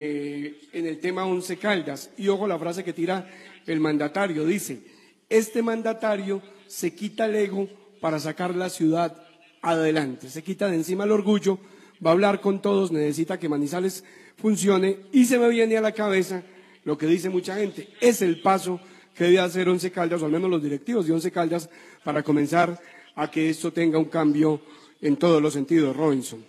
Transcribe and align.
eh, 0.00 0.62
en 0.72 0.86
el 0.86 0.98
tema 0.98 1.26
Once 1.26 1.56
Caldas. 1.58 2.10
Y 2.16 2.28
ojo 2.28 2.48
la 2.48 2.58
frase 2.58 2.82
que 2.82 2.94
tira 2.94 3.28
el 3.66 3.80
mandatario, 3.80 4.46
dice, 4.46 4.80
este 5.28 5.62
mandatario 5.62 6.42
se 6.66 6.94
quita 6.94 7.26
el 7.26 7.36
ego 7.36 7.68
para 8.00 8.18
sacar 8.18 8.54
la 8.56 8.70
ciudad 8.70 9.22
adelante, 9.60 10.30
se 10.30 10.42
quita 10.42 10.68
de 10.68 10.76
encima 10.76 11.04
el 11.04 11.12
orgullo, 11.12 11.58
va 12.04 12.10
a 12.10 12.12
hablar 12.14 12.40
con 12.40 12.62
todos, 12.62 12.90
necesita 12.90 13.38
que 13.38 13.48
Manizales 13.48 14.02
funcione 14.36 15.00
y 15.12 15.26
se 15.26 15.38
me 15.38 15.48
viene 15.50 15.76
a 15.76 15.82
la 15.82 15.92
cabeza 15.92 16.42
lo 16.84 16.96
que 16.96 17.06
dice 17.06 17.28
mucha 17.28 17.56
gente, 17.56 17.88
es 18.00 18.22
el 18.22 18.40
paso 18.40 18.80
que 19.14 19.24
debe 19.24 19.40
hacer 19.40 19.68
Once 19.68 19.90
Caldas, 19.90 20.22
o 20.22 20.24
al 20.24 20.32
menos 20.32 20.48
los 20.48 20.62
directivos 20.62 21.06
de 21.06 21.12
Once 21.12 21.30
Caldas, 21.30 21.68
para 22.02 22.22
comenzar 22.22 22.80
a 23.14 23.30
que 23.30 23.50
esto 23.50 23.70
tenga 23.70 23.98
un 23.98 24.06
cambio 24.06 24.62
en 25.02 25.16
todos 25.16 25.42
los 25.42 25.52
sentidos, 25.52 25.94
Robinson. 25.94 26.42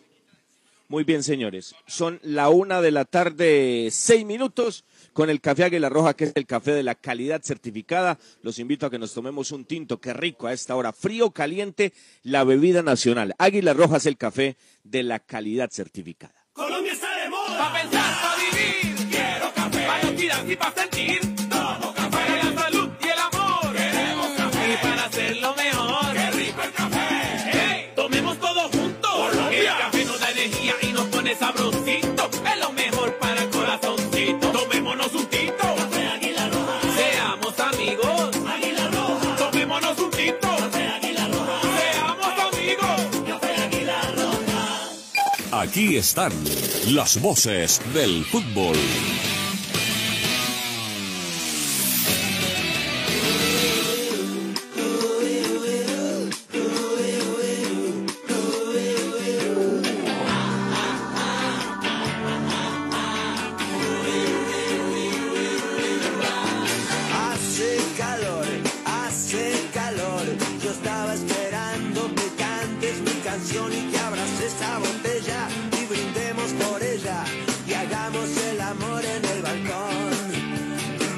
Muy 0.91 1.05
bien, 1.05 1.23
señores. 1.23 1.73
Son 1.87 2.19
la 2.21 2.49
una 2.49 2.81
de 2.81 2.91
la 2.91 3.05
tarde, 3.05 3.87
seis 3.91 4.25
minutos, 4.25 4.83
con 5.13 5.29
el 5.29 5.39
café 5.39 5.63
Águila 5.63 5.87
Roja, 5.87 6.15
que 6.15 6.25
es 6.25 6.33
el 6.35 6.45
café 6.45 6.73
de 6.73 6.83
la 6.83 6.95
calidad 6.95 7.41
certificada. 7.41 8.19
Los 8.41 8.59
invito 8.59 8.85
a 8.85 8.89
que 8.89 8.99
nos 8.99 9.13
tomemos 9.13 9.53
un 9.53 9.63
tinto, 9.63 10.01
qué 10.01 10.11
rico 10.11 10.47
a 10.47 10.53
esta 10.53 10.75
hora, 10.75 10.91
frío, 10.91 11.31
caliente, 11.31 11.93
la 12.23 12.43
bebida 12.43 12.83
nacional. 12.83 13.35
Águila 13.37 13.71
Roja 13.71 13.95
es 13.95 14.05
el 14.05 14.17
café 14.17 14.57
de 14.83 15.03
la 15.03 15.19
calidad 15.19 15.69
certificada. 15.71 16.35
Colombia 16.51 16.91
está 16.91 17.23
de 17.23 17.29
moda. 17.29 17.57
Pa' 17.57 17.81
pensar, 17.81 18.37
vivir. 18.37 19.07
Quiero 19.09 19.53
café. 19.53 19.87
Pa' 19.87 20.51
y 20.51 20.55
pa' 20.57 20.73
sentir. 20.73 21.40
Aquí 45.71 45.95
están 45.95 46.33
las 46.87 47.21
voces 47.21 47.79
del 47.93 48.25
fútbol. 48.25 48.75
Mi 73.01 73.21
canción 73.23 73.71
y 73.71 73.91
que 73.91 73.97
abras 73.97 74.29
esa 74.41 74.77
botella 74.79 75.47
y 75.81 75.85
brindemos 75.85 76.51
por 76.63 76.81
ella 76.81 77.23
y 77.67 77.73
hagamos 77.73 78.29
el 78.37 78.61
amor 78.61 79.03
en 79.03 79.25
el 79.25 79.41
balcón. 79.41 80.11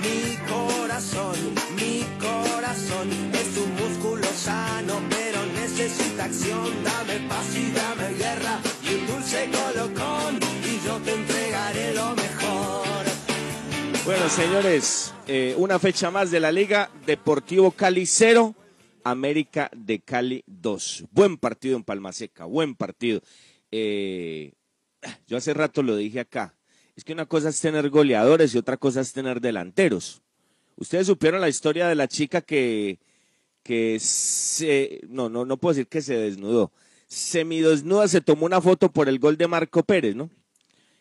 Mi 0.01 0.37
corazón, 0.47 1.35
mi 1.75 2.05
corazón 2.19 3.09
es 3.33 3.57
un 3.57 3.75
músculo 3.75 4.27
sano, 4.35 5.01
pero 5.09 5.45
necesita 5.61 6.25
acción. 6.25 6.83
Dame 6.83 7.27
paz 7.27 7.55
y 7.55 7.71
dame 7.71 8.13
guerra 8.15 8.59
y 8.83 8.95
un 8.95 9.07
dulce 9.07 9.49
colocón 9.51 10.39
y 10.63 10.85
yo 10.85 10.97
te 10.97 11.13
entregaré 11.13 11.93
lo 11.93 12.15
mejor. 12.15 13.03
Bueno, 14.05 14.27
señores, 14.29 15.13
eh, 15.27 15.55
una 15.57 15.79
fecha 15.79 16.11
más 16.11 16.29
de 16.29 16.41
la 16.41 16.51
Liga 16.51 16.89
Deportivo 17.05 17.71
Cali 17.71 18.05
0, 18.05 18.53
América 19.03 19.69
de 19.75 19.99
Cali 19.99 20.43
2. 20.47 21.05
Buen 21.11 21.37
partido 21.37 21.75
en 21.77 21.83
Palmaseca, 21.83 22.45
buen 22.45 22.75
partido. 22.75 23.21
Eh, 23.71 24.53
yo 25.27 25.37
hace 25.37 25.53
rato 25.53 25.83
lo 25.83 25.95
dije 25.95 26.19
acá. 26.19 26.55
Es 26.95 27.03
que 27.03 27.13
una 27.13 27.25
cosa 27.25 27.49
es 27.49 27.59
tener 27.59 27.89
goleadores 27.89 28.53
y 28.53 28.57
otra 28.57 28.77
cosa 28.77 29.01
es 29.01 29.13
tener 29.13 29.41
delanteros. 29.41 30.21
Ustedes 30.75 31.07
supieron 31.07 31.41
la 31.41 31.49
historia 31.49 31.87
de 31.87 31.95
la 31.95 32.07
chica 32.07 32.41
que, 32.41 32.99
que 33.63 33.97
se, 33.99 35.01
no, 35.07 35.29
no, 35.29 35.45
no 35.45 35.57
puedo 35.57 35.73
decir 35.73 35.87
que 35.87 36.01
se 36.01 36.17
desnudó. 36.17 36.71
Semidesnuda 37.07 38.07
se 38.07 38.21
tomó 38.21 38.45
una 38.45 38.61
foto 38.61 38.91
por 38.91 39.09
el 39.09 39.19
gol 39.19 39.37
de 39.37 39.47
Marco 39.47 39.83
Pérez, 39.83 40.15
¿no? 40.15 40.29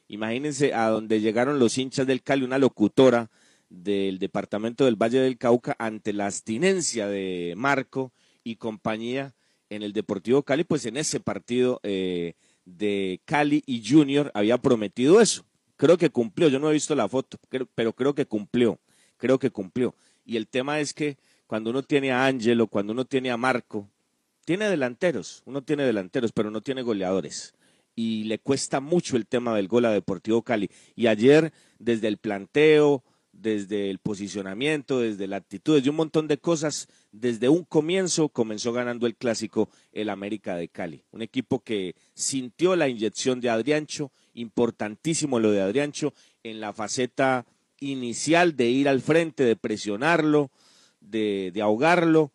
Imagínense 0.08 0.74
a 0.74 0.88
donde 0.88 1.20
llegaron 1.20 1.58
los 1.58 1.78
hinchas 1.78 2.06
del 2.06 2.22
Cali, 2.22 2.44
una 2.44 2.58
locutora 2.58 3.30
del 3.72 4.18
departamento 4.18 4.84
del 4.84 4.96
Valle 4.96 5.20
del 5.20 5.38
Cauca 5.38 5.74
ante 5.78 6.12
la 6.12 6.26
abstinencia 6.26 7.08
de 7.08 7.54
Marco 7.56 8.12
y 8.44 8.56
compañía 8.56 9.34
en 9.70 9.82
el 9.82 9.94
Deportivo 9.94 10.42
Cali, 10.42 10.64
pues 10.64 10.84
en 10.84 10.98
ese 10.98 11.20
partido 11.20 11.80
eh, 11.82 12.34
de 12.66 13.20
Cali 13.24 13.62
y 13.66 13.82
Junior 13.88 14.30
había 14.34 14.58
prometido 14.58 15.20
eso. 15.20 15.46
Creo 15.76 15.96
que 15.96 16.10
cumplió, 16.10 16.48
yo 16.48 16.58
no 16.58 16.68
he 16.68 16.74
visto 16.74 16.94
la 16.94 17.08
foto, 17.08 17.38
pero 17.74 17.94
creo 17.94 18.14
que 18.14 18.26
cumplió, 18.26 18.78
creo 19.16 19.38
que 19.38 19.50
cumplió. 19.50 19.94
Y 20.24 20.36
el 20.36 20.46
tema 20.46 20.78
es 20.78 20.92
que 20.92 21.16
cuando 21.46 21.70
uno 21.70 21.82
tiene 21.82 22.12
a 22.12 22.26
Ángelo, 22.26 22.66
cuando 22.66 22.92
uno 22.92 23.06
tiene 23.06 23.30
a 23.30 23.38
Marco, 23.38 23.88
tiene 24.44 24.68
delanteros, 24.68 25.42
uno 25.46 25.62
tiene 25.62 25.84
delanteros, 25.84 26.32
pero 26.32 26.50
no 26.50 26.60
tiene 26.60 26.82
goleadores. 26.82 27.54
Y 27.94 28.24
le 28.24 28.38
cuesta 28.38 28.80
mucho 28.80 29.16
el 29.16 29.26
tema 29.26 29.54
del 29.54 29.68
gol 29.68 29.86
a 29.86 29.90
Deportivo 29.90 30.42
Cali. 30.42 30.70
Y 30.94 31.06
ayer, 31.06 31.52
desde 31.78 32.08
el 32.08 32.18
planteo, 32.18 33.02
desde 33.42 33.90
el 33.90 33.98
posicionamiento, 33.98 35.00
desde 35.00 35.26
la 35.26 35.36
actitud, 35.36 35.74
desde 35.74 35.90
un 35.90 35.96
montón 35.96 36.28
de 36.28 36.38
cosas, 36.38 36.88
desde 37.10 37.48
un 37.48 37.64
comienzo 37.64 38.28
comenzó 38.28 38.72
ganando 38.72 39.06
el 39.06 39.16
clásico 39.16 39.68
el 39.92 40.08
América 40.08 40.54
de 40.54 40.68
Cali. 40.68 41.04
Un 41.10 41.22
equipo 41.22 41.58
que 41.58 41.96
sintió 42.14 42.76
la 42.76 42.88
inyección 42.88 43.40
de 43.40 43.50
Adriancho, 43.50 44.12
importantísimo 44.34 45.40
lo 45.40 45.50
de 45.50 45.60
Adriancho, 45.60 46.14
en 46.44 46.60
la 46.60 46.72
faceta 46.72 47.44
inicial 47.80 48.56
de 48.56 48.70
ir 48.70 48.88
al 48.88 49.00
frente, 49.00 49.44
de 49.44 49.56
presionarlo, 49.56 50.50
de, 51.00 51.52
ahogarlo, 51.60 52.32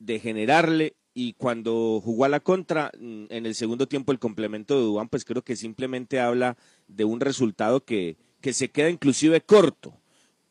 de 0.00 0.18
generarle. 0.18 0.94
Y 1.16 1.34
cuando 1.34 2.00
jugó 2.04 2.24
a 2.24 2.28
la 2.28 2.40
contra 2.40 2.90
mm, 2.98 3.26
en 3.30 3.46
el 3.46 3.54
segundo 3.54 3.86
tiempo 3.86 4.10
el 4.10 4.18
complemento 4.18 4.74
de 4.74 4.82
Dubán 4.82 5.08
pues 5.08 5.24
creo 5.24 5.42
que 5.42 5.54
simplemente 5.54 6.18
habla 6.18 6.56
de 6.88 7.04
un 7.04 7.20
resultado 7.20 7.84
que, 7.84 8.16
que 8.40 8.52
se 8.52 8.72
queda 8.72 8.90
inclusive 8.90 9.40
corto 9.40 9.94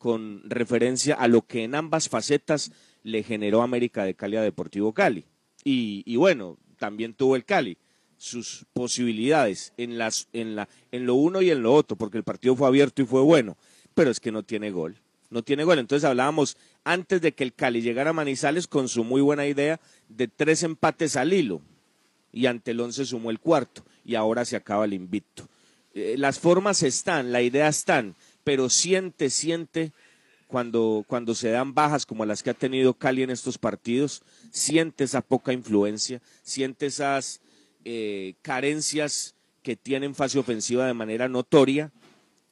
con 0.04 0.42
referencia 0.50 1.16
a 1.16 1.30
lo 1.30 1.44
que 1.44 1.64
en 1.64 1.76
ambas 1.76 2.10
facetas 2.10 2.74
le 3.04 3.24
generó 3.24 3.62
América 3.62 4.04
de 4.04 4.16
Cali 4.16 4.36
a 4.36 4.42
Deportivo 4.42 4.94
Cali 4.94 5.24
y, 5.64 6.14
bueno 6.18 6.58
también 6.78 7.14
tuvo 7.14 7.38
el 7.38 7.46
Cali 7.46 7.78
sus 8.18 8.66
posibilidades 8.74 9.72
en 9.78 9.98
las 9.98 10.28
en 10.34 10.58
la 10.58 10.68
en 10.92 11.06
lo 11.06 11.16
uno 11.16 11.42
y 11.42 11.52
en 11.52 11.64
lo 11.64 11.74
otro 11.74 11.96
porque 11.96 12.18
el 12.18 12.26
partido 12.26 12.54
fue 12.54 12.68
abierto 12.68 13.02
y 13.02 13.06
fue 13.06 13.22
bueno 13.22 13.56
pero 13.94 14.12
es 14.12 14.20
que 14.20 14.34
no 14.34 14.44
tiene 14.44 14.72
gol 14.72 14.98
no 15.30 15.42
tiene 15.42 15.64
gol. 15.64 15.80
Entonces 15.80 16.08
hablábamos 16.08 16.58
antes 16.84 17.20
de 17.22 17.32
que 17.32 17.44
el 17.44 17.54
Cali 17.54 17.82
llegara 17.82 18.12
a 18.12 18.14
Manizales 18.14 18.68
con 18.68 18.88
su 18.88 19.04
muy 19.04 19.20
buena 19.22 19.48
idea 19.48 19.80
de 20.08 20.28
tres 20.28 20.62
empates 20.62 21.16
al 21.16 21.34
hilo. 21.34 21.60
Y 22.32 22.46
ante 22.46 22.70
el 22.70 22.80
once 22.82 23.04
sumó 23.04 23.32
el 23.32 23.40
cuarto. 23.40 23.84
Y 24.06 24.14
ahora 24.14 24.46
se 24.46 24.58
acaba 24.58 24.86
el 24.86 24.94
invicto. 24.94 25.48
Eh, 25.96 26.16
las 26.18 26.40
formas 26.40 26.82
están, 26.84 27.32
la 27.32 27.42
idea 27.42 27.68
están, 27.68 28.16
pero 28.44 28.70
siente, 28.70 29.30
siente 29.30 29.92
cuando, 30.48 31.04
cuando 31.08 31.34
se 31.34 31.50
dan 31.50 31.74
bajas 31.74 32.06
como 32.06 32.26
las 32.26 32.44
que 32.44 32.52
ha 32.52 32.54
tenido 32.54 32.94
Cali 32.94 33.24
en 33.24 33.30
estos 33.30 33.58
partidos, 33.58 34.22
siente 34.52 35.04
esa 35.04 35.22
poca 35.22 35.54
influencia, 35.54 36.22
siente 36.44 36.86
esas 36.86 37.42
eh, 37.86 38.36
carencias 38.42 39.36
que 39.64 39.76
tiene 39.76 40.06
en 40.06 40.16
fase 40.16 40.38
ofensiva 40.38 40.86
de 40.86 40.94
manera 40.94 41.28
notoria 41.28 41.92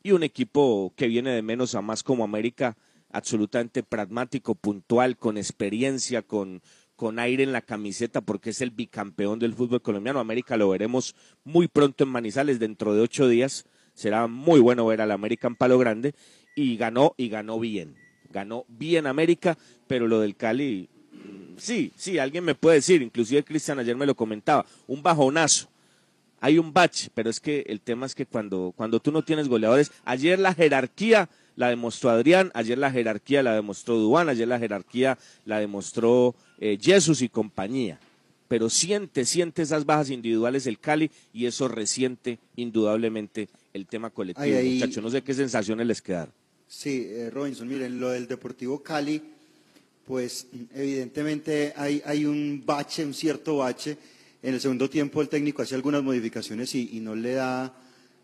y 0.01 0.11
un 0.11 0.23
equipo 0.23 0.93
que 0.95 1.07
viene 1.07 1.31
de 1.31 1.41
menos 1.41 1.75
a 1.75 1.81
más 1.81 2.03
como 2.03 2.23
América, 2.23 2.75
absolutamente 3.11 3.83
pragmático, 3.83 4.55
puntual, 4.55 5.17
con 5.17 5.37
experiencia, 5.37 6.21
con, 6.21 6.61
con 6.95 7.19
aire 7.19 7.43
en 7.43 7.51
la 7.51 7.61
camiseta, 7.61 8.21
porque 8.21 8.49
es 8.51 8.61
el 8.61 8.71
bicampeón 8.71 9.37
del 9.39 9.53
fútbol 9.53 9.81
colombiano. 9.81 10.19
América 10.19 10.57
lo 10.57 10.69
veremos 10.69 11.15
muy 11.43 11.67
pronto 11.67 12.03
en 12.03 12.09
Manizales, 12.09 12.59
dentro 12.59 12.95
de 12.95 13.01
ocho 13.01 13.27
días. 13.27 13.65
Será 13.93 14.27
muy 14.27 14.59
bueno 14.59 14.85
ver 14.85 15.01
al 15.01 15.11
América 15.11 15.47
en 15.47 15.55
Palo 15.55 15.77
Grande. 15.77 16.13
Y 16.55 16.77
ganó, 16.77 17.13
y 17.17 17.29
ganó 17.29 17.59
bien. 17.59 17.95
Ganó 18.31 18.65
bien 18.67 19.07
América, 19.07 19.57
pero 19.87 20.07
lo 20.07 20.19
del 20.19 20.35
Cali, 20.35 20.89
mm, 21.11 21.57
sí, 21.57 21.91
sí, 21.95 22.17
alguien 22.17 22.43
me 22.43 22.55
puede 22.55 22.77
decir, 22.77 23.01
inclusive 23.01 23.43
Cristian 23.43 23.79
ayer 23.79 23.95
me 23.95 24.05
lo 24.05 24.15
comentaba, 24.15 24.65
un 24.87 25.03
bajonazo 25.03 25.71
hay 26.41 26.57
un 26.57 26.73
bache, 26.73 27.09
pero 27.13 27.29
es 27.29 27.39
que 27.39 27.63
el 27.67 27.79
tema 27.79 28.07
es 28.07 28.15
que 28.15 28.25
cuando, 28.25 28.73
cuando 28.75 28.99
tú 28.99 29.11
no 29.11 29.21
tienes 29.21 29.47
goleadores, 29.47 29.91
ayer 30.03 30.39
la 30.39 30.55
jerarquía 30.55 31.29
la 31.55 31.69
demostró 31.69 32.09
Adrián, 32.09 32.51
ayer 32.55 32.79
la 32.79 32.91
jerarquía 32.91 33.43
la 33.43 33.53
demostró 33.53 33.95
Dubán, 33.97 34.27
ayer 34.27 34.47
la 34.47 34.57
jerarquía 34.57 35.19
la 35.45 35.59
demostró 35.59 36.33
eh, 36.59 36.79
Jesús 36.81 37.21
y 37.21 37.29
compañía. 37.29 37.99
Pero 38.51 38.69
siente, 38.69 39.23
siente 39.23 39.61
esas 39.61 39.85
bajas 39.85 40.09
individuales 40.09 40.67
el 40.67 40.77
Cali 40.77 41.09
y 41.31 41.45
eso 41.45 41.69
resiente 41.69 42.37
indudablemente 42.57 43.47
el 43.73 43.85
tema 43.87 44.09
colectivo, 44.09 44.43
Ay, 44.45 44.53
ahí- 44.53 44.73
muchachos. 44.73 45.01
No 45.01 45.09
sé 45.09 45.21
qué 45.21 45.33
sensaciones 45.33 45.87
les 45.87 46.01
quedaron. 46.01 46.33
Sí, 46.67 47.05
eh, 47.07 47.29
Robinson, 47.29 47.65
miren, 47.69 47.97
lo 47.97 48.09
del 48.09 48.27
Deportivo 48.27 48.83
Cali, 48.83 49.21
pues 50.05 50.47
evidentemente 50.75 51.71
hay, 51.77 52.01
hay 52.05 52.25
un 52.25 52.61
bache, 52.65 53.05
un 53.05 53.13
cierto 53.13 53.55
bache. 53.57 53.97
En 54.43 54.53
el 54.53 54.59
segundo 54.59 54.89
tiempo 54.89 55.21
el 55.21 55.29
técnico 55.29 55.61
hace 55.61 55.75
algunas 55.75 56.03
modificaciones 56.03 56.75
y, 56.75 56.89
y 56.97 56.99
no, 56.99 57.15
le 57.15 57.31
da, 57.35 57.73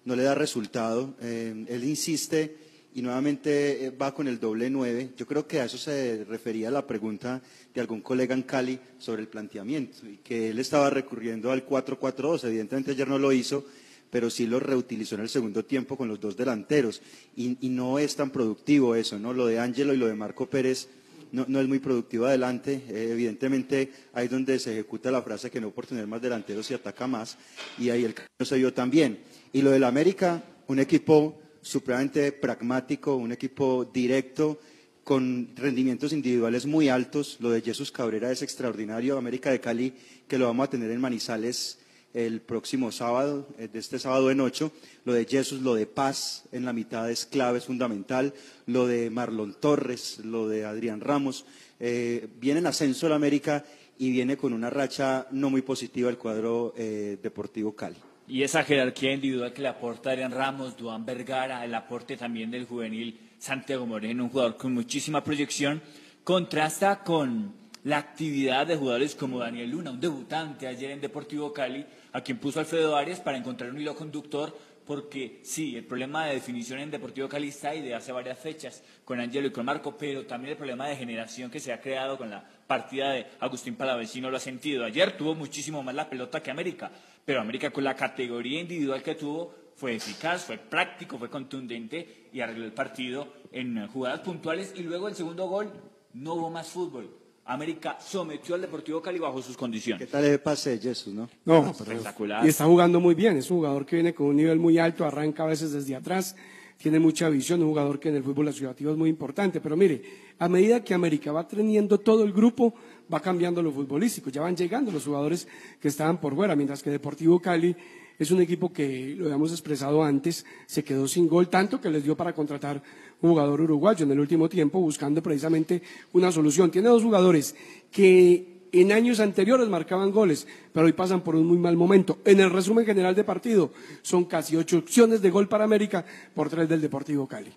no 0.04 0.14
le 0.14 0.24
da 0.24 0.36
resultado. 0.36 1.16
Eh, 1.22 1.66
él 1.70 1.84
insiste 1.86 2.54
y 2.98 3.04
nuevamente 3.04 3.86
eh, 3.86 3.92
va 3.92 4.12
con 4.12 4.28
el 4.28 4.40
doble 4.40 4.72
nueve. 4.72 5.12
Yo 5.16 5.28
creo 5.28 5.46
que 5.46 5.62
a 5.62 5.66
eso 5.66 5.78
se 5.78 6.26
refería 6.28 6.72
la 6.72 6.88
pregunta 6.88 7.40
de 7.72 7.80
algún 7.80 8.02
colega 8.02 8.34
en 8.34 8.42
Cali 8.42 8.80
sobre 8.98 9.22
el 9.22 9.28
planteamiento 9.28 10.08
y 10.08 10.18
que 10.18 10.50
él 10.50 10.58
estaba 10.58 10.90
recurriendo 10.90 11.52
al 11.52 11.64
4-4-2. 11.64 12.46
Evidentemente 12.46 12.92
ayer 12.92 13.08
no 13.08 13.20
lo 13.20 13.32
hizo, 13.32 13.64
pero 14.10 14.32
sí 14.32 14.48
lo 14.48 14.60
reutilizó 14.60 15.14
en 15.14 15.22
el 15.22 15.30
segundo 15.30 15.64
tiempo 15.64 15.96
con 15.96 16.08
los 16.08 16.20
dos 16.20 16.36
delanteros. 16.36 17.04
Y, 17.36 17.56
no 17.70 18.00
es 18.00 18.16
tan 18.16 18.32
productivo 18.32 18.96
eso, 18.96 19.20
¿no? 19.20 19.32
Lo 19.32 19.46
de 19.46 19.60
Ángelo 19.60 19.94
y 19.94 19.98
lo 19.98 20.08
de 20.08 20.16
Marco 20.16 20.50
Pérez 20.50 20.90
no, 21.32 21.46
no 21.48 21.62
es 21.62 21.68
muy 21.68 21.78
productivo 21.78 22.26
adelante. 22.26 22.82
Eh, 22.90 23.10
evidentemente 23.12 23.92
ahí 24.14 24.28
donde 24.28 24.58
se 24.58 24.74
ejecuta 24.74 25.12
la 25.12 25.22
frase 25.22 25.52
que 25.52 25.62
no 25.62 25.70
por 25.70 25.86
tener 25.86 26.08
más 26.08 26.20
delanteros 26.20 26.66
se 26.66 26.74
ataca 26.74 27.06
más. 27.06 27.38
Y 27.78 27.92
ahí 27.92 28.06
el 28.06 28.16
no 28.40 28.46
se 28.48 28.58
vio 28.58 28.74
tan 28.74 28.90
bien. 28.90 29.20
Y 29.54 29.62
lo 29.62 29.70
del 29.70 29.84
América, 29.84 30.44
un 30.66 30.80
equipo 30.80 31.44
supremamente 31.68 32.32
pragmático, 32.32 33.16
un 33.16 33.32
equipo 33.32 33.86
directo, 33.86 34.60
con 35.04 35.56
rendimientos 35.56 36.12
individuales 36.12 36.66
muy 36.66 36.90
altos. 36.90 37.38
Lo 37.40 37.50
de 37.50 37.62
Jesús 37.62 37.92
Cabrera 37.92 38.32
es 38.32 38.42
extraordinario. 38.42 39.18
América 39.18 39.52
de 39.52 39.62
Cali, 39.62 39.94
que 40.28 40.38
lo 40.38 40.48
vamos 40.48 40.68
a 40.68 40.70
tener 40.70 40.92
en 40.92 41.00
Manizales 41.00 41.80
el 42.14 42.42
próximo 42.42 42.92
sábado, 42.92 43.48
eh, 43.58 43.70
de 43.72 43.80
este 43.80 44.00
sábado 44.00 44.32
en 44.32 44.42
ocho. 44.42 44.72
Lo 45.06 45.14
de 45.14 45.26
Jesús, 45.26 45.62
lo 45.62 45.76
de 45.76 45.86
Paz 45.86 46.44
en 46.52 46.66
la 46.66 46.74
mitad 46.74 47.10
es 47.10 47.26
clave, 47.26 47.60
es 47.60 47.66
fundamental. 47.66 48.34
Lo 48.66 48.88
de 48.88 49.10
Marlon 49.10 49.54
Torres, 49.60 50.20
lo 50.26 50.50
de 50.50 50.66
Adrián 50.66 51.00
Ramos. 51.00 51.46
Eh, 51.80 52.28
viene 52.40 52.60
en 52.60 52.68
ascenso 52.68 53.08
el 53.08 53.14
América 53.14 53.64
y 53.98 54.12
viene 54.12 54.36
con 54.36 54.52
una 54.52 54.70
racha 54.70 55.28
no 55.32 55.50
muy 55.50 55.62
positiva 55.62 56.10
el 56.10 56.18
cuadro 56.18 56.74
eh, 56.76 57.18
Deportivo 57.22 57.76
Cali. 57.76 58.07
Y 58.30 58.44
esa 58.44 58.64
jerarquía 58.64 59.14
individual 59.14 59.54
que 59.54 59.62
le 59.62 59.70
aporta 59.70 60.10
Adrián 60.10 60.34
Ramos, 60.34 60.76
Duan 60.76 61.06
Vergara, 61.06 61.64
el 61.64 61.74
aporte 61.74 62.18
también 62.18 62.52
del 62.52 62.66
juvenil 62.66 63.18
Santiago 63.38 63.86
Moreno, 63.86 64.26
un 64.26 64.30
jugador 64.30 64.58
con 64.58 64.74
muchísima 64.74 65.24
proyección, 65.24 65.82
contrasta 66.26 67.04
con 67.04 67.54
la 67.86 68.00
actividad 68.00 68.68
de 68.68 68.76
jugadores 68.76 69.16
como 69.16 69.40
Daniel 69.40 69.70
Luna, 69.70 69.92
un 69.92 70.02
debutante 70.02 70.68
ayer 70.68 70.92
en 70.92 71.00
Deportivo 71.00 71.54
Cali, 71.54 71.86
a 72.12 72.20
quien 72.20 72.38
puso 72.38 72.60
Alfredo 72.60 72.98
Arias 72.98 73.22
para 73.22 73.38
encontrar 73.38 73.70
un 73.70 73.80
hilo 73.80 73.96
conductor, 73.96 74.58
porque 74.86 75.40
sí, 75.44 75.78
el 75.78 75.86
problema 75.86 76.26
de 76.26 76.34
definición 76.34 76.80
en 76.80 76.92
Deportivo 76.92 77.30
Cali 77.30 77.48
está 77.48 77.70
ahí 77.70 77.82
de 77.82 77.96
hace 77.96 78.12
varias 78.12 78.40
fechas 78.40 78.84
con 79.06 79.22
Angelo 79.22 79.48
y 79.48 79.52
con 79.52 79.64
Marco, 79.64 79.98
pero 79.98 80.26
también 80.26 80.52
el 80.52 80.58
problema 80.58 80.90
de 80.90 80.98
generación 80.98 81.50
que 81.50 81.62
se 81.62 81.72
ha 81.72 81.80
creado 81.80 82.18
con 82.18 82.30
la 82.30 82.46
partida 82.68 83.12
de 83.12 83.26
Agustín 83.40 83.76
Palavecino 83.76 84.30
lo 84.30 84.38
ha 84.38 84.42
sentido. 84.42 84.86
Ayer 84.86 85.18
tuvo 85.18 85.34
muchísimo 85.34 85.82
más 85.82 85.96
la 85.96 86.10
pelota 86.10 86.44
que 86.44 86.52
América, 86.52 86.92
pero 87.26 87.42
América 87.42 87.72
con 87.72 87.84
la 87.84 87.96
categoría 87.96 88.60
individual 88.62 89.02
que 89.02 89.16
tuvo 89.16 89.54
fue 89.76 89.96
eficaz, 89.96 90.44
fue 90.46 90.58
práctico, 90.58 91.18
fue 91.18 91.30
contundente 91.30 92.30
y 92.34 92.42
arregló 92.42 92.66
el 92.66 92.74
partido 92.74 93.28
en 93.52 93.88
jugadas 93.88 94.20
puntuales 94.22 94.74
y 94.76 94.84
luego 94.84 95.08
el 95.08 95.16
segundo 95.16 95.48
gol 95.48 95.72
no 96.14 96.34
hubo 96.34 96.50
más 96.50 96.68
fútbol. 96.68 97.10
América 97.46 97.98
sometió 98.02 98.56
al 98.56 98.62
Deportivo 98.62 99.02
Cali 99.02 99.20
bajo 99.20 99.42
sus 99.42 99.56
¿Qué 99.56 99.60
condiciones. 99.60 100.10
tal 100.10 100.26
el 100.26 100.40
pase 100.40 100.72
de 100.72 100.80
Jesús, 100.80 101.14
no? 101.14 101.30
Espectacular. 101.70 102.46
y 102.46 102.50
está 102.50 102.66
jugando 102.66 103.00
muy 103.00 103.16
bien. 103.16 103.38
Es 103.38 103.50
un 103.50 103.58
jugador 103.58 103.86
que 103.86 103.96
viene 103.96 104.14
con 104.14 104.28
un 104.28 104.36
nivel 104.36 104.60
muy 104.60 104.78
alto, 104.80 105.06
arranca 105.06 105.44
a 105.44 105.48
veces 105.48 105.72
desde 105.72 105.96
atrás, 105.96 106.36
tiene 106.78 107.00
mucha 107.00 107.28
visión, 107.30 107.62
un 107.62 107.70
jugador 107.70 108.00
que 108.00 108.10
en 108.10 108.16
el 108.16 108.24
fútbol 108.24 108.50
asociativo 108.50 108.92
es 108.92 108.98
muy 108.98 109.10
importante. 109.10 109.60
Pero 109.60 109.76
mire, 109.76 110.02
a 110.40 110.48
medida 110.48 110.84
que 110.84 110.94
América 110.94 111.32
va 111.32 111.48
teniendo 111.48 112.00
todo 112.00 112.24
el 112.24 112.32
grupo, 112.32 112.74
va 113.12 113.20
cambiando 113.20 113.62
lo 113.64 113.72
futbolístico. 113.72 114.30
Ya 114.30 114.42
van 114.42 114.56
llegando 114.56 114.92
los 114.92 115.06
jugadores 115.06 115.48
que 115.82 115.88
estaban 115.88 116.22
por 116.22 116.36
fuera, 116.36 116.56
mientras 116.56 116.84
que 116.84 116.92
Deportivo 116.92 117.40
Cali 117.40 117.76
es 118.20 118.32
un 118.32 118.42
equipo 118.42 118.74
que, 118.74 119.16
lo 119.16 119.26
habíamos 119.26 119.52
expresado 119.52 120.04
antes, 120.04 120.46
se 120.66 120.84
quedó 120.84 121.08
sin 121.08 121.28
gol, 121.28 121.50
tanto 121.50 121.80
que 121.80 121.90
les 121.90 122.04
dio 122.04 122.18
para 122.18 122.34
contratar 122.34 122.82
un 123.22 123.32
jugador 123.32 123.62
uruguayo 123.62 124.06
en 124.06 124.12
el 124.12 124.20
último 124.20 124.50
tiempo, 124.50 124.80
buscando 124.80 125.22
precisamente 125.22 125.82
una 126.14 126.32
solución. 126.32 126.72
Tiene 126.72 126.90
dos 126.90 127.04
jugadores 127.04 127.56
que 127.92 128.57
en 128.72 128.92
años 128.92 129.20
anteriores 129.20 129.68
marcaban 129.68 130.12
goles, 130.12 130.48
pero 130.74 130.86
hoy 130.86 130.94
pasan 130.94 131.22
por 131.22 131.36
un 131.36 131.46
muy 131.46 131.58
mal 131.58 131.78
momento. 131.78 132.20
En 132.26 132.40
el 132.40 132.50
resumen 132.50 132.86
general 132.86 133.16
de 133.16 133.24
partido, 133.24 133.72
son 134.02 134.26
casi 134.26 134.56
ocho 134.56 134.78
opciones 134.78 135.22
de 135.22 135.30
gol 135.30 135.48
para 135.48 135.64
América 135.64 136.06
por 136.34 136.50
tres 136.50 136.68
del 136.70 136.82
Deportivo 136.82 137.28
Cali. 137.28 137.52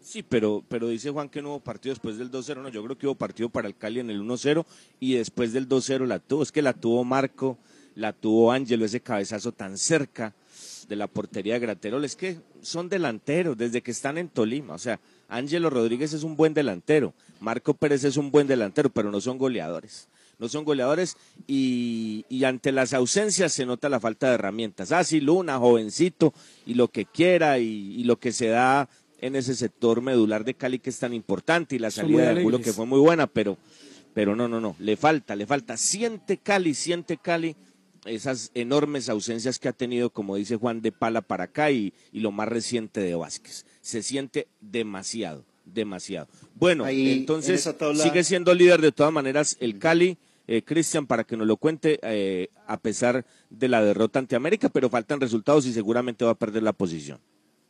Sí, 0.00 0.22
pero, 0.22 0.62
pero 0.68 0.86
dice 0.86 1.10
Juan 1.10 1.28
que 1.28 1.42
no 1.42 1.50
hubo 1.50 1.60
partido 1.60 1.92
después 1.92 2.16
del 2.16 2.30
2-0. 2.30 2.62
No, 2.62 2.68
yo 2.68 2.82
creo 2.84 2.96
que 2.96 3.08
hubo 3.08 3.16
partido 3.16 3.48
para 3.48 3.66
el 3.66 3.76
Cali 3.76 3.98
en 3.98 4.08
el 4.08 4.22
1-0 4.22 4.64
y 5.00 5.14
después 5.14 5.52
del 5.52 5.68
2-0 5.68 6.06
la 6.06 6.20
tuvo. 6.20 6.44
Es 6.44 6.52
que 6.52 6.62
la 6.62 6.74
tuvo 6.74 7.02
Marco, 7.02 7.58
la 7.96 8.12
tuvo 8.12 8.52
Ángelo, 8.52 8.84
ese 8.84 9.00
cabezazo 9.00 9.50
tan 9.50 9.76
cerca 9.76 10.32
de 10.88 10.94
la 10.94 11.08
portería 11.08 11.54
de 11.54 11.60
Graterol. 11.60 12.04
Es 12.04 12.14
que 12.14 12.38
son 12.62 12.88
delanteros 12.88 13.56
desde 13.58 13.82
que 13.82 13.90
están 13.90 14.16
en 14.16 14.28
Tolima. 14.28 14.74
O 14.74 14.78
sea, 14.78 15.00
Ángelo 15.28 15.70
Rodríguez 15.70 16.12
es 16.12 16.22
un 16.22 16.36
buen 16.36 16.54
delantero, 16.54 17.14
Marco 17.40 17.74
Pérez 17.74 18.04
es 18.04 18.16
un 18.16 18.30
buen 18.30 18.46
delantero, 18.46 18.90
pero 18.90 19.10
no 19.10 19.20
son 19.20 19.38
goleadores. 19.38 20.08
No 20.38 20.50
son 20.50 20.66
goleadores 20.66 21.16
y, 21.46 22.26
y 22.28 22.44
ante 22.44 22.70
las 22.70 22.92
ausencias 22.92 23.54
se 23.54 23.64
nota 23.64 23.88
la 23.88 24.00
falta 24.00 24.28
de 24.28 24.34
herramientas. 24.34 24.92
Ah, 24.92 25.02
sí, 25.02 25.22
Luna, 25.22 25.58
jovencito 25.58 26.34
y 26.66 26.74
lo 26.74 26.88
que 26.88 27.06
quiera 27.06 27.58
y, 27.58 27.94
y 27.96 28.04
lo 28.04 28.18
que 28.18 28.32
se 28.32 28.48
da 28.48 28.86
en 29.20 29.36
ese 29.36 29.54
sector 29.54 30.02
medular 30.02 30.44
de 30.44 30.54
Cali 30.54 30.78
que 30.78 30.90
es 30.90 30.98
tan 30.98 31.14
importante 31.14 31.76
y 31.76 31.78
la 31.78 31.90
salida 31.90 32.22
de 32.34 32.40
Angulo 32.40 32.60
que 32.60 32.72
fue 32.72 32.86
muy 32.86 33.00
buena, 33.00 33.26
pero, 33.26 33.56
pero 34.14 34.36
no, 34.36 34.46
no, 34.46 34.60
no, 34.60 34.76
le 34.78 34.96
falta, 34.96 35.34
le 35.36 35.46
falta. 35.46 35.76
Siente 35.76 36.36
Cali, 36.36 36.74
siente 36.74 37.16
Cali 37.16 37.56
esas 38.04 38.50
enormes 38.54 39.08
ausencias 39.08 39.58
que 39.58 39.68
ha 39.68 39.72
tenido, 39.72 40.10
como 40.10 40.36
dice 40.36 40.56
Juan 40.56 40.80
de 40.80 40.92
Pala 40.92 41.22
para 41.22 41.44
acá 41.44 41.70
y, 41.70 41.92
y 42.12 42.20
lo 42.20 42.30
más 42.30 42.48
reciente 42.48 43.00
de 43.00 43.14
Vázquez. 43.14 43.65
Se 43.86 44.02
siente 44.02 44.48
demasiado, 44.60 45.44
demasiado. 45.64 46.26
Bueno, 46.56 46.84
Ahí, 46.84 47.08
en 47.12 47.18
entonces 47.18 47.62
tabla- 47.78 48.02
sigue 48.02 48.24
siendo 48.24 48.52
líder 48.52 48.80
de 48.80 48.90
todas 48.90 49.12
maneras 49.12 49.56
el 49.60 49.78
Cali. 49.78 50.18
Eh, 50.48 50.62
Cristian, 50.62 51.06
para 51.06 51.22
que 51.22 51.36
nos 51.36 51.46
lo 51.46 51.56
cuente, 51.56 52.00
eh, 52.02 52.48
a 52.66 52.78
pesar 52.80 53.24
de 53.48 53.68
la 53.68 53.84
derrota 53.84 54.18
ante 54.18 54.34
América, 54.34 54.68
pero 54.70 54.90
faltan 54.90 55.20
resultados 55.20 55.66
y 55.66 55.72
seguramente 55.72 56.24
va 56.24 56.32
a 56.32 56.34
perder 56.34 56.64
la 56.64 56.72
posición. 56.72 57.20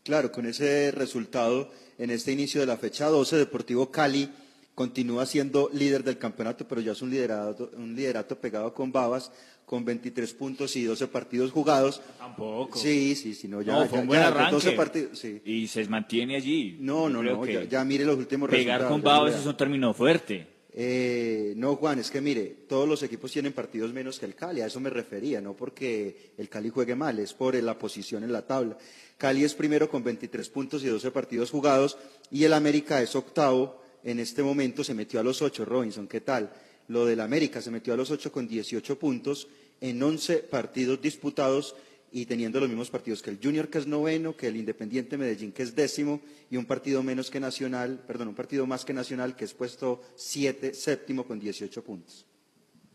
Claro, 0.04 0.32
con 0.32 0.46
ese 0.46 0.90
resultado 0.90 1.70
en 1.98 2.08
este 2.10 2.32
inicio 2.32 2.60
de 2.62 2.66
la 2.66 2.78
fecha 2.78 3.08
12, 3.08 3.36
Deportivo 3.36 3.90
Cali 3.90 4.30
continúa 4.74 5.26
siendo 5.26 5.68
líder 5.74 6.02
del 6.02 6.16
campeonato, 6.16 6.66
pero 6.66 6.80
ya 6.80 6.92
es 6.92 7.02
un 7.02 7.10
liderato, 7.10 7.70
un 7.76 7.94
liderato 7.94 8.38
pegado 8.38 8.72
con 8.72 8.90
babas, 8.90 9.32
con 9.66 9.84
23 9.84 10.32
puntos 10.34 10.76
y 10.76 10.84
12 10.84 11.08
partidos 11.08 11.50
jugados. 11.50 12.00
Tampoco. 12.18 12.78
Sí, 12.78 13.14
sí, 13.16 13.34
sí, 13.34 13.48
no, 13.48 13.60
ya, 13.60 13.72
no, 13.72 13.86
fue 13.86 13.98
un 13.98 14.06
buen 14.06 14.20
ya, 14.20 14.28
arranque. 14.28 14.52
12 14.52 14.72
partidos, 14.72 15.18
sí. 15.18 15.42
Y 15.44 15.66
se 15.66 15.84
mantiene 15.88 16.36
allí. 16.36 16.78
No, 16.80 17.08
no, 17.08 17.22
no, 17.22 17.44
ya, 17.44 17.64
ya 17.64 17.84
mire 17.84 18.04
los 18.04 18.16
últimos 18.16 18.48
Pegar 18.48 18.80
resultados. 18.80 18.92
con 18.92 19.02
ya 19.02 19.16
Babas 19.16 19.30
mira. 19.32 19.40
es 19.40 19.46
un 19.46 19.56
término 19.56 19.92
fuerte. 19.92 20.46
Eh, 20.78 21.54
no, 21.56 21.74
Juan, 21.76 21.98
es 21.98 22.10
que 22.10 22.20
mire, 22.20 22.44
todos 22.68 22.86
los 22.86 23.02
equipos 23.02 23.32
tienen 23.32 23.54
partidos 23.54 23.92
menos 23.92 24.18
que 24.18 24.26
el 24.26 24.34
Cali, 24.34 24.60
a 24.60 24.66
eso 24.66 24.78
me 24.78 24.90
refería, 24.90 25.40
no 25.40 25.54
porque 25.54 26.32
el 26.36 26.50
Cali 26.50 26.68
juegue 26.68 26.94
mal, 26.94 27.18
es 27.18 27.32
por 27.32 27.54
la 27.54 27.78
posición 27.78 28.22
en 28.22 28.32
la 28.32 28.46
tabla. 28.46 28.76
Cali 29.16 29.42
es 29.42 29.54
primero 29.54 29.88
con 29.88 30.04
23 30.04 30.48
puntos 30.50 30.84
y 30.84 30.88
12 30.88 31.10
partidos 31.10 31.50
jugados 31.50 31.96
y 32.30 32.44
el 32.44 32.52
América 32.52 33.00
es 33.00 33.16
octavo, 33.16 33.80
en 34.04 34.20
este 34.20 34.42
momento 34.42 34.84
se 34.84 34.92
metió 34.92 35.18
a 35.18 35.22
los 35.22 35.40
8, 35.40 35.64
Robinson, 35.64 36.06
¿qué 36.06 36.20
tal? 36.20 36.52
Lo 36.88 37.04
del 37.04 37.20
América 37.20 37.60
se 37.60 37.70
metió 37.70 37.94
a 37.94 37.96
los 37.96 38.10
8 38.10 38.30
con 38.32 38.46
18 38.46 38.98
puntos 38.98 39.48
en 39.80 40.02
11 40.02 40.38
partidos 40.38 41.00
disputados 41.00 41.74
y 42.12 42.26
teniendo 42.26 42.60
los 42.60 42.68
mismos 42.68 42.90
partidos 42.90 43.20
que 43.20 43.30
el 43.30 43.38
Junior, 43.42 43.68
que 43.68 43.78
es 43.78 43.86
noveno, 43.86 44.36
que 44.36 44.46
el 44.46 44.56
Independiente 44.56 45.18
Medellín, 45.18 45.52
que 45.52 45.62
es 45.62 45.74
décimo, 45.74 46.20
y 46.50 46.56
un 46.56 46.64
partido 46.64 47.02
menos 47.02 47.30
que 47.30 47.40
Nacional, 47.40 48.02
perdón, 48.06 48.28
un 48.28 48.34
partido 48.34 48.66
más 48.66 48.84
que 48.84 48.94
Nacional, 48.94 49.36
que 49.36 49.44
es 49.44 49.52
puesto 49.52 50.02
siete, 50.14 50.72
séptimo 50.72 51.24
con 51.26 51.38
18 51.38 51.82
puntos. 51.84 52.24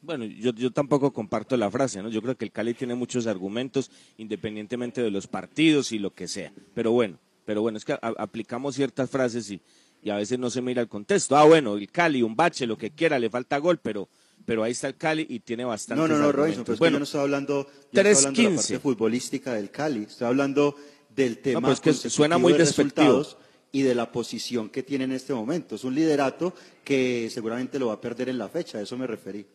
Bueno, 0.01 0.25
yo, 0.25 0.51
yo 0.53 0.71
tampoco 0.71 1.13
comparto 1.13 1.55
la 1.57 1.69
frase, 1.69 2.01
¿no? 2.01 2.09
Yo 2.09 2.21
creo 2.23 2.35
que 2.35 2.45
el 2.45 2.51
Cali 2.51 2.73
tiene 2.73 2.95
muchos 2.95 3.27
argumentos, 3.27 3.91
independientemente 4.17 5.03
de 5.03 5.11
los 5.11 5.27
partidos 5.27 5.91
y 5.91 5.99
lo 5.99 6.15
que 6.15 6.27
sea. 6.27 6.51
Pero 6.73 6.91
bueno, 6.91 7.19
pero 7.45 7.61
bueno, 7.61 7.77
es 7.77 7.85
que 7.85 7.95
aplicamos 8.01 8.75
ciertas 8.75 9.09
frases 9.09 9.51
y, 9.51 9.61
y 10.01 10.09
a 10.09 10.15
veces 10.15 10.39
no 10.39 10.49
se 10.49 10.61
mira 10.61 10.81
el 10.81 10.87
contexto. 10.87 11.35
Ah, 11.37 11.43
bueno, 11.45 11.75
el 11.75 11.89
Cali, 11.91 12.21
un 12.23 12.35
bache, 12.35 12.65
lo 12.65 12.77
que 12.77 12.91
quiera, 12.91 13.19
le 13.19 13.29
falta 13.29 13.57
gol, 13.59 13.79
pero, 13.79 14.09
pero 14.45 14.63
ahí 14.63 14.71
está 14.71 14.87
el 14.87 14.95
Cali 14.97 15.25
y 15.29 15.39
tiene 15.41 15.63
bastante. 15.65 16.01
No, 16.01 16.07
no, 16.07 16.17
no, 16.17 16.31
Robinson, 16.31 16.63
pero 16.63 16.73
es 16.75 16.79
que 16.79 16.91
yo 16.91 16.97
no 16.99 17.03
estoy 17.03 17.21
hablando, 17.21 17.67
yo 17.91 18.03
no 18.03 18.09
estoy 18.09 18.25
hablando 18.25 18.35
de 18.35 18.43
la 18.43 18.49
3-15. 18.51 18.55
parte 18.55 18.79
futbolística 18.79 19.53
del 19.53 19.69
Cali, 19.71 20.03
estoy 20.03 20.27
hablando 20.27 20.75
del 21.15 21.39
tema 21.39 21.59
pero 21.61 21.73
es 21.73 21.79
que 21.81 21.89
consecutivo 21.89 22.15
suena 22.15 22.37
muy 22.37 22.53
de 22.53 22.59
despectivo. 22.59 23.07
resultados 23.19 23.37
y 23.73 23.83
de 23.83 23.95
la 23.95 24.11
posición 24.11 24.69
que 24.69 24.83
tiene 24.83 25.05
en 25.05 25.11
este 25.13 25.33
momento. 25.33 25.75
Es 25.75 25.83
un 25.85 25.95
liderato 25.95 26.53
que 26.83 27.29
seguramente 27.31 27.79
lo 27.79 27.87
va 27.87 27.93
a 27.93 28.01
perder 28.01 28.27
en 28.29 28.37
la 28.37 28.49
fecha, 28.49 28.77
a 28.79 28.81
eso 28.81 28.97
me 28.97 29.07
referí. 29.07 29.45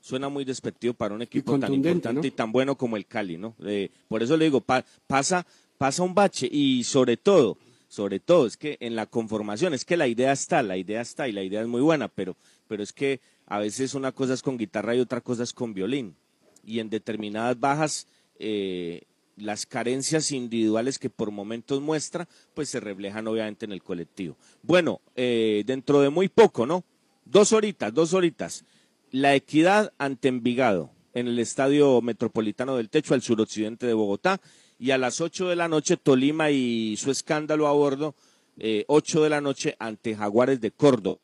Suena 0.00 0.28
muy 0.28 0.44
despectivo 0.44 0.94
para 0.94 1.14
un 1.14 1.22
equipo 1.22 1.58
tan 1.58 1.72
importante 1.72 2.20
¿no? 2.20 2.26
y 2.26 2.30
tan 2.32 2.50
bueno 2.50 2.76
como 2.76 2.96
el 2.96 3.06
Cali, 3.06 3.36
¿no? 3.36 3.54
Eh, 3.64 3.88
por 4.08 4.22
eso 4.22 4.36
le 4.36 4.46
digo, 4.46 4.60
pa- 4.60 4.84
pasa 5.06 5.46
pasa 5.78 6.02
un 6.02 6.14
bache 6.14 6.48
y 6.50 6.82
sobre 6.84 7.16
todo, 7.16 7.58
sobre 7.92 8.20
todo, 8.20 8.46
es 8.46 8.56
que 8.56 8.78
en 8.80 8.96
la 8.96 9.04
conformación, 9.04 9.74
es 9.74 9.84
que 9.84 9.98
la 9.98 10.08
idea 10.08 10.32
está, 10.32 10.62
la 10.62 10.78
idea 10.78 11.02
está 11.02 11.28
y 11.28 11.32
la 11.32 11.42
idea 11.42 11.60
es 11.60 11.66
muy 11.66 11.82
buena, 11.82 12.08
pero, 12.08 12.38
pero 12.66 12.82
es 12.82 12.90
que 12.90 13.20
a 13.44 13.58
veces 13.58 13.92
una 13.92 14.12
cosa 14.12 14.32
es 14.32 14.40
con 14.40 14.56
guitarra 14.56 14.96
y 14.96 15.00
otra 15.00 15.20
cosa 15.20 15.42
es 15.42 15.52
con 15.52 15.74
violín. 15.74 16.16
Y 16.64 16.78
en 16.78 16.88
determinadas 16.88 17.60
bajas, 17.60 18.06
eh, 18.38 19.02
las 19.36 19.66
carencias 19.66 20.32
individuales 20.32 20.98
que 20.98 21.10
por 21.10 21.32
momentos 21.32 21.82
muestra, 21.82 22.26
pues 22.54 22.70
se 22.70 22.80
reflejan 22.80 23.28
obviamente 23.28 23.66
en 23.66 23.72
el 23.72 23.82
colectivo. 23.82 24.38
Bueno, 24.62 25.02
eh, 25.14 25.62
dentro 25.66 26.00
de 26.00 26.08
muy 26.08 26.30
poco, 26.30 26.64
¿no? 26.64 26.84
Dos 27.26 27.52
horitas, 27.52 27.92
dos 27.92 28.14
horitas. 28.14 28.64
La 29.10 29.34
equidad 29.34 29.92
ante 29.98 30.28
Envigado 30.28 30.92
en 31.12 31.28
el 31.28 31.38
Estadio 31.38 32.00
Metropolitano 32.00 32.74
del 32.78 32.88
Techo 32.88 33.12
al 33.12 33.20
suroccidente 33.20 33.86
de 33.86 33.92
Bogotá 33.92 34.40
y 34.82 34.90
a 34.90 34.98
las 34.98 35.20
ocho 35.20 35.48
de 35.48 35.54
la 35.54 35.68
noche 35.68 35.96
Tolima 35.96 36.50
y 36.50 36.96
su 36.96 37.12
escándalo 37.12 37.68
a 37.68 37.72
bordo, 37.72 38.16
eh, 38.58 38.84
ocho 38.88 39.22
de 39.22 39.30
la 39.30 39.40
noche 39.40 39.76
ante 39.78 40.16
Jaguares 40.16 40.60
de 40.60 40.72
Córdoba 40.72 41.20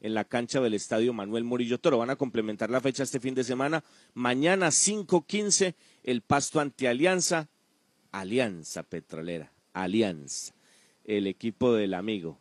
en 0.00 0.14
la 0.14 0.24
cancha 0.24 0.62
del 0.62 0.72
Estadio 0.72 1.12
Manuel 1.12 1.44
Murillo 1.44 1.76
Toro. 1.76 1.98
Van 1.98 2.08
a 2.08 2.16
complementar 2.16 2.70
la 2.70 2.80
fecha 2.80 3.02
este 3.02 3.20
fin 3.20 3.34
de 3.34 3.44
semana. 3.44 3.84
Mañana 4.14 4.68
5.15 4.68 5.74
el 6.04 6.22
pasto 6.22 6.58
ante 6.58 6.88
Alianza, 6.88 7.50
Alianza 8.12 8.82
Petrolera, 8.82 9.52
Alianza, 9.74 10.54
el 11.04 11.26
equipo 11.26 11.74
del 11.74 11.92
amigo. 11.92 12.38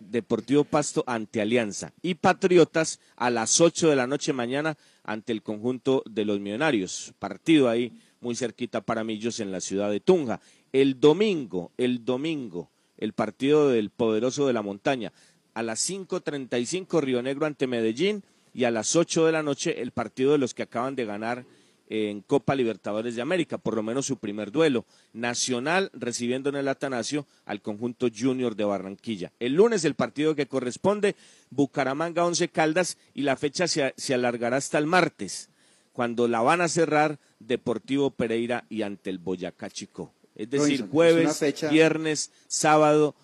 Deportivo 0.00 0.64
Pasto 0.64 1.04
ante 1.06 1.40
Alianza 1.40 1.92
y 2.02 2.14
Patriotas 2.14 2.98
a 3.14 3.30
las 3.30 3.60
8 3.60 3.88
de 3.88 3.94
la 3.94 4.08
noche 4.08 4.32
mañana 4.32 4.76
ante 5.04 5.30
el 5.30 5.44
conjunto 5.44 6.02
de 6.10 6.24
los 6.24 6.40
Millonarios. 6.40 7.14
Partido 7.20 7.68
ahí 7.68 7.92
muy 8.22 8.34
cerquita 8.34 8.80
para 8.80 9.04
Millos 9.04 9.40
en 9.40 9.52
la 9.52 9.60
ciudad 9.60 9.90
de 9.90 10.00
Tunja. 10.00 10.40
El 10.72 11.00
domingo, 11.00 11.72
el 11.76 12.04
domingo, 12.04 12.70
el 12.96 13.12
partido 13.12 13.68
del 13.68 13.90
poderoso 13.90 14.46
de 14.46 14.52
la 14.52 14.62
montaña. 14.62 15.12
A 15.54 15.62
las 15.62 15.88
5.35 15.90 17.02
Río 17.02 17.20
Negro 17.20 17.44
ante 17.44 17.66
Medellín 17.66 18.24
y 18.54 18.64
a 18.64 18.70
las 18.70 18.96
8 18.96 19.26
de 19.26 19.32
la 19.32 19.42
noche 19.42 19.82
el 19.82 19.90
partido 19.90 20.32
de 20.32 20.38
los 20.38 20.54
que 20.54 20.62
acaban 20.62 20.94
de 20.96 21.04
ganar 21.04 21.44
en 21.88 22.22
Copa 22.22 22.54
Libertadores 22.54 23.16
de 23.16 23.22
América, 23.22 23.58
por 23.58 23.74
lo 23.74 23.82
menos 23.82 24.06
su 24.06 24.16
primer 24.16 24.50
duelo. 24.50 24.86
Nacional 25.12 25.90
recibiendo 25.92 26.48
en 26.48 26.56
el 26.56 26.68
Atanasio 26.68 27.26
al 27.44 27.60
conjunto 27.60 28.08
Junior 28.08 28.56
de 28.56 28.64
Barranquilla. 28.64 29.32
El 29.40 29.54
lunes 29.54 29.84
el 29.84 29.94
partido 29.94 30.34
que 30.34 30.46
corresponde, 30.46 31.16
Bucaramanga 31.50 32.24
Once 32.24 32.48
Caldas 32.48 32.96
y 33.12 33.22
la 33.22 33.36
fecha 33.36 33.68
se, 33.68 33.92
se 33.98 34.14
alargará 34.14 34.56
hasta 34.56 34.78
el 34.78 34.86
martes, 34.86 35.50
cuando 35.92 36.28
la 36.28 36.40
van 36.40 36.60
a 36.60 36.68
cerrar 36.68 37.18
Deportivo 37.38 38.10
Pereira 38.10 38.64
y 38.70 38.82
ante 38.82 39.10
el 39.10 39.18
Boyacá 39.18 39.68
Chico. 39.70 40.12
Es 40.34 40.48
decir, 40.48 40.66
Robinson, 40.80 40.88
jueves, 40.90 41.36
fecha- 41.36 41.68
viernes, 41.68 42.30
sábado, 42.48 43.14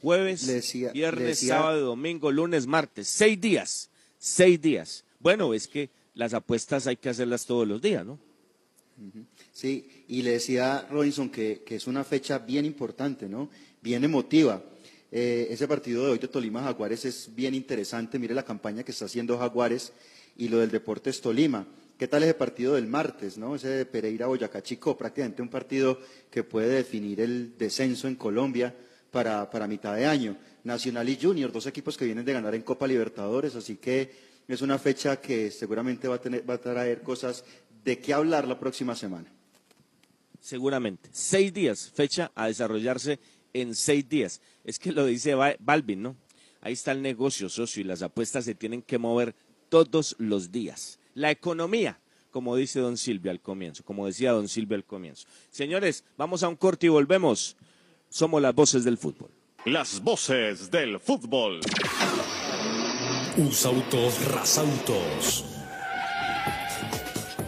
jueves, 0.00 0.46
decía- 0.46 0.92
viernes, 0.92 1.26
decía- 1.26 1.56
sábado, 1.56 1.80
domingo, 1.86 2.30
lunes, 2.32 2.66
martes. 2.66 3.08
Seis 3.08 3.40
días, 3.40 3.90
seis 4.18 4.60
días. 4.60 5.04
Bueno, 5.20 5.54
es 5.54 5.68
que 5.68 5.90
las 6.14 6.34
apuestas 6.34 6.86
hay 6.86 6.96
que 6.96 7.08
hacerlas 7.08 7.46
todos 7.46 7.66
los 7.66 7.80
días, 7.80 8.04
¿no? 8.04 8.18
Sí, 9.52 10.04
y 10.08 10.22
le 10.22 10.32
decía 10.32 10.86
Robinson 10.90 11.28
que, 11.28 11.62
que 11.66 11.76
es 11.76 11.86
una 11.86 12.04
fecha 12.04 12.38
bien 12.38 12.64
importante, 12.64 13.28
¿no? 13.28 13.50
Bien 13.82 14.04
emotiva. 14.04 14.62
Eh, 15.10 15.48
ese 15.50 15.66
partido 15.68 16.04
de 16.04 16.12
hoy 16.12 16.18
de 16.18 16.28
Tolima 16.28 16.62
Jaguares 16.62 17.04
es 17.04 17.30
bien 17.34 17.54
interesante. 17.54 18.18
Mire 18.18 18.34
la 18.34 18.44
campaña 18.44 18.82
que 18.82 18.92
está 18.92 19.04
haciendo 19.06 19.38
Jaguares 19.38 19.92
y 20.36 20.48
lo 20.48 20.58
del 20.58 20.70
Deportes 20.70 21.20
Tolima. 21.20 21.66
¿Qué 21.98 22.08
tal 22.08 22.24
ese 22.24 22.34
partido 22.34 22.74
del 22.74 22.86
martes, 22.88 23.38
no? 23.38 23.54
Ese 23.54 23.68
de 23.68 23.86
Pereira 23.86 24.26
Boyacá 24.26 24.62
Chico, 24.62 24.96
prácticamente 24.96 25.42
un 25.42 25.48
partido 25.48 26.00
que 26.30 26.42
puede 26.42 26.68
definir 26.68 27.20
el 27.20 27.56
descenso 27.56 28.08
en 28.08 28.16
Colombia 28.16 28.74
para, 29.12 29.48
para 29.48 29.68
mitad 29.68 29.94
de 29.94 30.06
año. 30.06 30.36
Nacional 30.64 31.08
y 31.08 31.18
Junior, 31.20 31.52
dos 31.52 31.66
equipos 31.66 31.96
que 31.96 32.04
vienen 32.04 32.24
de 32.24 32.32
ganar 32.32 32.54
en 32.54 32.62
Copa 32.62 32.86
Libertadores, 32.86 33.54
así 33.54 33.76
que 33.76 34.10
es 34.48 34.60
una 34.60 34.78
fecha 34.78 35.20
que 35.20 35.50
seguramente 35.50 36.08
va 36.08 36.16
a, 36.16 36.20
tener, 36.20 36.48
va 36.48 36.54
a 36.54 36.58
traer 36.60 37.02
cosas 37.02 37.44
de 37.84 37.98
qué 37.98 38.12
hablar 38.12 38.48
la 38.48 38.58
próxima 38.58 38.96
semana. 38.96 39.30
Seguramente. 40.40 41.08
Seis 41.12 41.52
días, 41.52 41.90
fecha 41.94 42.32
a 42.34 42.48
desarrollarse 42.48 43.18
en 43.52 43.74
seis 43.74 44.08
días. 44.08 44.40
Es 44.64 44.78
que 44.78 44.90
lo 44.92 45.06
dice 45.06 45.34
Ba- 45.34 45.56
Balvin, 45.60 46.02
¿no? 46.02 46.16
Ahí 46.60 46.72
está 46.72 46.92
el 46.92 47.02
negocio, 47.02 47.48
socio, 47.48 47.82
y 47.82 47.84
las 47.84 48.02
apuestas 48.02 48.44
se 48.46 48.54
tienen 48.54 48.82
que 48.82 48.98
mover 48.98 49.34
todos 49.74 50.14
los 50.18 50.52
días. 50.52 51.00
La 51.14 51.32
economía, 51.32 51.98
como 52.30 52.54
dice 52.54 52.78
don 52.78 52.96
Silvio 52.96 53.32
al 53.32 53.40
comienzo, 53.40 53.82
como 53.84 54.06
decía 54.06 54.30
don 54.30 54.46
Silvio 54.46 54.76
al 54.76 54.84
comienzo. 54.84 55.26
Señores, 55.50 56.04
vamos 56.16 56.44
a 56.44 56.48
un 56.48 56.54
corte 56.54 56.86
y 56.86 56.90
volvemos. 56.90 57.56
Somos 58.08 58.40
las 58.40 58.54
voces 58.54 58.84
del 58.84 58.98
fútbol. 58.98 59.30
Las 59.64 60.00
voces 60.00 60.70
del 60.70 61.00
fútbol. 61.00 61.58
Usautos 63.36 64.24
Rasautos. 64.30 65.53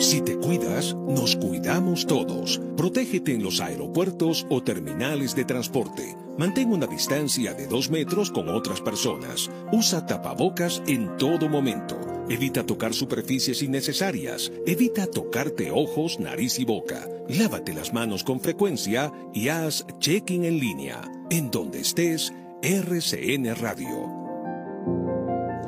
Si 0.00 0.22
te 0.22 0.36
cuidas, 0.36 0.94
nos 0.94 1.36
cuidamos 1.36 2.06
todos. 2.06 2.60
Protégete 2.76 3.34
en 3.34 3.42
los 3.42 3.60
aeropuertos 3.60 4.46
o 4.48 4.62
terminales 4.62 5.34
de 5.34 5.44
transporte. 5.44 6.16
Mantén 6.38 6.72
una 6.72 6.86
distancia 6.86 7.52
de 7.52 7.66
dos 7.66 7.90
metros 7.90 8.30
con 8.30 8.48
otras 8.48 8.80
personas. 8.80 9.50
Usa 9.72 10.06
tapabocas 10.06 10.82
en 10.86 11.16
todo 11.18 11.48
momento. 11.48 11.96
Evita 12.28 12.64
tocar 12.64 12.94
superficies 12.94 13.62
innecesarias. 13.62 14.50
Evita 14.66 15.06
tocarte 15.06 15.70
ojos, 15.70 16.18
nariz 16.18 16.58
y 16.58 16.64
boca. 16.64 17.06
Lávate 17.28 17.74
las 17.74 17.92
manos 17.92 18.24
con 18.24 18.40
frecuencia 18.40 19.12
y 19.34 19.48
haz 19.48 19.84
check-in 19.98 20.44
en 20.44 20.58
línea. 20.58 21.02
En 21.30 21.50
donde 21.50 21.80
estés, 21.80 22.32
RCN 22.62 23.54
Radio. 23.56 24.08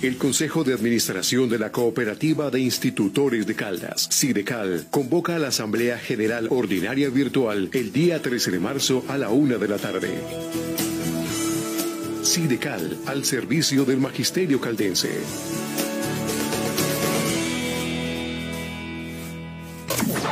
El 0.00 0.16
Consejo 0.16 0.62
de 0.62 0.74
Administración 0.74 1.48
de 1.48 1.58
la 1.58 1.72
Cooperativa 1.72 2.50
de 2.50 2.60
Institutores 2.60 3.48
de 3.48 3.56
Caldas, 3.56 4.06
Sidecal, 4.08 4.86
convoca 4.92 5.34
a 5.34 5.40
la 5.40 5.48
Asamblea 5.48 5.98
General 5.98 6.46
Ordinaria 6.50 7.08
Virtual 7.08 7.68
el 7.72 7.92
día 7.92 8.22
13 8.22 8.52
de 8.52 8.60
marzo 8.60 9.04
a 9.08 9.18
la 9.18 9.30
una 9.30 9.56
de 9.56 9.66
la 9.66 9.76
tarde. 9.76 10.22
Sidecal, 12.22 12.96
al 13.06 13.24
servicio 13.24 13.84
del 13.84 13.98
Magisterio 13.98 14.60
Caldense. 14.60 15.10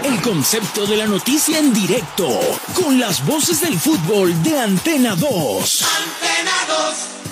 El 0.04 0.20
concepto 0.22 0.86
de 0.86 0.96
la 0.96 1.06
noticia 1.06 1.58
en 1.58 1.74
directo, 1.74 2.28
con 2.72 3.00
las 3.00 3.26
voces 3.26 3.62
del 3.62 3.76
fútbol 3.76 4.32
de 4.44 4.60
Antena 4.60 5.16
2. 5.16 5.82
Antena 5.82 6.52
2. 6.68 7.25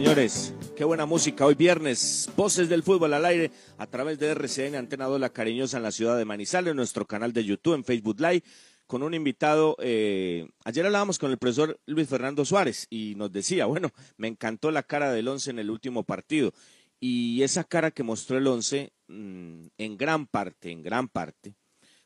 Señores, 0.00 0.54
qué 0.78 0.84
buena 0.84 1.04
música. 1.04 1.44
Hoy 1.44 1.54
viernes, 1.54 2.30
Voces 2.34 2.70
del 2.70 2.82
Fútbol 2.82 3.12
al 3.12 3.26
aire 3.26 3.50
a 3.76 3.86
través 3.86 4.18
de 4.18 4.28
RCN 4.28 4.74
Antena 4.74 5.04
2 5.04 5.20
La 5.20 5.28
Cariñosa 5.28 5.76
en 5.76 5.82
la 5.82 5.92
ciudad 5.92 6.16
de 6.16 6.24
Manizales, 6.24 6.70
en 6.70 6.78
nuestro 6.78 7.06
canal 7.06 7.34
de 7.34 7.44
YouTube, 7.44 7.74
en 7.74 7.84
Facebook 7.84 8.18
Live, 8.18 8.42
con 8.86 9.02
un 9.02 9.12
invitado. 9.12 9.76
eh, 9.78 10.48
ayer 10.64 10.86
hablábamos 10.86 11.18
con 11.18 11.30
el 11.30 11.36
profesor 11.36 11.78
Luis 11.84 12.08
Fernando 12.08 12.46
Suárez 12.46 12.86
y 12.88 13.14
nos 13.16 13.30
decía, 13.30 13.66
bueno, 13.66 13.90
me 14.16 14.28
encantó 14.28 14.70
la 14.70 14.82
cara 14.82 15.12
del 15.12 15.28
once 15.28 15.50
en 15.50 15.58
el 15.58 15.68
último 15.68 16.02
partido. 16.02 16.54
Y 16.98 17.42
esa 17.42 17.64
cara 17.64 17.90
que 17.90 18.02
mostró 18.02 18.38
el 18.38 18.46
once, 18.46 18.94
mm, 19.08 19.66
en 19.76 19.98
gran 19.98 20.26
parte, 20.26 20.70
en 20.70 20.82
gran 20.82 21.08
parte, 21.08 21.56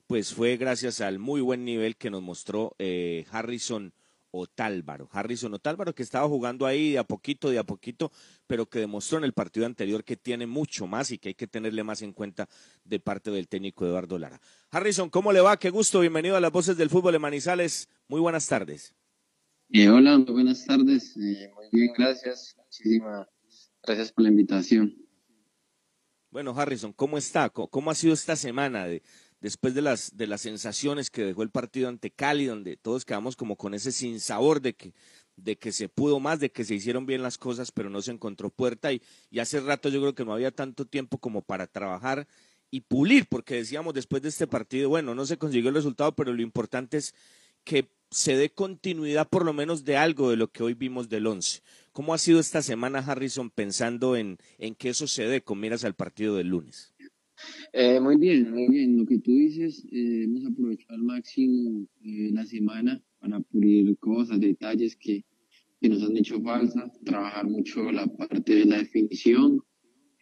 pues 0.09 0.35
fue 0.35 0.57
gracias 0.57 1.01
al 1.01 1.21
muy 1.21 1.43
buen 1.43 1.65
nivel 1.65 1.97
que 1.97 2.11
nos 2.11 2.23
mostró 2.23 2.75
eh, 2.81 3.25
Harrison 3.31 3.95
Otálvaro. 4.37 5.09
Harrison 5.13 5.55
Otálvaro 5.55 5.95
que 5.95 6.03
estaba 6.03 6.27
jugando 6.29 6.67
ahí 6.67 6.93
de 6.93 6.99
a 6.99 7.05
poquito, 7.05 7.51
de 7.51 7.59
a 7.59 7.65
poquito, 7.65 8.11
pero 8.49 8.67
que 8.67 8.81
demostró 8.81 9.19
en 9.19 9.25
el 9.25 9.33
partido 9.33 9.65
anterior 9.65 10.03
que 10.03 10.17
tiene 10.17 10.47
mucho 10.47 10.89
más 10.89 11.13
y 11.13 11.19
que 11.19 11.29
hay 11.31 11.35
que 11.35 11.47
tenerle 11.47 11.85
más 11.85 12.03
en 12.03 12.13
cuenta 12.13 12.49
de 12.85 12.99
parte 12.99 13.31
del 13.31 13.47
técnico 13.47 13.87
Eduardo 13.87 14.19
Lara. 14.19 14.41
Harrison, 14.71 15.09
¿cómo 15.09 15.33
le 15.33 15.41
va? 15.41 15.57
Qué 15.57 15.71
gusto, 15.71 16.01
bienvenido 16.01 16.37
a 16.37 16.41
las 16.41 16.51
voces 16.51 16.77
del 16.77 16.91
fútbol 16.91 17.13
de 17.13 17.21
Manizales. 17.21 17.89
Muy 18.09 18.21
buenas 18.21 18.49
tardes. 18.49 18.93
Eh, 19.71 19.89
hola, 19.89 20.19
muy 20.19 20.33
buenas 20.33 20.65
tardes. 20.65 21.17
Eh, 21.17 21.51
muy 21.55 21.67
bien, 21.71 21.93
gracias. 21.97 22.57
Muchísimas 22.59 23.29
gracias 23.83 24.11
por 24.13 24.25
la 24.25 24.31
invitación. 24.31 24.97
Bueno, 26.35 26.53
Harrison, 26.59 26.93
¿cómo 26.93 27.17
está? 27.17 27.49
¿Cómo, 27.49 27.93
ha 27.93 27.95
sido 27.95 28.13
esta 28.13 28.35
semana 28.35 28.87
de, 28.87 29.05
después 29.45 29.75
de 29.75 29.83
las, 29.83 30.17
de 30.17 30.27
las 30.27 30.41
sensaciones 30.41 31.11
que 31.11 31.23
dejó 31.23 31.43
el 31.43 31.51
partido 31.51 31.91
ante 31.91 32.11
Cali, 32.11 32.47
donde 32.47 32.79
todos 32.79 33.05
quedamos 33.05 33.37
como 33.37 33.57
con 33.57 33.75
ese 33.75 33.93
sinsabor 33.93 34.63
de 34.63 34.73
que, 34.73 34.95
de 35.37 35.59
que 35.59 35.71
se 35.71 35.91
pudo 35.91 36.19
más, 36.19 36.41
de 36.41 36.51
que 36.51 36.65
se 36.65 36.75
hicieron 36.75 37.05
bien 37.05 37.23
las 37.23 37.37
cosas, 37.37 37.71
pero 37.71 37.91
no 37.91 38.01
se 38.01 38.13
encontró 38.13 38.49
puerta 38.49 38.91
y, 38.91 39.03
hace 39.39 39.61
rato 39.61 39.91
yo 39.91 40.01
creo 40.01 40.15
que 40.15 40.25
no 40.25 40.33
había 40.33 40.51
tanto 40.51 40.87
tiempo 40.87 41.19
como 41.19 41.43
para 41.43 41.67
trabajar 41.67 42.27
y 42.71 42.81
pulir, 42.81 43.27
porque 43.29 43.57
decíamos 43.57 43.93
después 43.93 44.23
de 44.23 44.31
este 44.31 44.47
partido, 44.47 44.89
bueno, 44.89 45.15
no 45.15 45.27
se 45.27 45.37
consiguió 45.37 45.69
el 45.69 45.75
resultado, 45.75 46.17
pero 46.17 46.33
lo 46.33 46.41
importante 46.41 46.97
es 46.97 47.15
que 47.65 47.91
se 48.11 48.39
dé 48.39 48.49
continuidad 48.49 49.29
por 49.29 49.45
lo 49.45 49.53
menos 49.53 49.85
de 49.85 49.99
algo 49.99 50.31
de 50.31 50.37
lo 50.37 50.49
que 50.49 50.63
hoy 50.63 50.73
vimos 50.73 51.11
del 51.11 51.27
once. 51.27 51.61
¿Cómo 51.93 52.15
ha 52.15 52.19
sido 52.19 52.41
esta 52.41 52.63
semana, 52.63 53.01
Harrison, 53.01 53.51
pensando 53.51 54.17
en, 54.17 54.39
en 54.57 54.75
que 54.75 54.89
eso 54.89 55.07
se 55.07 55.27
dé 55.27 55.43
con 55.43 55.61
miras 55.61 55.85
al 55.85 55.95
partido 55.95 56.35
del 56.35 56.49
lunes? 56.49 56.94
Eh, 57.73 58.01
muy 58.01 58.17
bien, 58.17 58.51
muy 58.51 58.69
bien. 58.69 58.97
Lo 58.97 59.07
que 59.07 59.19
tú 59.19 59.33
dices, 59.33 59.85
eh, 59.91 60.25
hemos 60.25 60.45
aprovechado 60.45 60.95
al 60.95 61.03
máximo 61.03 61.87
eh, 62.05 62.31
la 62.33 62.45
semana 62.47 63.03
para 63.19 63.41
pulir 63.41 63.97
cosas, 63.99 64.41
detalles 64.41 64.97
que, 64.97 65.25
que 65.81 65.89
nos 65.89 66.03
han 66.03 66.17
hecho 66.17 66.41
falta, 66.41 66.91
trabajar 67.05 67.49
mucho 67.49 67.91
la 67.91 68.07
parte 68.07 68.55
de 68.55 68.65
la 68.67 68.79
definición 68.79 69.61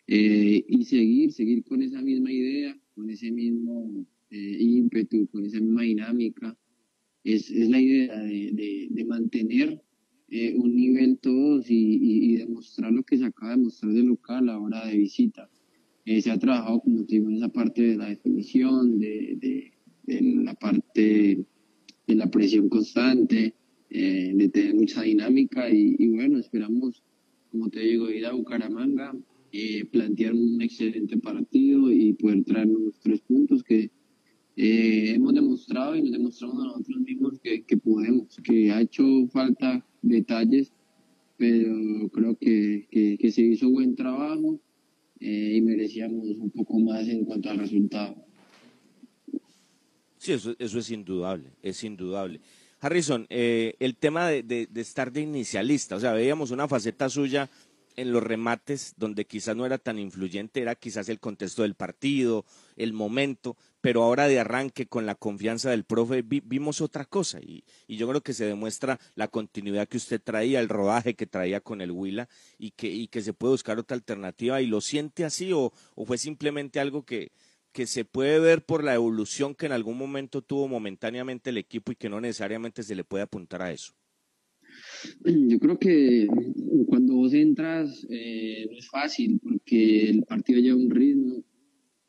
eh, 0.07 0.65
y 0.67 0.85
seguir, 0.85 1.33
seguir 1.33 1.63
con 1.65 1.83
esa 1.83 2.01
misma 2.01 2.33
idea, 2.33 2.79
con 2.95 3.11
ese 3.11 3.31
mismo 3.31 4.07
ímpetu, 4.31 5.27
con 5.29 5.45
esa 5.45 5.61
misma 5.61 5.83
dinámica. 5.83 6.57
Es, 7.23 7.51
es 7.51 7.69
la 7.69 7.79
idea 7.79 8.19
de, 8.19 8.51
de, 8.53 8.89
de 8.91 9.05
mantener 9.05 9.81
un 10.57 10.75
nivel 10.75 11.19
todos 11.19 11.71
y, 11.71 11.75
y, 11.75 12.33
y 12.33 12.37
demostrar 12.39 12.91
lo 12.93 13.03
que 13.03 13.19
se 13.19 13.27
acaba 13.27 13.51
de 13.53 13.59
mostrar 13.59 13.93
de 13.93 14.03
local 14.03 14.49
ahora 14.49 14.87
de 14.87 14.97
visita. 14.97 15.51
Eh, 16.05 16.21
se 16.21 16.33
ha 16.33 16.39
trabajado, 16.39 16.81
como 16.81 17.05
te 17.05 17.15
digo, 17.15 17.29
en 17.29 17.37
esa 17.37 17.49
parte 17.49 17.83
de 17.83 17.97
la 17.97 18.09
definición, 18.09 18.99
de, 18.99 19.73
de, 20.07 20.23
la 20.43 20.55
parte 20.55 21.45
de 22.07 22.15
la 22.15 22.29
presión 22.29 22.69
constante, 22.69 23.55
eh, 23.89 24.33
de 24.35 24.49
tener 24.49 24.75
mucha 24.75 25.03
dinámica 25.03 25.71
y, 25.71 26.09
bueno, 26.09 26.39
esperamos, 26.39 27.03
como 27.53 27.69
te 27.69 27.81
digo, 27.81 28.11
ir 28.11 28.27
a 28.27 28.33
Bucaramanga, 28.33 29.17
eh, 29.53 29.85
plantear 29.85 30.35
un 30.35 30.61
excelente 30.61 31.19
partido 31.19 31.93
y 31.93 32.15
poder 32.15 32.43
traer 32.45 32.67
los 32.67 32.99
tres 32.99 33.21
puntos 33.21 33.63
que 33.63 33.91
hemos 34.57 35.35
demostrado 35.35 35.95
y 35.95 36.03
nos 36.03 36.13
demostramos 36.13 36.65
a 36.65 36.67
nosotros 36.67 37.01
mismos 37.01 37.41
que, 37.41 37.77
podemos, 37.77 38.37
que 38.43 38.73
ha 38.73 38.81
hecho 38.81 39.05
falta 39.29 39.87
detalles, 40.03 40.73
pero 41.37 42.09
creo 42.11 42.37
que 42.37 43.31
se 43.31 43.43
hizo 43.43 43.71
buen 43.71 43.95
trabajo 43.95 44.61
eh, 45.23 45.57
y 45.57 45.61
merecíamos 45.61 46.27
un 46.29 46.51
poco 46.51 46.81
más 46.81 47.07
en 47.07 47.25
cuanto 47.25 47.49
al 47.51 47.59
resultado. 47.59 48.17
Sí, 50.19 50.33
eso, 50.33 50.55
eso 50.59 50.79
es 50.81 50.91
indudable, 50.91 51.51
es 51.63 51.85
indudable. 51.85 52.41
Harrison, 52.81 53.27
eh, 53.31 53.75
el 53.79 53.97
tema 53.97 54.29
de, 54.29 54.43
de, 54.43 54.67
de, 54.67 54.81
estar 54.81 55.13
de 55.13 55.21
inicialista, 55.21 55.95
o 55.95 56.01
sea, 56.01 56.13
veíamos 56.13 56.51
una 56.51 56.67
faceta 56.67 57.09
suya 57.09 57.49
en 57.95 58.13
los 58.13 58.23
remates 58.23 58.95
donde 58.97 59.25
quizás 59.25 59.55
no 59.55 59.65
era 59.65 59.79
tan 59.79 59.99
influyente, 59.99 60.61
era 60.61 60.75
quizás 60.75 61.09
el 61.09 61.21
contexto 61.21 61.63
del 61.63 61.75
partido, 61.75 62.45
el 62.77 62.93
momento, 62.93 63.57
pero 63.83 64.03
ahora 64.03 64.29
de 64.29 64.41
arranque 64.41 64.87
con 64.87 65.05
la 65.05 65.15
confianza 65.15 65.71
del 65.71 65.85
profe 65.85 66.23
vi, 66.23 66.41
vimos 66.41 66.81
otra 66.81 67.05
cosa 67.05 67.41
y, 67.41 67.65
yo 67.89 68.09
creo 68.09 68.23
que 68.23 68.33
se 68.33 68.47
demuestra 68.47 68.99
la 69.15 69.29
continuidad 69.29 69.87
que 69.87 69.99
usted 69.99 70.21
traía, 70.23 70.61
el 70.61 70.71
rodaje 70.71 71.15
que 71.15 71.27
traía 71.27 71.61
con 71.61 71.83
el 71.83 71.91
Huila 71.91 72.29
y 72.59 72.71
que, 72.71 72.89
y 72.89 73.09
que 73.09 73.21
se 73.21 73.35
puede 73.35 73.53
buscar 73.53 73.79
otra 73.79 73.95
alternativa 73.95 74.63
y 74.63 74.67
lo 74.67 74.81
siente 74.81 75.25
así 75.27 75.53
o, 75.53 75.73
o 75.95 76.07
fue 76.07 76.17
simplemente 76.17 76.81
algo 76.81 77.05
que, 77.05 77.33
que 77.73 77.87
se 77.87 78.05
puede 78.05 78.39
ver 78.39 78.65
por 78.65 78.85
la 78.85 78.95
evolución 78.95 79.55
que 79.55 79.67
en 79.67 79.73
algún 79.73 79.99
momento 79.99 80.43
tuvo 80.43 80.69
momentáneamente 80.69 81.51
el 81.51 81.59
equipo 81.59 81.93
y 81.93 81.97
que 81.97 82.09
no 82.09 82.21
necesariamente 82.21 82.83
se 82.83 82.95
le 82.95 83.05
puede 83.05 83.25
apuntar 83.25 83.63
a 83.63 83.73
eso. 83.73 83.93
Yo 85.25 85.59
creo 85.59 85.79
que 85.79 86.27
cuando 86.87 87.15
vos 87.15 87.35
entras 87.35 88.07
eh, 88.09 88.67
no 88.71 88.79
es 88.79 88.89
fácil 88.89 89.41
porque 89.43 90.09
el 90.09 90.23
partido 90.23 90.61
lleva 90.61 90.77
un 90.77 90.91
ritmo, 90.91 91.45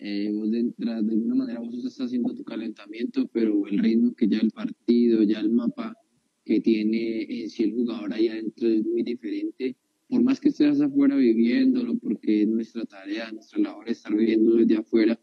eh, 0.06 0.30
vos 0.34 0.52
de, 0.52 0.64
de 0.78 0.92
alguna 0.92 1.36
manera 1.36 1.62
vos 1.62 1.74
estás 1.76 2.02
haciendo 2.02 2.36
tu 2.36 2.44
calentamiento, 2.44 3.26
pero 3.28 3.66
el 3.68 3.80
ritmo 3.80 4.14
que 4.14 4.28
ya 4.28 4.40
el 4.40 4.52
partido, 4.52 5.24
ya 5.24 5.40
el 5.40 5.50
mapa 5.50 5.96
que 6.44 6.60
tiene 6.60 7.22
en 7.22 7.50
sí 7.50 7.64
el 7.64 7.74
jugador 7.74 8.12
ahí 8.14 8.28
adentro 8.28 8.68
es 8.68 8.86
muy 8.86 9.02
diferente. 9.04 9.78
Por 10.10 10.22
más 10.22 10.42
que 10.42 10.50
estés 10.50 10.82
afuera 10.82 11.16
viviéndolo, 11.16 11.98
porque 12.00 12.42
es 12.42 12.50
nuestra 12.50 12.84
tarea, 12.84 13.32
nuestra 13.32 13.60
labor 13.60 13.88
estar 13.88 14.14
viviendo 14.14 14.56
desde 14.58 14.76
afuera, 14.76 15.18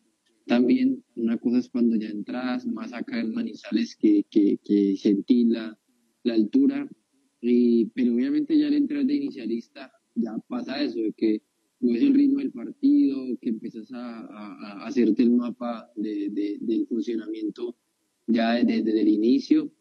también 0.46 1.04
una 1.14 1.36
cosa 1.36 1.58
es 1.58 1.68
cuando 1.68 1.96
ya 1.96 2.08
entras 2.08 2.66
más 2.66 2.94
acá 2.94 3.20
en 3.20 3.34
Manizales 3.34 3.94
que, 3.94 4.24
que, 4.30 4.58
que 4.64 4.96
sentí 4.96 5.44
la, 5.44 5.78
la 6.22 6.32
altura, 6.32 6.88
y, 7.42 7.84
pero 7.94 8.14
obviamente 8.14 8.58
ya 8.58 8.68
al 8.68 8.74
entrar 8.74 9.04
de 9.04 9.14
inicialista 9.14 9.92
ya 10.14 10.38
pasa 10.48 10.82
eso, 10.82 11.00
de 11.00 11.12
que 11.12 11.42
ves 11.80 12.02
el 12.02 12.14
ritmo 12.14 12.38
del 12.38 12.52
partido, 12.52 13.38
que 13.40 13.48
empiezas 13.50 13.90
a, 13.92 14.20
a- 14.20 14.82
a 14.82 14.86
hacerte 14.86 15.22
el 15.22 15.30
mapa 15.32 15.90
de, 15.96 16.28
de- 16.30 16.58
del 16.60 16.86
funcionamiento 16.86 17.76
ya 18.26 18.54
desde, 18.54 18.82
desde 18.82 19.00
el 19.02 19.08
inicio. 19.08 19.72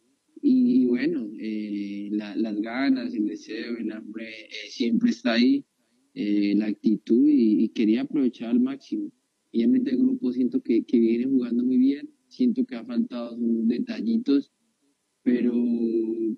Y, 0.42 0.86
bueno, 0.86 1.30
eh, 1.40 2.10
la- 2.12 2.36
las 2.36 2.60
ganas, 2.62 3.14
el 3.14 3.26
deseo, 3.28 3.78
el 3.78 3.92
hambre 3.92 4.26
eh, 4.46 4.70
siempre 4.70 5.10
está 5.12 5.34
ahí, 5.34 5.66
eh, 6.14 6.54
la 6.56 6.68
actitud 6.68 7.28
y, 7.28 7.64
y 7.66 7.70
quería 7.70 8.02
aprovechar 8.02 8.50
al 8.50 8.60
máximo. 8.62 9.12
Obviamente 9.54 9.92
el 9.92 9.98
grupo 9.98 10.32
siento 10.32 10.62
que, 10.62 10.84
que 10.86 11.00
viene 11.00 11.26
jugando 11.26 11.64
muy 11.64 11.78
bien, 11.78 12.10
siento 12.28 12.66
que 12.66 12.76
ha 12.76 12.86
faltado 12.86 13.32
son 13.38 13.68
detallitos, 13.68 14.52
pero, 15.24 15.54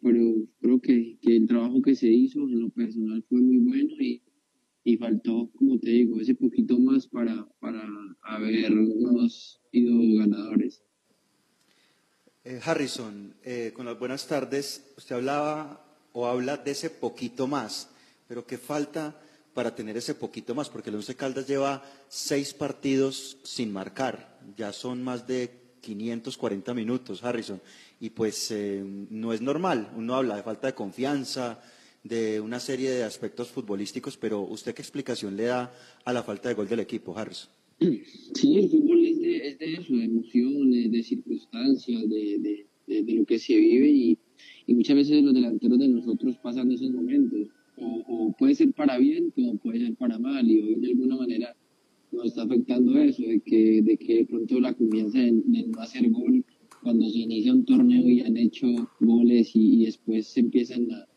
pero 0.01 0.47
creo 0.59 0.81
que, 0.81 1.17
que 1.21 1.35
el 1.37 1.47
trabajo 1.47 1.81
que 1.81 1.95
se 1.95 2.09
hizo 2.11 2.41
en 2.49 2.59
lo 2.61 2.69
personal 2.69 3.23
fue 3.29 3.41
muy 3.41 3.57
bueno 3.57 3.93
y, 3.99 4.21
y 4.83 4.97
faltó, 4.97 5.51
como 5.55 5.79
te 5.79 5.89
digo, 5.89 6.19
ese 6.19 6.35
poquito 6.35 6.79
más 6.79 7.07
para, 7.07 7.47
para 7.59 7.87
habernos 8.21 9.61
ido 9.71 10.19
ganadores. 10.19 10.83
Eh, 12.43 12.59
Harrison, 12.63 13.35
eh, 13.43 13.71
con 13.75 13.85
las 13.85 13.99
buenas 13.99 14.25
tardes, 14.25 14.93
usted 14.97 15.15
hablaba 15.15 15.85
o 16.13 16.25
habla 16.25 16.57
de 16.57 16.71
ese 16.71 16.89
poquito 16.89 17.45
más, 17.45 17.89
pero 18.27 18.47
¿qué 18.47 18.57
falta 18.57 19.21
para 19.53 19.75
tener 19.75 19.95
ese 19.97 20.15
poquito 20.15 20.55
más? 20.55 20.69
Porque 20.69 20.89
el 20.89 20.95
Once 20.95 21.15
Caldas 21.15 21.47
lleva 21.47 21.83
seis 22.07 22.53
partidos 22.53 23.37
sin 23.43 23.71
marcar, 23.71 24.39
ya 24.57 24.73
son 24.73 25.03
más 25.03 25.27
de 25.27 25.51
540 25.81 26.73
minutos, 26.73 27.23
Harrison, 27.23 27.61
y 27.99 28.09
pues 28.09 28.49
eh, 28.49 28.83
no 28.83 29.33
es 29.33 29.41
normal, 29.41 29.91
uno 29.95 30.15
habla 30.15 30.35
de 30.35 30.43
falta 30.43 30.67
de 30.67 30.73
confianza, 30.73 31.61
de 32.03 32.41
una 32.41 32.59
serie 32.59 32.89
de 32.89 33.03
aspectos 33.03 33.49
futbolísticos, 33.49 34.17
pero 34.17 34.41
¿usted 34.41 34.73
qué 34.73 34.81
explicación 34.81 35.37
le 35.37 35.43
da 35.43 35.71
a 36.03 36.13
la 36.13 36.23
falta 36.23 36.49
de 36.49 36.55
gol 36.55 36.67
del 36.67 36.79
equipo, 36.79 37.17
Harrison? 37.17 37.49
Sí, 38.33 38.57
el 38.57 38.69
fútbol 38.69 39.05
es 39.05 39.19
de, 39.19 39.47
es 39.47 39.59
de 39.59 39.73
eso, 39.73 39.93
de 39.95 40.05
emociones, 40.05 40.91
de 40.91 41.03
circunstancias, 41.03 42.09
de, 42.09 42.65
de, 42.87 43.03
de, 43.03 43.13
lo 43.13 43.25
que 43.25 43.37
se 43.37 43.55
vive 43.55 43.89
y, 43.89 44.17
y 44.67 44.73
muchas 44.73 44.95
veces 44.95 45.23
los 45.23 45.33
delanteros 45.33 45.79
de 45.79 45.87
nosotros 45.87 46.37
pasan 46.37 46.71
esos 46.71 46.91
momentos. 46.91 47.47
O, 47.77 48.03
o 48.07 48.31
puede 48.37 48.55
ser 48.55 48.71
para 48.73 48.97
bien 48.97 49.31
como 49.31 49.57
puede 49.57 49.79
ser 49.79 49.95
para 49.95 50.19
mal 50.19 50.49
y 50.49 50.61
hoy 50.61 50.75
de 50.75 50.87
alguna 50.89 51.17
manera 51.17 51.55
nos 52.11 52.27
está 52.27 52.43
afectando 52.43 52.97
eso, 52.97 53.23
de 53.23 53.39
que 53.39 53.81
de, 53.81 53.97
que 53.97 54.25
pronto 54.25 54.59
la 54.59 54.73
confianza 54.73 55.19
de 55.19 55.65
no 55.67 55.79
hacer 55.79 56.09
gol 56.09 56.43
cuando 56.83 57.09
se 57.09 57.19
inicia 57.19 57.53
un 57.53 57.65
torneo 57.65 58.07
y 58.07 58.21
han 58.21 58.37
hecho 58.37 58.67
goles 58.99 59.55
y, 59.55 59.81
y 59.81 59.85
después 59.85 60.27
se 60.27 60.41
empiezan 60.41 60.91
a, 60.91 61.07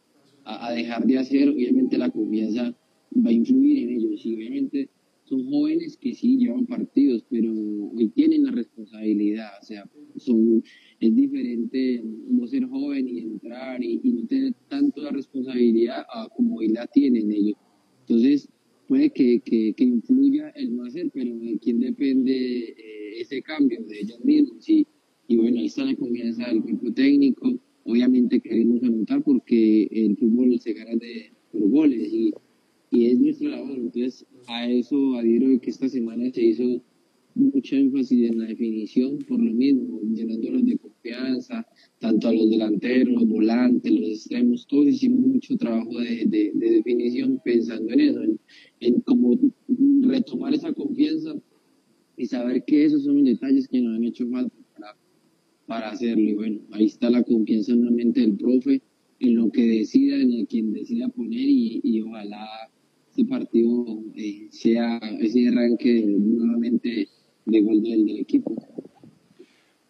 a, 0.45 0.69
a 0.69 0.73
dejar 0.73 1.07
de 1.07 1.19
hacer, 1.19 1.49
obviamente 1.49 1.99
la 1.99 2.11
confianza 2.11 2.75
va 3.25 3.31
a 3.31 3.33
influir 3.33 3.85
en 3.85 3.91
ellos 3.91 4.25
y 4.25 4.35
obviamente 4.35 4.89
son 5.25 5.45
jóvenes 5.47 5.97
que 5.97 6.15
sí 6.15 6.37
llevan 6.37 6.67
partidos, 6.67 7.25
pero 7.31 7.51
hoy 7.53 8.09
tienen 8.11 8.45
la 8.45 8.53
responsabilidad, 8.53 9.49
o 9.61 9.65
sea, 9.65 9.89
son, 10.17 10.63
es 11.01 11.15
diferente 11.15 12.03
no 12.29 12.47
ser 12.47 12.67
joven 12.67 13.09
y 13.09 13.21
entrar 13.21 13.83
y, 13.83 14.01
y 14.03 14.13
no 14.13 14.27
tener 14.27 14.53
tanto 14.69 15.03
la 15.03 15.11
responsabilidad 15.11 16.05
a 16.13 16.29
como 16.37 16.57
hoy 16.57 16.69
la 16.69 16.87
tienen 16.89 17.33
ellos. 17.33 17.57
Entonces, 18.01 18.49
puede 18.87 19.11
que, 19.11 19.41
que, 19.41 19.73
que 19.73 19.85
influya 19.85 20.51
el 20.51 20.77
no 20.77 20.85
hacer, 20.85 21.11
pero 21.13 21.35
de 21.39 21.59
quién 21.59 21.81
depende 21.81 22.75
eh, 22.77 23.21
ese 23.21 23.41
cambio, 23.43 23.83
de 23.83 24.01
ellos 24.01 24.23
mismos. 24.25 24.69
Y, 24.69 24.87
y 25.27 25.37
bueno, 25.37 25.59
ahí 25.59 25.67
está 25.67 25.85
la 25.85 25.97
confianza 25.97 26.49
del 26.49 26.63
cuerpo 26.63 26.93
técnico. 26.93 27.59
Obviamente 27.85 28.41
queremos 28.41 28.83
anotar 28.83 29.23
porque 29.23 29.89
el 29.91 30.17
fútbol 30.17 30.59
se 30.59 30.73
gana 30.73 30.97
de, 30.97 31.31
por 31.53 31.69
goles 31.69 32.13
y, 32.13 32.33
y 32.91 33.07
es 33.07 33.19
nuestra 33.19 33.51
labor. 33.51 33.77
Entonces, 33.77 34.27
a 34.47 34.71
eso 34.71 35.17
adhiero 35.17 35.61
que 35.61 35.71
esta 35.71 35.89
semana 35.89 36.31
se 36.33 36.43
hizo 36.43 36.83
mucha 37.35 37.77
énfasis 37.77 38.31
en 38.31 38.39
la 38.39 38.47
definición, 38.47 39.19
por 39.29 39.43
lo 39.43 39.53
mismo, 39.53 40.01
llenándolos 40.03 40.65
de 40.65 40.79
confianza, 40.79 41.67
tanto 41.99 42.29
a 42.29 42.33
los 42.33 42.49
delanteros, 42.49 43.15
los 43.15 43.29
volantes, 43.29 43.93
los 43.93 44.09
extremos, 44.09 44.67
todos 44.67 44.87
hicimos 44.87 45.21
mucho 45.27 45.57
trabajo 45.57 45.99
de, 45.99 46.27
de, 46.27 46.53
de 46.55 46.71
definición 46.71 47.41
pensando 47.45 47.93
en 47.93 48.01
eso, 48.01 48.23
en, 48.23 48.41
en 48.81 49.01
cómo 49.01 49.39
retomar 50.03 50.55
esa 50.55 50.73
confianza 50.73 51.35
y 52.17 52.27
saber 52.27 52.65
que 52.65 52.85
esos 52.85 53.05
son 53.05 53.17
los 53.17 53.25
detalles 53.25 53.67
que 53.69 53.81
nos 53.81 53.97
han 53.97 54.05
hecho 54.05 54.29
falta 54.29 54.64
para, 55.67 55.91
hacerlo. 55.91 56.23
Y 56.23 56.35
bueno, 56.35 56.61
ahí 56.73 56.87
está 56.87 57.11
la 57.11 57.23
confianza 57.23 57.73
en 57.73 57.85
la 57.85 57.91
mente 57.91 58.21
del 58.21 58.37
profe, 58.37 58.83
en 59.21 59.35
lo 59.35 59.51
que 59.51 59.63
decida, 59.63 60.17
en 60.17 60.47
quien 60.47 60.73
decida 60.73 61.09
poner 61.09 61.41
y, 61.41 61.81
y 61.83 62.03
ojalá 62.03 62.47
este 63.11 63.25
partido 63.27 64.03
eh, 64.17 64.49
sea 64.51 64.99
ese 65.21 65.49
arranque 65.49 66.03
nuevamente 66.05 67.09
de 67.45 67.61
gol 67.63 67.83
del, 67.83 68.07
del 68.07 68.19
equipo. 68.19 68.57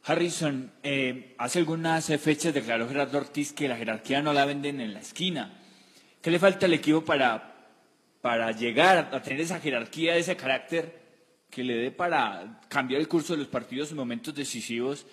Harrison, 0.07 0.71
eh, 0.83 1.35
hace 1.39 1.61
algunas 1.61 2.07
fechas 2.21 2.53
declaró 2.53 2.87
Gerardo 2.87 3.17
Ortiz 3.17 3.55
que 3.55 3.69
la 3.69 3.77
jerarquía 3.77 4.21
no 4.21 4.35
la 4.35 4.45
venden 4.45 4.83
en 4.83 4.93
la 4.93 5.01
esquina. 5.01 5.59
¿Qué 6.21 6.31
le 6.31 6.39
falta 6.39 6.67
al 6.67 6.75
equipo 6.75 7.03
para, 7.03 7.71
para 8.21 8.53
llegar 8.53 9.09
a 9.13 9.23
tener 9.23 9.41
esa 9.41 9.61
jerarquía, 9.61 10.17
ese 10.17 10.37
carácter 10.37 11.01
que 11.49 11.65
le 11.65 11.77
dé 11.77 11.91
para 11.91 12.61
cambiar 12.69 13.01
el 13.01 13.09
curso 13.09 13.33
de 13.33 13.39
los 13.39 13.49
partidos 13.49 13.91
en 13.91 13.97
momentos 13.97 14.35
decisivos? 14.35 15.07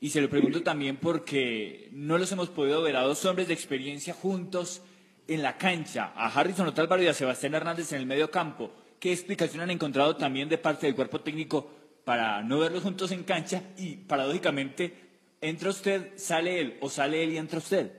Y 0.00 0.10
se 0.10 0.20
lo 0.20 0.30
pregunto 0.30 0.62
también 0.62 0.96
porque 0.96 1.88
no 1.92 2.18
los 2.18 2.30
hemos 2.30 2.50
podido 2.50 2.82
ver 2.82 2.96
a 2.96 3.02
dos 3.02 3.24
hombres 3.24 3.48
de 3.48 3.54
experiencia 3.54 4.14
juntos 4.14 4.82
en 5.26 5.42
la 5.42 5.58
cancha, 5.58 6.12
a 6.14 6.28
Harrison 6.28 6.68
Otálvaro 6.68 7.02
y 7.02 7.08
a 7.08 7.14
Sebastián 7.14 7.54
Hernández 7.54 7.92
en 7.92 8.00
el 8.00 8.06
medio 8.06 8.30
campo. 8.30 8.70
¿Qué 9.00 9.12
explicación 9.12 9.62
han 9.62 9.70
encontrado 9.70 10.16
también 10.16 10.48
de 10.48 10.58
parte 10.58 10.86
del 10.86 10.94
cuerpo 10.94 11.20
técnico 11.20 11.70
para 12.04 12.42
no 12.42 12.58
verlos 12.60 12.82
juntos 12.82 13.12
en 13.12 13.24
cancha 13.24 13.62
y 13.76 13.96
paradójicamente 13.96 14.94
entra 15.40 15.70
usted, 15.70 16.12
sale 16.16 16.60
él 16.60 16.74
o 16.80 16.88
sale 16.88 17.22
él 17.24 17.32
y 17.32 17.36
entra 17.36 17.58
usted? 17.58 17.92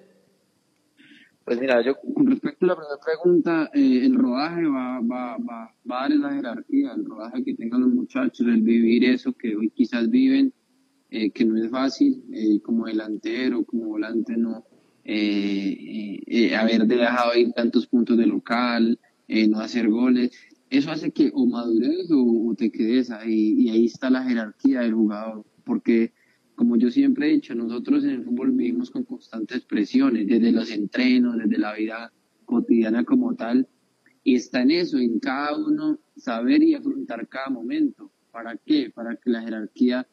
Pues 1.43 1.59
mira, 1.59 1.81
yo 1.81 1.95
con 2.13 2.27
respecto 2.27 2.65
a 2.65 2.69
la 2.69 2.75
primera 2.75 2.99
pregunta, 3.03 3.69
eh, 3.73 4.05
el 4.05 4.15
rodaje 4.15 4.65
va, 4.65 4.99
va, 5.01 5.38
va, 5.38 5.73
va 5.89 5.99
a 5.99 6.09
dar 6.09 6.12
esa 6.12 6.31
jerarquía, 6.31 6.93
el 6.93 7.05
rodaje 7.05 7.43
que 7.43 7.55
tengan 7.55 7.81
los 7.81 7.89
muchachos, 7.89 8.47
el 8.47 8.62
vivir 8.62 9.03
eso 9.05 9.33
que 9.33 9.55
hoy 9.55 9.69
quizás 9.69 10.09
viven, 10.09 10.53
eh, 11.12 11.32
que 11.32 11.45
no 11.45 11.58
es 11.58 11.69
fácil, 11.69 12.24
eh, 12.34 12.60
como 12.62 12.86
delantero, 12.86 13.63
como 13.63 13.86
volante, 13.86 14.38
no, 14.38 14.65
eh, 15.04 16.56
haber 16.56 16.86
dejado 16.86 17.36
ir 17.36 17.52
tantos 17.54 17.88
puntos 17.88 18.17
de 18.17 18.28
local, 18.28 19.00
no 19.28 19.60
hacer 19.60 19.89
goles, 19.89 20.32
eso 20.69 20.91
hace 20.91 21.12
que 21.12 21.32
o 21.34 21.45
madures 21.45 22.12
o, 22.12 22.50
o 22.50 22.56
te 22.56 22.72
quedes 22.72 23.12
ahí, 23.12 23.56
y 23.58 23.69
ahí 23.69 23.86
está 23.86 24.10
la 24.10 24.24
jerarquía 24.24 24.82
del 24.82 24.93
jugador, 24.93 25.45
porque 25.63 26.13
como 26.56 26.76
yo 26.76 26.91
siempre 26.91 27.28
he 27.28 27.34
dicho, 27.36 27.56
nosotros 27.56 28.04
en 28.04 28.10
el 28.10 28.24
fútbol 28.26 28.52
vivimos 28.52 28.91
con 28.91 29.04
constantes 29.04 29.62
presiones, 29.62 30.28
desde 30.28 30.52
los 30.52 30.69
entrenos, 30.72 31.38
desde 31.38 31.58
la 31.58 31.74
vida 31.74 32.12
cotidiana 32.43 33.06
como 33.06 33.34
tal, 33.36 33.67
y 34.24 34.36
está 34.36 34.62
en 34.62 34.72
eso, 34.72 34.98
en 34.98 35.19
cada 35.19 35.58
uno 35.58 36.00
saber 36.17 36.62
y 36.62 36.76
afrontar 36.76 37.28
cada 37.30 37.50
momento. 37.50 38.12
¿Para 38.32 38.58
qué? 38.58 38.91
Para 38.93 39.15
que 39.15 39.30
la 39.30 39.41
jerarquía 39.41 40.06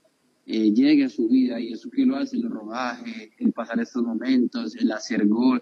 eh, 0.46 0.72
llegue 0.72 1.04
a 1.04 1.08
su 1.08 1.28
vida 1.28 1.60
y 1.60 1.72
eso 1.72 1.90
que 1.90 2.06
lo 2.06 2.16
hace, 2.16 2.36
el 2.36 2.44
rodaje, 2.50 3.32
el 3.38 3.52
pasar 3.52 3.80
estos 3.80 4.02
momentos, 4.04 4.76
el 4.76 4.90
hacer 4.92 5.26
gol, 5.26 5.60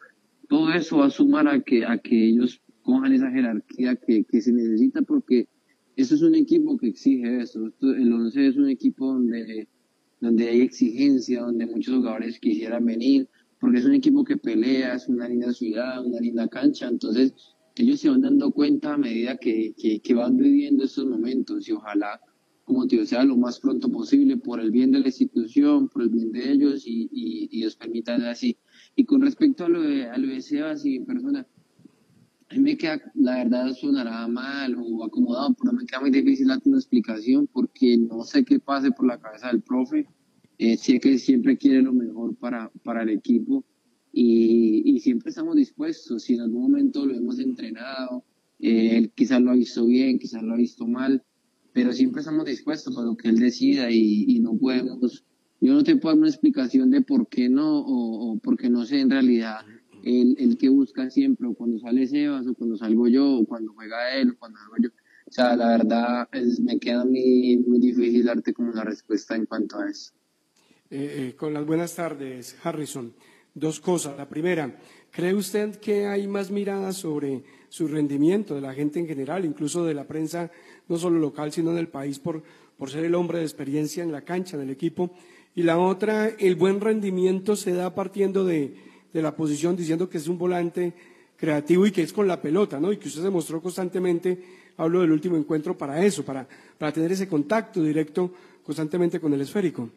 todo 0.49 0.73
eso 0.73 0.99
va 0.99 1.07
a 1.07 1.11
sumar 1.11 1.49
a 1.49 1.61
que, 1.61 1.85
a 1.87 1.99
que 1.99 2.29
ellos 2.29 2.61
cojan 2.83 3.13
esa 3.13 3.31
jerarquía 3.31 3.97
que, 3.97 4.25
que 4.25 4.41
se 4.43 4.53
necesita 4.53 5.03
porque 5.03 5.49
eso 5.97 6.15
es 6.17 6.23
un 6.23 6.35
equipo 6.35 6.77
que 6.77 6.89
exige 6.89 7.41
eso. 7.41 7.67
Esto- 7.69 7.95
el 7.95 8.13
11 8.13 8.47
es 8.49 8.57
un 8.57 8.69
equipo 8.69 9.07
donde, 9.15 9.69
donde 10.21 10.49
hay 10.49 10.61
exigencia, 10.61 11.41
donde 11.43 11.67
muchos 11.67 11.95
jugadores 11.97 12.39
quisieran 12.39 12.85
venir, 12.85 13.29
porque 13.61 13.79
es 13.79 13.85
un 13.87 13.95
equipo 13.95 14.23
que 14.25 14.37
pelea, 14.37 14.95
es 14.97 15.09
una 15.09 15.29
linda 15.29 15.53
ciudad, 15.53 16.05
una 16.05 16.21
linda 16.21 16.47
cancha, 16.49 16.89
entonces 16.89 17.33
ellos 17.77 18.01
se 18.01 18.11
van 18.11 18.21
dando 18.21 18.51
cuenta 18.53 18.95
a 18.95 18.99
medida 18.99 19.37
que, 19.39 19.73
que, 19.79 20.01
que 20.01 20.15
van 20.15 20.37
viviendo 20.37 20.85
estos 20.85 21.07
momentos 21.07 21.67
y 21.69 21.73
ojalá, 21.73 22.21
como 22.65 22.87
te 22.87 23.05
sea 23.07 23.25
lo 23.25 23.37
más 23.37 23.61
pronto 23.61 23.91
posible 23.91 24.37
por 24.39 24.61
el 24.61 24.71
bien 24.71 24.91
de 24.93 25.01
la 25.01 25.09
institución, 25.09 25.89
por 25.89 26.03
el 26.03 26.09
bien 26.11 26.33
de 26.33 26.51
ellos 26.53 26.87
y, 26.87 27.09
y, 27.13 27.49
y 27.51 27.59
Dios 27.59 27.77
permita 27.77 28.15
así. 28.31 28.57
Y 28.97 29.05
con 29.05 29.21
respecto 29.23 29.65
a 29.65 29.69
lo 29.69 29.83
de, 29.83 30.07
a 30.09 30.17
lo 30.19 30.29
de 30.29 30.41
Sebas 30.41 30.85
y 30.85 30.99
mi 31.01 31.05
persona, 31.05 31.47
A 32.49 32.55
mí 32.55 32.61
me 32.61 32.77
queda, 32.77 33.01
la 33.15 33.37
verdad 33.37 33.73
sonará 33.75 34.27
mal 34.29 34.77
o 34.79 35.05
acomodado, 35.05 35.55
pero 35.61 35.73
me 35.73 35.87
queda 35.87 36.01
muy 36.01 36.11
difícil 36.11 36.49
darte 36.49 36.69
una 36.69 36.79
explicación 36.79 37.47
porque 37.49 37.97
no 37.97 38.23
sé 38.25 38.45
qué 38.45 38.61
pase 38.61 38.93
por 38.93 39.07
la 39.07 39.19
cabeza 39.19 39.49
del 39.49 39.63
profe. 39.63 40.07
Eh, 40.59 40.77
sé 40.77 41.01
que 41.01 41.19
siempre 41.19 41.57
quiere 41.59 41.83
lo 41.83 41.93
mejor 41.93 42.37
para, 42.37 42.71
para 42.85 43.03
el 43.03 43.11
equipo 43.11 43.65
y, 44.13 44.83
y 44.85 45.01
siempre 45.01 45.31
estamos 45.31 45.57
dispuestos. 45.57 46.23
Si 46.25 46.35
en 46.35 46.43
algún 46.43 46.63
momento 46.63 47.07
lo 47.07 47.15
hemos 47.15 47.39
entrenado, 47.41 48.25
eh, 48.61 48.99
él 48.99 49.11
quizás 49.15 49.41
lo 49.43 49.51
ha 49.51 49.55
visto 49.55 49.85
bien, 49.87 50.19
quizás 50.19 50.43
lo 50.43 50.55
ha 50.55 50.57
visto 50.57 50.87
mal, 50.87 51.25
pero 51.75 51.93
siempre 51.93 52.21
estamos 52.21 52.47
dispuestos 52.47 52.95
para 52.95 53.07
lo 53.07 53.17
que 53.17 53.29
él 53.29 53.39
decida 53.39 53.91
y, 53.91 54.25
y 54.29 54.41
no 54.41 54.57
podemos, 54.57 55.25
yo 55.61 55.75
no 55.75 55.85
te 55.85 55.97
puedo 55.97 56.15
dar 56.15 56.21
una 56.21 56.31
explicación 56.31 56.91
de 56.91 57.03
por 57.03 57.29
qué 57.29 57.51
no 57.51 57.81
o, 57.81 58.33
o 58.33 58.39
porque 58.39 58.71
no 58.71 58.87
sé 58.87 59.01
en 59.01 59.11
realidad 59.11 59.59
el, 60.05 60.37
el 60.39 60.57
que 60.57 60.69
busca 60.69 61.11
siempre, 61.11 61.49
o 61.49 61.55
cuando 61.55 61.79
sale 61.79 62.07
Sebas, 62.07 62.47
o 62.47 62.55
cuando 62.55 62.77
salgo 62.77 63.09
yo, 63.09 63.39
o 63.39 63.45
cuando 63.45 63.73
juega 63.73 64.15
él, 64.17 64.31
o 64.31 64.39
cuando 64.39 64.59
salgo 64.59 64.75
yo. 64.83 64.89
O 65.27 65.33
sea, 65.33 65.57
la 65.57 65.69
verdad 65.79 66.29
es, 66.33 66.61
me 66.61 66.79
queda 66.79 67.03
a 67.03 67.05
mí 67.05 67.57
muy 67.67 67.79
difícil 67.81 68.25
darte 68.25 68.53
como 68.53 68.71
una 68.71 68.85
respuesta 68.85 69.35
en 69.35 69.47
cuanto 69.47 69.79
a 69.79 69.89
eso. 69.89 70.13
Eh, 70.91 71.31
eh, 71.31 71.37
con 71.37 71.55
las 71.55 71.65
buenas 71.65 71.95
tardes, 71.95 72.57
Harrison. 72.63 73.15
Dos 73.55 73.81
cosas. 73.81 74.17
La 74.19 74.29
primera, 74.29 74.79
¿cree 75.11 75.33
usted 75.33 75.77
que 75.77 76.07
hay 76.07 76.27
más 76.27 76.51
miradas 76.51 76.97
sobre 76.97 77.45
su 77.69 77.89
rendimiento 77.89 78.55
de 78.55 78.61
la 78.61 78.75
gente 78.75 78.99
en 78.99 79.07
general, 79.07 79.45
incluso 79.45 79.85
de 79.85 79.95
la 79.95 80.07
prensa, 80.07 80.51
no 80.89 80.99
solo 80.99 81.19
local, 81.19 81.53
sino 81.53 81.73
del 81.73 81.89
país, 81.89 82.19
por, 82.19 82.43
por 82.77 82.91
ser 82.91 83.05
el 83.05 83.15
hombre 83.15 83.39
de 83.39 83.45
experiencia 83.45 84.03
en 84.03 84.13
la 84.13 84.23
cancha, 84.23 84.57
en 84.57 84.63
el 84.63 84.71
equipo? 84.71 85.11
Y 85.55 85.63
la 85.63 85.79
otra, 85.79 86.29
el 86.29 86.57
buen 86.57 86.81
rendimiento 86.81 87.57
se 87.57 87.73
da 87.73 87.95
partiendo 87.95 88.45
de, 88.45 88.77
de 89.13 89.23
la 89.23 89.37
posición, 89.37 89.77
diciendo 89.77 90.09
que 90.11 90.19
es 90.19 90.29
un 90.29 90.37
volante 90.37 90.93
creativo 91.37 91.87
y 91.87 91.93
que 91.93 92.03
es 92.03 92.13
con 92.13 92.27
la 92.27 92.41
pelota, 92.41 92.81
¿no? 92.81 92.93
Y 92.93 92.97
que 92.97 93.09
usted 93.09 93.23
se 93.23 93.31
mostró 93.31 93.61
constantemente, 93.63 94.43
hablo 94.77 95.01
del 95.01 95.13
último 95.13 95.37
encuentro, 95.37 95.77
para 95.77 96.05
eso, 96.05 96.25
para, 96.25 96.47
para 96.79 96.93
tener 96.93 97.13
ese 97.13 97.29
contacto 97.29 97.83
directo 97.83 98.33
constantemente 98.65 99.21
con 99.21 99.33
el 99.35 99.41
esférico. 99.41 99.91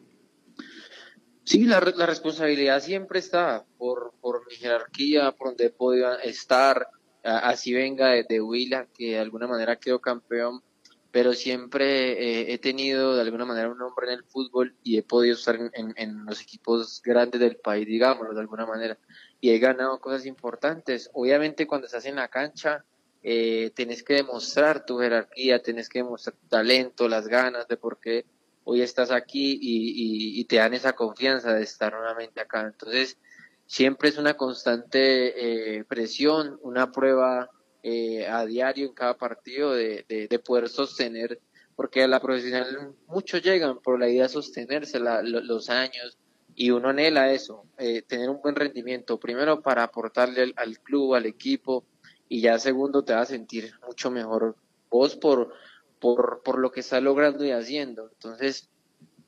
Sí, 1.44 1.64
la, 1.64 1.80
la 1.96 2.04
responsabilidad 2.04 2.82
siempre 2.82 3.18
está 3.18 3.64
por, 3.78 4.12
por 4.20 4.46
mi 4.46 4.54
jerarquía, 4.54 5.32
por 5.32 5.48
donde 5.48 5.66
he 5.66 5.70
podido 5.70 6.18
estar, 6.18 6.88
así 7.22 7.72
venga 7.72 8.08
de, 8.10 8.26
de 8.28 8.40
Huila, 8.42 8.86
que 8.94 9.12
de 9.12 9.18
alguna 9.18 9.46
manera 9.46 9.76
quedó 9.76 9.98
campeón, 9.98 10.60
pero 11.10 11.32
siempre 11.34 12.12
eh, 12.42 12.52
he 12.52 12.58
tenido 12.58 13.14
de 13.16 13.22
alguna 13.22 13.44
manera 13.46 13.70
un 13.70 13.78
nombre 13.78 14.06
en 14.08 14.14
el 14.14 14.24
fútbol 14.24 14.76
y 14.82 14.98
he 14.98 15.02
podido 15.02 15.34
estar 15.34 15.56
en, 15.56 15.92
en- 15.96 16.24
los 16.26 16.40
equipos 16.42 17.00
grandes 17.04 17.40
del 17.40 17.56
país, 17.56 17.86
digámoslo 17.86 18.34
de 18.34 18.40
alguna 18.40 18.66
manera, 18.66 18.98
y 19.40 19.50
he 19.50 19.58
ganado 19.58 20.00
cosas 20.00 20.26
importantes. 20.26 21.10
Obviamente 21.14 21.66
cuando 21.66 21.86
estás 21.86 22.04
en 22.06 22.16
la 22.16 22.28
cancha, 22.28 22.84
eh, 23.22 23.70
tienes 23.74 24.02
que 24.02 24.14
demostrar 24.14 24.84
tu 24.86 24.98
jerarquía, 24.98 25.62
tienes 25.62 25.88
que 25.88 26.00
demostrar 26.00 26.36
tu 26.36 26.46
talento, 26.48 27.08
las 27.08 27.26
ganas 27.28 27.66
de 27.68 27.76
por 27.76 27.98
qué 28.00 28.26
hoy 28.64 28.82
estás 28.82 29.10
aquí 29.10 29.58
y, 29.60 30.36
y- 30.38 30.40
y 30.40 30.44
te 30.44 30.56
dan 30.56 30.74
esa 30.74 30.92
confianza 30.94 31.54
de 31.54 31.62
estar 31.62 31.92
nuevamente 31.94 32.40
acá. 32.40 32.62
Entonces, 32.66 33.18
siempre 33.66 34.08
es 34.10 34.18
una 34.18 34.34
constante 34.36 35.78
eh, 35.78 35.84
presión, 35.84 36.58
una 36.62 36.92
prueba 36.92 37.50
eh, 37.82 38.26
a 38.26 38.44
diario 38.46 38.86
en 38.86 38.94
cada 38.94 39.16
partido 39.16 39.72
de, 39.72 40.04
de, 40.08 40.28
de 40.28 40.38
poder 40.38 40.68
sostener, 40.68 41.40
porque 41.76 42.02
a 42.02 42.08
la 42.08 42.20
profesional 42.20 42.94
muchos 43.06 43.40
llegan, 43.42 43.78
pero 43.84 43.98
la 43.98 44.08
idea 44.08 44.26
es 44.26 44.32
sostenerse 44.32 44.98
los 44.98 45.70
años 45.70 46.18
y 46.56 46.72
uno 46.72 46.88
anhela 46.88 47.32
eso, 47.32 47.66
eh, 47.78 48.02
tener 48.02 48.28
un 48.28 48.42
buen 48.42 48.56
rendimiento, 48.56 49.20
primero 49.20 49.62
para 49.62 49.84
aportarle 49.84 50.52
al, 50.56 50.78
club, 50.80 51.14
al 51.14 51.26
equipo, 51.26 51.84
y 52.28 52.40
ya 52.40 52.58
segundo 52.58 53.04
te 53.04 53.14
va 53.14 53.20
a 53.20 53.26
sentir 53.26 53.72
mucho 53.86 54.10
mejor 54.10 54.56
vos 54.90 55.14
por, 55.14 55.54
por, 56.00 56.42
por 56.44 56.58
lo 56.58 56.72
que 56.72 56.80
estás 56.80 57.00
logrando 57.00 57.44
y 57.44 57.52
haciendo. 57.52 58.10
Entonces, 58.12 58.68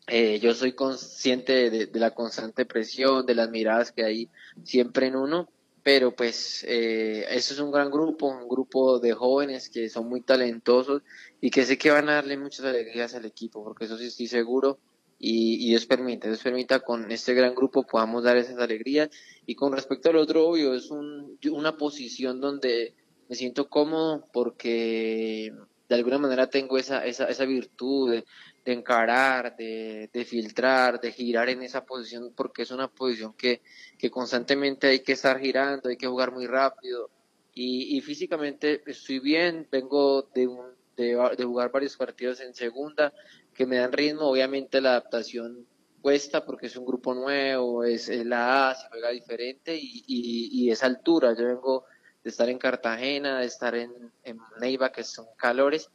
eh, 0.09 0.41
yo 0.41 0.55
soy 0.55 0.73
consciente 0.73 1.71
de, 1.71 1.87
de 1.87 2.01
la 2.01 2.17
constante 2.17 2.67
presión, 2.67 3.25
de 3.25 3.37
las 3.37 3.49
miradas 3.49 3.93
que 3.93 4.05
hay 4.05 4.29
siempre 4.65 5.07
en 5.07 5.15
uno, 5.15 5.49
pero 5.83 6.15
pues 6.15 6.65
eh, 6.69 7.25
eso 7.31 7.55
es 7.55 7.61
un 7.61 7.71
gran 7.71 7.91
grupo, 7.91 8.27
un 8.27 8.49
grupo 8.49 8.99
de 8.99 9.13
jóvenes 9.13 9.71
que 9.71 9.89
son 9.89 10.09
muy 10.09 10.21
talentosos 10.21 11.03
y 11.41 11.51
que 11.51 11.65
sé 11.65 11.79
que 11.79 11.91
van 11.91 12.09
a 12.09 12.15
darle 12.15 12.37
muchas 12.37 12.67
alegrías 12.67 13.15
al 13.15 13.25
equipo, 13.25 13.65
porque 13.65 13.87
eso 13.87 13.97
sí 13.97 14.07
estoy 14.07 14.27
seguro 14.27 14.79
y, 15.19 15.67
y 15.67 15.69
Dios 15.69 15.85
permite, 15.85 16.29
Dios 16.29 16.43
permita 16.43 16.81
con 16.81 17.13
este 17.13 17.35
gran 17.35 17.55
grupo 17.55 17.83
podamos 17.83 18.25
dar 18.25 18.39
esas 18.39 18.59
alegrías. 18.59 19.11
Y 19.45 19.55
con 19.55 19.73
respecto 19.73 20.09
al 20.09 20.17
otro, 20.17 20.49
obvio, 20.49 20.75
es 20.75 20.91
un, 20.91 21.39
una 21.51 21.77
posición 21.77 22.41
donde 22.41 22.95
me 23.29 23.37
siento 23.37 23.69
cómodo 23.69 24.27
porque 24.33 25.53
de 25.91 25.95
alguna 25.95 26.19
manera 26.19 26.49
tengo 26.49 26.79
esa, 26.79 27.05
esa, 27.05 27.27
esa 27.27 27.45
virtud 27.45 28.13
de, 28.13 28.25
de 28.65 28.73
encarar, 28.73 29.57
de, 29.57 30.11
de 30.13 30.25
filtrar, 30.25 31.01
de 31.01 31.13
girar 31.13 31.49
en 31.49 31.63
esa 31.63 31.85
posición, 31.85 32.33
porque 32.35 32.63
es 32.63 32.71
una 32.71 32.89
posición 32.89 33.33
que, 33.35 33.63
que 33.99 34.11
constantemente 34.11 34.89
hay 34.89 35.01
que 35.01 35.13
estar 35.13 35.39
girando, 35.39 35.89
hay 35.89 35.97
que 35.97 36.07
jugar 36.07 36.33
muy 36.33 36.47
rápido. 36.47 37.11
Y, 37.55 37.97
y 37.97 38.01
físicamente 38.01 38.83
estoy 38.87 39.19
bien, 39.19 39.67
vengo 39.71 40.23
de, 40.35 40.49
de, 40.97 41.45
jugar 41.45 41.73
varios 41.73 41.97
partidos 41.97 42.41
en 42.41 42.55
segunda 42.55 43.13
que 43.55 43.67
me 43.67 43.77
dan 43.77 43.93
ritmo, 43.93 44.27
obviamente 44.27 44.81
la 44.81 44.91
adaptación 44.91 45.67
cuesta 46.01 46.45
porque 46.45 46.67
es 46.67 46.77
un 46.77 46.87
grupo 46.87 47.15
nuevo, 47.15 47.85
es, 47.85 48.09
es 48.09 48.25
la 48.25 48.71
A, 48.71 48.75
se 48.75 48.89
juega 48.89 49.11
diferente 49.11 49.77
y, 49.77 50.05
y, 50.07 50.71
es 50.71 50.83
altura. 50.83 51.35
Yo 51.37 51.47
vengo 51.47 51.85
de 52.23 52.31
estar 52.31 52.49
en 52.49 52.59
Cartagena, 52.59 53.41
de 53.41 53.47
estar 53.47 53.75
en 53.75 53.93
Neiva, 54.61 54.93
que 54.93 55.05
son 55.05 55.27
calores, 55.37 55.91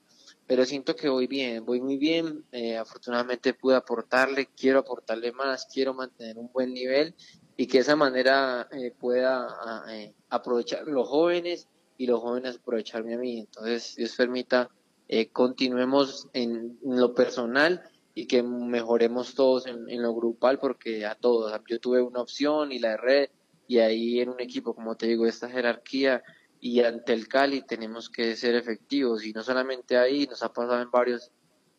pero 0.47 0.65
siento 0.65 0.95
que 0.95 1.10
voy 1.10 1.27
bien, 1.27 1.65
voy 1.65 1.81
muy 1.81 1.97
bien, 1.97 2.45
eh, 2.51 2.77
afortunadamente 2.77 3.53
pude 3.53 3.75
aportarle, 3.75 4.47
quiero 4.55 4.79
aportarle 4.79 5.31
más, 5.31 5.67
quiero 5.71 5.93
mantener 5.93 6.38
un 6.38 6.51
buen 6.51 6.73
nivel 6.73 7.15
y 7.58 7.67
que 7.67 7.79
de 7.79 7.81
esa 7.81 7.95
manera 7.95 8.67
eh, 8.71 8.91
pueda 8.99 9.47
a- 9.47 9.86
eh, 9.95 10.13
aprovechar 10.29 10.84
los 10.88 11.08
jóvenes 11.08 11.67
y 11.97 12.05
los 12.08 12.19
jóvenes 12.19 12.58
aprovecharme 12.58 13.15
a 13.15 13.17
mí. 13.17 13.39
Entonces, 13.39 13.95
Dios 13.95 14.15
permita, 14.15 14.69
eh, 15.08 15.31
continuemos 15.31 16.27
en, 16.34 16.77
lo 16.84 17.13
personal 17.13 17.81
y 18.13 18.27
que 18.27 18.43
mejoremos 18.43 19.34
todos 19.34 19.65
en, 19.67 19.89
en 19.89 20.01
lo 20.01 20.13
grupal 20.13 20.60
porque 20.60 21.05
a 21.05 21.15
todos, 21.15 21.53
yo 21.67 21.79
tuve 21.79 22.01
una 22.01 22.21
opción 22.21 22.71
y 22.71 22.79
la 22.79 22.93
erré 22.93 23.31
y 23.67 23.79
ahí 23.79 24.19
en 24.19 24.29
un 24.29 24.39
equipo, 24.41 24.75
como 24.75 24.95
te 24.95 25.08
digo, 25.08 25.25
esta 25.25 25.49
jerarquía 25.49 26.21
y 26.59 26.81
ante 26.81 27.13
el 27.13 27.27
Cali 27.27 27.61
tenemos 27.61 28.09
que 28.09 28.35
ser 28.35 28.55
efectivos 28.55 29.23
y 29.25 29.33
no 29.33 29.43
solamente 29.43 29.97
ahí, 29.97 30.25
nos 30.27 30.43
ha 30.43 30.51
pasado 30.51 30.81
en 30.81 30.91
varios 30.91 31.31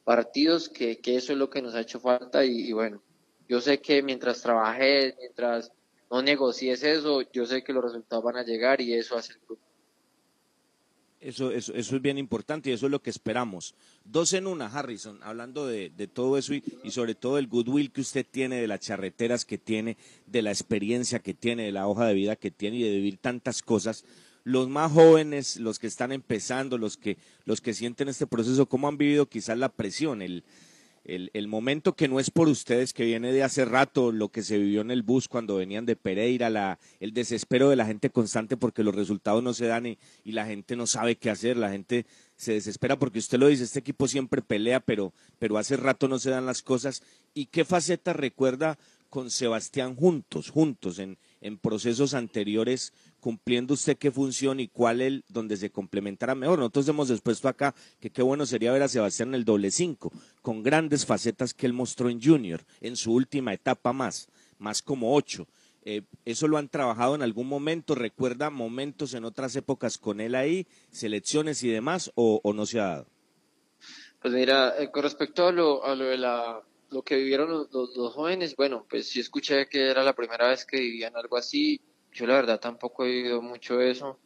partidos 0.05 0.69
que, 0.69 0.99
que 0.99 1.17
eso 1.17 1.33
es 1.33 1.39
lo 1.39 1.51
que 1.51 1.61
nos 1.61 1.75
ha 1.75 1.81
hecho 1.81 1.99
falta 1.99 2.45
y, 2.45 2.73
bueno, 2.73 3.03
yo 3.49 3.61
sé 3.61 3.81
que 3.81 4.03
mientras 4.03 4.41
trabajé, 4.41 5.15
mientras 5.19 5.73
no 6.11 6.23
negocies 6.23 6.83
eso, 6.83 7.23
yo 7.33 7.47
sé 7.47 7.65
que 7.65 7.73
los 7.73 7.83
resultados 7.83 8.25
van 8.25 8.37
a 8.37 8.45
llegar 8.45 8.81
y 8.81 8.95
eso 8.95 9.17
hace 9.17 9.33
el 9.33 9.41
grupo. 9.41 9.63
Eso, 11.19 11.51
eso, 11.51 11.73
es 11.75 12.03
bien 12.03 12.19
importante 12.19 12.71
y 12.71 12.73
eso 12.73 12.87
es 12.87 12.93
lo 12.93 13.03
que 13.03 13.11
esperamos. 13.11 13.75
Dos 14.05 14.33
en 14.35 14.47
una, 14.47 14.67
Harrison, 14.67 15.19
hablando 15.25 15.67
de, 15.67 15.91
de 15.91 16.07
todo 16.07 16.39
eso 16.39 16.55
y 16.55 16.91
sobre 16.91 17.17
todo 17.17 17.39
el 17.39 17.49
goodwill 17.49 17.91
que 17.91 18.03
usted 18.03 18.25
tiene, 18.31 18.61
de 18.61 18.69
las 18.69 18.81
charreteras 18.81 19.45
que 19.45 19.59
tiene, 19.59 19.97
de 20.27 20.43
la 20.43 20.51
experiencia 20.51 21.19
que 21.19 21.35
tiene, 21.35 21.65
de 21.65 21.73
la 21.73 21.89
hoja 21.89 22.07
de 22.07 22.15
vida 22.15 22.37
que 22.37 22.53
tiene 22.53 22.77
y 22.77 22.83
de 22.85 22.91
vivir 22.91 23.17
tantas 23.17 23.63
cosas. 23.63 24.05
Los 24.47 24.69
más 24.69 24.93
jóvenes, 24.93 25.57
los 25.57 25.81
que 25.81 25.89
están 25.89 26.13
empezando, 26.13 26.79
los 26.79 26.97
que, 26.97 27.19
los 27.47 27.61
que 27.61 27.75
sienten 27.75 28.07
este 28.07 28.29
proceso, 28.29 28.67
¿cómo 28.67 28.87
han 28.87 28.97
vivido 28.97 29.27
quizás 29.27 29.59
la 29.59 29.69
presión, 29.69 30.23
el, 30.23 30.45
el, 31.05 31.49
momento 31.49 31.97
que 31.97 32.07
no 32.07 32.21
es 32.21 32.31
por 32.31 32.47
ustedes, 32.47 32.93
que 32.93 33.05
viene 33.05 33.33
de 33.33 33.43
hace 33.43 33.65
rato, 33.65 34.13
lo 34.13 34.29
que 34.29 34.45
se 34.45 34.57
vivió 34.57 34.83
en 34.83 34.93
el 34.93 35.03
bus 35.03 35.27
cuando 35.27 35.57
venían 35.57 35.85
de 35.85 35.97
Pereira, 35.97 36.49
la, 36.49 36.79
el 37.01 37.13
desespero 37.13 37.71
de 37.71 37.75
la 37.75 37.87
gente 37.87 38.11
constante 38.11 38.57
porque 38.57 38.85
los 38.85 38.95
resultados 38.95 39.43
no 39.43 39.53
se 39.53 39.67
dan 39.67 39.87
y, 39.87 39.99
y 40.23 40.31
la 40.31 40.47
gente 40.47 40.77
no 40.77 40.87
sabe 40.87 41.17
qué 41.17 41.29
hacer, 41.29 41.57
la 41.57 41.73
gente 41.73 42.07
se 42.37 42.53
desespera 42.53 43.01
porque 43.01 43.19
usted 43.19 43.41
lo 43.41 43.49
dice, 43.49 43.65
este 43.65 43.81
equipo 43.81 44.07
siempre 44.07 44.43
pelea, 44.43 44.79
pero, 44.79 45.13
pero 45.41 45.59
hace 45.59 45.77
rato 45.77 46.07
no 46.07 46.21
se 46.21 46.31
dan 46.31 46.47
las 46.47 46.63
cosas. 46.63 47.03
¿Y 47.35 47.47
qué 47.47 47.65
faceta 47.65 48.13
recuerda 48.13 48.79
con 49.11 49.31
Sebastián 49.31 49.95
juntos, 49.97 50.51
juntos, 50.51 50.99
en, 50.99 51.19
en 51.41 51.59
procesos 51.59 52.15
anteriores, 52.15 52.93
cumpliendo 53.21 53.75
usted 53.75 53.97
qué 53.97 54.11
función 54.11 54.61
y 54.61 54.69
cuál 54.69 55.01
el 55.01 55.25
donde 55.29 55.57
se 55.57 55.71
complementara 55.71 56.35
mejor? 56.35 56.59
Nosotros 56.59 56.89
hemos 56.89 57.11
expuesto 57.11 57.49
acá 57.49 57.75
que 58.01 58.11
qué 58.11 58.23
bueno 58.23 58.47
sería 58.47 58.73
ver 58.73 58.83
a 58.83 58.89
Sebastián 58.89 59.31
en 59.31 59.35
el 59.37 59.45
doble 59.45 59.71
cinco, 59.71 60.13
con 60.43 60.63
grandes 60.63 61.07
facetas 61.07 61.55
que 61.55 61.67
él 61.67 61.73
mostró 61.73 62.09
en 62.11 62.23
Junior, 62.23 62.65
en 62.81 62.97
su 62.97 63.13
última 63.13 63.53
etapa 63.53 63.93
más, 63.93 64.29
más 64.59 64.83
como 64.83 65.15
ocho. 65.15 65.47
Eh, 65.85 66.03
¿Eso 66.25 66.49
lo 66.49 66.59
han 66.59 66.69
trabajado 66.69 67.15
en 67.15 67.23
algún 67.23 67.47
momento? 67.49 67.95
¿Recuerda 67.95 68.51
momentos 68.51 69.15
en 69.15 69.25
otras 69.25 69.55
épocas 69.57 69.99
con 69.99 70.21
él 70.21 70.35
ahí, 70.35 70.67
selecciones 70.91 71.63
y 71.63 71.69
demás, 71.69 72.11
o, 72.17 72.41
o 72.43 72.53
no 72.53 72.67
se 72.67 72.81
ha 72.81 72.87
dado? 72.87 73.07
Pues 74.21 74.35
mira, 74.35 74.75
eh, 74.83 74.91
con 74.91 75.03
respecto 75.03 75.47
a 75.47 75.53
lo, 75.53 75.85
a 75.85 75.95
lo 75.95 76.05
de 76.07 76.19
la, 76.19 76.63
lo 76.91 77.03
que 77.03 77.17
vivieron 77.17 77.51
los, 77.51 77.73
los- 77.73 77.97
los 77.97 78.13
jóvenes, 78.15 78.57
bueno, 78.57 78.87
pues 78.89 79.09
sí 79.09 79.21
escuché 79.21 79.69
que 79.69 79.91
era 79.91 80.03
la 80.03 80.15
primera 80.15 80.49
vez 80.49 80.65
que 80.65 80.79
vivían 80.81 81.17
algo 81.17 81.37
así. 81.37 81.81
Yo 82.17 82.27
la 82.27 82.35
verdad 82.35 82.59
tampoco 82.59 83.05
he 83.05 83.11
vivido 83.11 83.43
mucho 83.43 83.81
eso. 83.81 84.19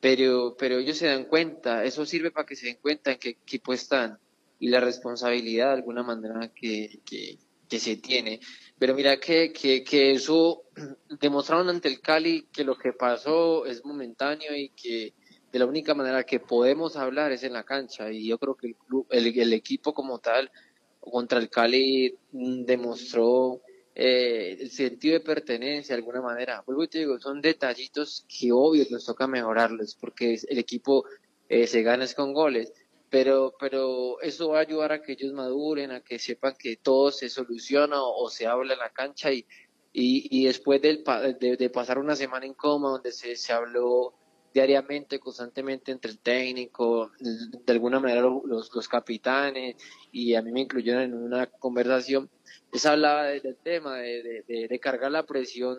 pero, 0.00 0.56
pero 0.58 0.78
ellos 0.78 0.96
se 0.98 1.08
dan 1.08 1.24
cuenta, 1.24 1.84
eso 1.84 2.06
sirve 2.06 2.30
para 2.30 2.46
que 2.46 2.54
se 2.56 2.66
den 2.66 2.78
cuenta 2.80 3.12
en 3.12 3.18
qué 3.18 3.30
equipo 3.30 3.72
están 3.72 4.18
y 4.60 4.68
la 4.68 4.80
responsabilidad 4.80 5.68
de 5.68 5.74
alguna 5.74 6.02
manera 6.04 6.52
que, 6.54 7.00
que, 7.04 7.38
que 7.68 7.78
se 7.80 7.96
tiene. 7.96 8.40
Pero 8.78 8.94
mira 8.94 9.18
que, 9.18 9.52
que, 9.52 9.82
que 9.82 10.12
eso 10.12 10.62
demostraron 11.20 11.68
ante 11.68 11.88
el 11.88 12.00
Cali 12.00 12.46
que 12.52 12.62
lo 12.64 12.78
que 12.78 12.92
pasó 12.92 13.66
es 13.66 13.84
momentáneo 13.84 14.54
y 14.54 14.70
que 14.70 15.14
de 15.50 15.58
la 15.58 15.66
única 15.66 15.94
manera 15.94 16.24
que 16.24 16.38
podemos 16.40 16.96
hablar 16.96 17.32
es 17.32 17.42
en 17.42 17.54
la 17.54 17.64
cancha 17.64 18.12
y 18.12 18.28
yo 18.28 18.38
creo 18.38 18.54
que 18.54 18.68
el 18.68 18.76
club, 18.76 19.06
el, 19.10 19.26
el 19.38 19.52
equipo 19.52 19.92
como 19.92 20.20
tal 20.20 20.52
contra 21.00 21.40
el 21.40 21.48
Cali 21.50 22.14
demostró 22.30 23.60
eh, 24.00 24.56
el 24.60 24.70
sentido 24.70 25.14
de 25.14 25.24
pertenencia 25.24 25.94
de 25.94 25.98
alguna 25.98 26.22
manera. 26.22 26.62
Vuelvo 26.64 26.84
y 26.84 26.88
te 26.88 27.00
digo, 27.00 27.18
son 27.18 27.40
detallitos 27.42 28.24
que 28.28 28.52
obvio 28.52 28.86
nos 28.90 29.04
toca 29.04 29.26
mejorarlos 29.26 29.96
porque 29.96 30.38
el 30.48 30.58
equipo 30.58 31.04
eh, 31.48 31.66
se 31.66 31.82
gana 31.82 32.04
es 32.04 32.14
con 32.14 32.32
goles, 32.32 32.72
pero, 33.10 33.54
pero 33.58 34.20
eso 34.20 34.50
va 34.50 34.58
a 34.58 34.62
ayudar 34.62 34.92
a 34.92 35.02
que 35.02 35.12
ellos 35.12 35.32
maduren, 35.32 35.90
a 35.90 36.00
que 36.00 36.20
sepan 36.20 36.54
que 36.56 36.76
todo 36.76 37.10
se 37.10 37.28
soluciona 37.28 38.00
o, 38.00 38.24
o 38.24 38.30
se 38.30 38.46
habla 38.46 38.74
en 38.74 38.78
la 38.78 38.90
cancha 38.90 39.32
y, 39.32 39.44
y, 39.92 40.28
y 40.30 40.46
después 40.46 40.80
del, 40.80 41.02
de, 41.40 41.56
de 41.56 41.70
pasar 41.70 41.98
una 41.98 42.14
semana 42.14 42.46
en 42.46 42.54
coma 42.54 42.90
donde 42.90 43.10
se, 43.10 43.34
se 43.34 43.52
habló 43.52 44.14
diariamente, 44.52 45.18
constantemente 45.20 45.92
entre 45.92 46.10
el 46.10 46.18
técnico, 46.18 47.10
de 47.20 47.72
alguna 47.72 48.00
manera 48.00 48.22
lo- 48.22 48.42
los, 48.46 48.70
los 48.74 48.88
capitanes 48.88 49.76
y 50.12 50.34
a 50.34 50.42
mí 50.42 50.52
me 50.52 50.60
incluyeron 50.62 51.02
en 51.02 51.14
una 51.14 51.46
conversación, 51.46 52.30
les 52.72 52.86
hablaba 52.86 53.24
de- 53.24 53.40
del 53.40 53.56
tema 53.62 53.96
de, 53.98 54.44
de, 54.46 54.80
cargar 54.80 55.12
la 55.12 55.24
presión, 55.26 55.76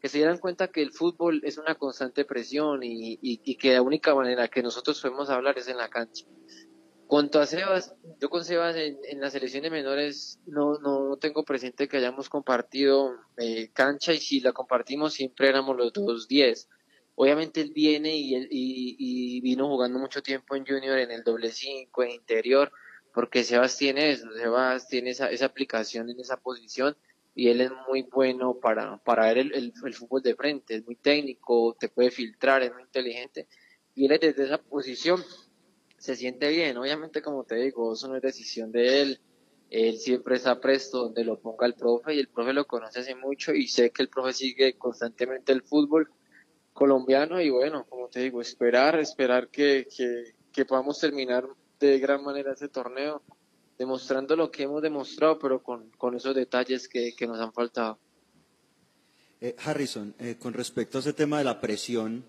que 0.00 0.08
se 0.08 0.18
dieran 0.18 0.38
cuenta 0.38 0.68
que 0.68 0.82
el 0.82 0.90
fútbol 0.92 1.40
es 1.44 1.58
una 1.58 1.74
constante 1.76 2.24
presión 2.24 2.82
y, 2.82 3.18
y, 3.22 3.56
que 3.56 3.74
la 3.74 3.82
única 3.82 4.14
manera 4.14 4.48
que 4.48 4.62
nosotros 4.62 5.00
podemos 5.00 5.30
hablar 5.30 5.58
es 5.58 5.68
en 5.68 5.76
la 5.76 5.88
cancha. 5.88 6.24
Cuanto 7.06 7.40
a 7.40 7.46
Sebas, 7.46 7.94
yo 8.20 8.30
con 8.30 8.44
Sebas 8.44 8.74
en, 8.74 8.98
en 9.04 9.20
las 9.20 9.34
selecciones 9.34 9.70
menores 9.70 10.38
no, 10.46 10.78
no, 10.78 11.08
no 11.10 11.16
tengo 11.18 11.44
presente 11.44 11.86
que 11.86 11.98
hayamos 11.98 12.28
compartido 12.30 13.12
eh, 13.36 13.70
cancha 13.74 14.12
y 14.14 14.18
si 14.18 14.40
la 14.40 14.52
compartimos 14.52 15.12
siempre 15.12 15.48
éramos 15.48 15.76
los 15.76 15.92
dos 15.92 16.26
10. 16.26 16.68
Obviamente 17.14 17.60
él 17.60 17.72
viene 17.74 18.16
y, 18.16 18.34
y, 18.34 18.46
y 18.50 19.40
vino 19.40 19.68
jugando 19.68 19.98
mucho 19.98 20.22
tiempo 20.22 20.56
en 20.56 20.66
junior 20.66 20.98
en 20.98 21.10
el 21.10 21.22
doble 21.22 21.50
5, 21.50 22.02
en 22.02 22.10
interior, 22.10 22.72
porque 23.12 23.44
Sebas 23.44 23.76
tiene 23.76 24.10
eso, 24.10 24.26
Sebas 24.32 24.88
tiene 24.88 25.10
esa, 25.10 25.30
esa 25.30 25.46
aplicación 25.46 26.08
en 26.08 26.18
esa 26.20 26.38
posición 26.38 26.96
y 27.34 27.48
él 27.48 27.60
es 27.60 27.70
muy 27.88 28.02
bueno 28.02 28.58
para, 28.60 29.00
ver 29.06 29.38
el, 29.38 29.54
el, 29.54 29.72
el 29.84 29.94
fútbol 29.94 30.22
de 30.22 30.34
frente, 30.34 30.76
es 30.76 30.84
muy 30.86 30.96
técnico, 30.96 31.76
te 31.78 31.88
puede 31.88 32.10
filtrar, 32.10 32.62
es 32.62 32.72
muy 32.72 32.82
inteligente 32.82 33.46
y 33.94 34.10
él 34.10 34.18
desde 34.20 34.44
esa 34.44 34.58
posición 34.58 35.22
se 35.98 36.16
siente 36.16 36.48
bien. 36.48 36.76
Obviamente, 36.76 37.22
como 37.22 37.44
te 37.44 37.56
digo, 37.56 37.92
eso 37.92 38.08
no 38.08 38.16
es 38.16 38.22
decisión 38.22 38.72
de 38.72 39.02
él. 39.02 39.20
Él 39.70 39.98
siempre 39.98 40.36
está 40.36 40.60
presto 40.60 40.98
donde 40.98 41.24
lo 41.24 41.38
ponga 41.38 41.66
el 41.66 41.74
profe 41.74 42.14
y 42.14 42.18
el 42.18 42.28
profe 42.28 42.52
lo 42.52 42.66
conoce 42.66 43.00
hace 43.00 43.14
mucho 43.14 43.54
y 43.54 43.68
sé 43.68 43.90
que 43.90 44.02
el 44.02 44.08
profe 44.08 44.32
sigue 44.32 44.74
constantemente 44.74 45.52
el 45.52 45.62
fútbol 45.62 46.10
colombiano 46.72 47.40
y 47.40 47.50
bueno, 47.50 47.86
como 47.88 48.08
te 48.08 48.20
digo, 48.20 48.40
esperar, 48.40 48.98
esperar 48.98 49.48
que, 49.48 49.86
que, 49.94 50.34
que 50.52 50.64
podamos 50.64 50.98
terminar 50.98 51.46
de 51.78 51.98
gran 51.98 52.22
manera 52.22 52.52
este 52.52 52.68
torneo, 52.68 53.22
demostrando 53.78 54.36
lo 54.36 54.50
que 54.50 54.64
hemos 54.64 54.82
demostrado, 54.82 55.38
pero 55.38 55.62
con, 55.62 55.90
con 55.90 56.14
esos 56.14 56.34
detalles 56.34 56.88
que, 56.88 57.14
que 57.16 57.26
nos 57.26 57.40
han 57.40 57.52
faltado. 57.52 57.98
Eh, 59.40 59.56
Harrison, 59.64 60.14
eh, 60.20 60.36
con 60.38 60.54
respecto 60.54 60.98
a 60.98 61.00
ese 61.00 61.12
tema 61.12 61.38
de 61.38 61.44
la 61.44 61.60
presión, 61.60 62.24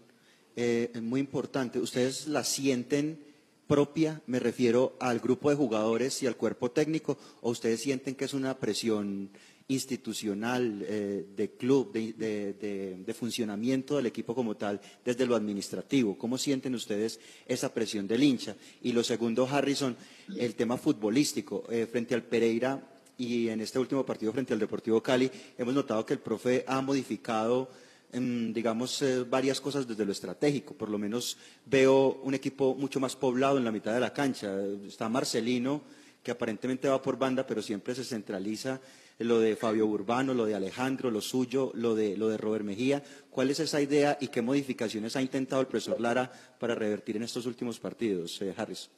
eh, 0.56 0.92
es 0.94 1.02
muy 1.02 1.20
importante. 1.20 1.80
¿Ustedes 1.80 2.28
la 2.28 2.44
sienten 2.44 3.33
propia? 3.68 4.22
Me 4.28 4.40
refiero 4.40 4.96
al 5.00 5.20
grupo 5.20 5.50
de 5.50 5.56
jugadores 5.56 6.22
y 6.24 6.28
al 6.28 6.36
cuerpo 6.38 6.72
técnico, 6.72 7.18
o 7.42 7.52
ustedes 7.52 7.82
sienten 7.82 8.16
que 8.16 8.26
es 8.26 8.34
una 8.34 8.58
presión 8.58 9.30
institucional, 9.70 10.84
eh, 10.88 11.26
de 11.36 11.52
club, 11.52 11.94
de, 11.94 12.14
de- 12.14 13.14
funcionamiento 13.14 13.96
del 13.96 14.08
equipo 14.08 14.36
como 14.36 14.56
tal, 14.58 14.82
desde 15.06 15.26
lo 15.26 15.36
administrativo. 15.36 16.18
¿Cómo 16.18 16.38
sienten 16.38 16.76
ustedes 16.76 17.20
esa 17.48 17.74
presión 17.74 18.08
del 18.08 18.24
hincha? 18.24 18.56
Y 18.82 18.92
lo 18.92 19.04
segundo, 19.04 19.48
Harrison, 19.48 19.96
el 20.38 20.56
tema 20.56 20.78
futbolístico. 20.78 21.64
Eh, 21.70 21.88
frente 21.90 22.14
al 22.14 22.24
Pereira 22.24 22.82
y 23.18 23.48
en 23.48 23.62
este 23.62 23.80
último 23.80 24.06
partido 24.06 24.34
frente 24.34 24.54
al 24.54 24.60
Deportivo 24.60 25.02
Cali, 25.02 25.30
hemos 25.58 25.74
notado 25.74 26.06
que 26.06 26.14
el 26.14 26.20
profe 26.20 26.66
ha 26.68 26.82
modificado 26.82 27.70
digamos, 28.14 29.02
eh, 29.02 29.24
varias 29.24 29.60
cosas 29.60 29.88
desde 29.88 30.06
lo 30.06 30.12
estratégico. 30.12 30.76
Por 30.76 30.90
lo 30.90 30.98
menos 30.98 31.38
veo 31.66 32.20
un 32.24 32.34
equipo 32.34 32.76
mucho 32.76 33.00
más 33.00 33.16
poblado 33.16 33.58
en 33.58 33.66
la 33.66 33.72
mitad 33.72 33.94
de 33.94 34.00
la 34.00 34.14
cancha. 34.14 34.56
Está 34.88 35.10
Marcelino, 35.10 35.82
que 36.22 36.32
aparentemente 36.32 36.88
va 36.88 37.02
por 37.02 37.18
banda, 37.18 37.46
pero 37.46 37.62
siempre 37.62 37.96
se 37.96 38.04
centraliza 38.04 38.80
lo 39.20 39.40
de 39.40 39.56
Fabio 39.56 39.86
Urbano, 39.86 40.34
lo 40.34 40.46
de 40.46 40.56
Alejandro, 40.56 41.12
lo 41.12 41.22
suyo, 41.22 41.72
lo 41.76 41.96
de, 41.96 42.18
lo 42.18 42.30
de 42.30 42.38
Robert 42.38 42.66
Mejía. 42.66 43.04
¿Cuál 43.30 43.50
es 43.50 43.60
esa 43.60 43.82
idea 43.82 44.18
y 44.20 44.28
qué 44.28 44.42
modificaciones 44.42 45.16
ha 45.16 45.22
intentado 45.22 45.62
el 45.62 45.68
profesor 45.68 46.00
Lara 46.00 46.32
para 46.60 46.76
revertir 46.76 47.18
en 47.18 47.24
estos 47.24 47.46
últimos 47.46 47.80
partidos, 47.80 48.42
eh, 48.42 48.54
Harris? 48.56 48.90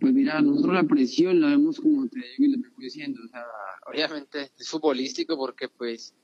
Pues 0.00 0.12
mira, 0.12 0.40
nosotros 0.40 0.74
la 0.74 0.84
presión 0.84 1.40
la 1.40 1.48
vemos 1.48 1.80
como 1.80 2.08
te 2.08 2.18
digo 2.18 2.44
y 2.44 2.48
le 2.48 2.66
estoy 2.66 2.84
diciendo, 2.84 3.20
o 3.24 3.28
sea, 3.28 3.44
obviamente 3.86 4.50
es 4.58 4.68
futbolístico 4.68 5.36
porque 5.36 5.68
pues 5.68 6.14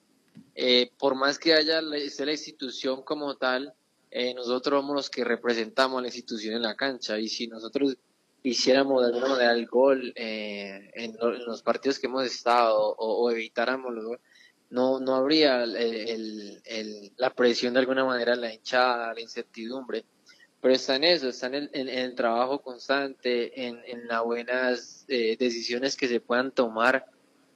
eh, 0.55 0.91
por 0.99 1.15
más 1.15 1.39
que 1.39 1.55
haya 1.55 1.81
la, 1.83 1.97
esté 1.97 2.27
la 2.27 2.33
institución 2.33 3.03
como 3.03 3.37
tal, 3.37 3.73
eh, 4.11 4.35
nosotros 4.35 4.81
somos 4.81 4.95
los 4.97 5.11
que 5.11 5.25
representamos 5.25 5.99
a 5.99 6.03
la 6.03 6.09
institución 6.09 6.55
en 6.55 6.63
la 6.63 6.75
cancha 6.77 7.19
y 7.19 7.29
si 7.29 7.47
nosotros 7.49 7.97
hiciéramos 8.43 9.01
de 9.03 9.09
alguna 9.09 9.29
manera 9.29 9.53
el 9.53 9.67
gol 9.67 10.13
eh, 10.17 10.91
en, 10.95 11.17
lo- 11.21 11.35
en 11.35 11.45
los 11.45 11.63
partidos 11.63 11.99
que 11.99 12.07
hemos 12.09 12.25
estado 12.27 12.77
o, 12.99 13.31
evitáramos 13.31 13.95
los 13.95 14.17
no, 14.71 15.01
no 15.01 15.15
habría 15.17 15.65
el- 15.65 17.13
la 17.17 17.31
presión 17.35 17.75
de 17.75 17.81
alguna 17.81 18.05
manera 18.05 18.35
la 18.37 18.53
hinchada, 18.53 19.13
la 19.15 19.21
incertidumbre. 19.21 20.05
Pero 20.63 20.75
está 20.75 20.97
en 20.97 21.05
eso, 21.05 21.29
está 21.29 21.49
en 21.49 21.55
el, 21.55 21.71
en- 21.75 21.89
en 21.91 22.15
trabajo 22.15 22.63
constante, 22.63 23.67
en 23.67 24.07
las 24.09 24.23
buenas 24.25 25.05
eh, 25.09 25.37
decisiones 25.39 25.95
que 25.97 26.09
se 26.09 26.21
puedan 26.21 26.53
tomar 26.53 27.05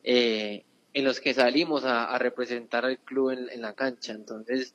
eh, 0.05 0.66
en 0.97 1.05
los 1.05 1.21
que 1.21 1.35
salimos 1.35 1.85
a, 1.85 2.19
representar 2.19 2.87
al 2.87 2.99
club 2.99 3.29
en, 3.29 3.51
en 3.51 3.61
la 3.61 3.75
cancha. 3.75 4.15
Entonces, 4.15 4.75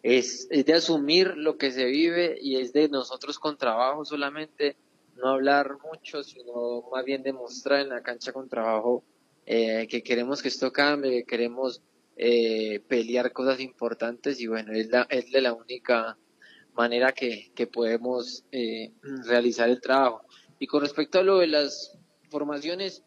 es, 0.00 0.46
es 0.48 0.64
de 0.64 0.74
asumir 0.74 1.36
lo 1.36 1.58
que 1.58 1.72
se 1.72 1.86
vive 1.86 2.38
y 2.40 2.54
es 2.60 2.72
de 2.72 2.88
nosotros 2.88 3.40
con 3.40 3.58
trabajo 3.58 4.04
solamente, 4.04 4.76
no 5.16 5.30
hablar 5.30 5.78
mucho, 5.84 6.22
sino 6.22 6.84
más 6.92 7.04
bien 7.04 7.24
demostrar 7.24 7.80
en 7.80 7.88
la 7.88 8.00
cancha 8.00 8.32
con 8.32 8.48
trabajo 8.48 9.02
eh, 9.44 9.88
que 9.90 10.04
queremos 10.04 10.40
que 10.40 10.46
esto 10.46 10.70
cambie, 10.70 11.10
que 11.10 11.24
queremos 11.24 11.82
eh, 12.16 12.78
pelear 12.86 13.32
cosas 13.32 13.58
importantes 13.58 14.40
y 14.40 14.46
bueno, 14.46 14.72
es, 14.72 14.88
la, 14.88 15.08
de 15.10 15.40
la 15.40 15.52
única 15.52 16.16
manera 16.74 17.10
que, 17.10 17.50
que 17.56 17.66
podemos 17.66 18.44
eh, 18.52 18.92
realizar 19.26 19.68
el 19.68 19.80
trabajo. 19.80 20.22
Y 20.60 20.68
con 20.68 20.82
respecto 20.82 21.18
a 21.18 21.24
lo 21.24 21.38
de 21.38 21.48
las 21.48 21.98
formaciones, 22.30 23.02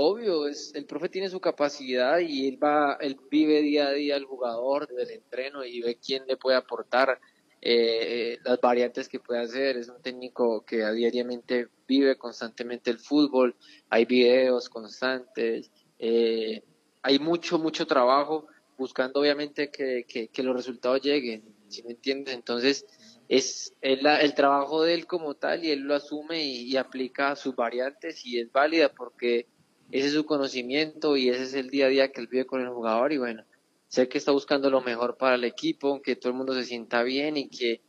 obvio, 0.00 0.46
es, 0.46 0.72
el 0.76 0.86
profe 0.86 1.08
tiene 1.08 1.28
su 1.28 1.40
capacidad 1.40 2.20
y 2.20 2.46
él 2.46 2.62
va, 2.62 2.96
él 3.00 3.18
vive 3.28 3.60
día 3.62 3.88
a 3.88 3.92
día 3.92 4.14
el 4.14 4.26
jugador 4.26 4.86
del 4.86 5.10
entreno 5.10 5.64
y 5.64 5.80
ve 5.80 5.98
quién 5.98 6.24
le 6.28 6.36
puede 6.36 6.56
aportar 6.56 7.20
eh, 7.60 8.34
eh, 8.34 8.38
las 8.44 8.60
variantes 8.60 9.08
que 9.08 9.18
puede 9.18 9.40
hacer. 9.40 9.76
Es 9.76 9.88
un 9.88 10.00
técnico 10.00 10.64
que 10.64 10.88
diariamente 10.92 11.66
vive 11.88 12.16
constantemente 12.16 12.92
el 12.92 12.98
fútbol, 12.98 13.56
hay 13.90 14.04
videos 14.04 14.68
constantes, 14.68 15.72
eh, 15.98 16.62
hay 17.02 17.18
mucho, 17.18 17.58
mucho 17.58 17.84
trabajo 17.84 18.46
buscando 18.76 19.18
obviamente 19.18 19.68
que, 19.68 20.04
que, 20.06 20.28
que 20.28 20.42
los 20.44 20.54
resultados 20.54 21.02
lleguen, 21.02 21.42
si 21.66 21.82
me 21.82 21.90
entiendes? 21.90 22.34
Entonces, 22.34 22.86
es 23.28 23.74
el, 23.80 24.06
el 24.06 24.34
trabajo 24.34 24.84
de 24.84 24.94
él 24.94 25.08
como 25.08 25.34
tal 25.34 25.64
y 25.64 25.72
él 25.72 25.80
lo 25.80 25.96
asume 25.96 26.44
y, 26.44 26.70
y 26.70 26.76
aplica 26.76 27.34
sus 27.34 27.56
variantes 27.56 28.24
y 28.24 28.38
es 28.38 28.52
válida 28.52 28.90
porque 28.94 29.48
ese 29.90 30.08
es 30.08 30.12
su 30.12 30.26
conocimiento 30.26 31.16
y 31.16 31.28
ese 31.28 31.44
es 31.44 31.54
el 31.54 31.70
día 31.70 31.86
a 31.86 31.88
día 31.88 32.12
que 32.12 32.20
él 32.20 32.26
vive 32.26 32.46
con 32.46 32.60
el 32.60 32.68
jugador 32.68 33.12
y 33.12 33.18
bueno, 33.18 33.44
sé 33.88 34.08
que 34.08 34.18
está 34.18 34.32
buscando 34.32 34.70
lo 34.70 34.80
mejor 34.80 35.16
para 35.16 35.36
el 35.36 35.44
equipo, 35.44 36.02
que 36.02 36.16
todo 36.16 36.30
el 36.30 36.36
mundo 36.38 36.54
se 36.54 36.64
sienta 36.64 37.02
bien 37.02 37.36
y 37.36 37.48
que 37.48 37.80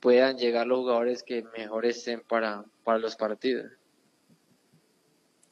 puedan 0.00 0.36
llegar 0.36 0.66
los 0.66 0.80
jugadores 0.80 1.22
que 1.22 1.44
mejor 1.56 1.86
estén 1.86 2.20
para, 2.20 2.64
para 2.84 2.98
los 2.98 3.16
partidos. 3.16 3.72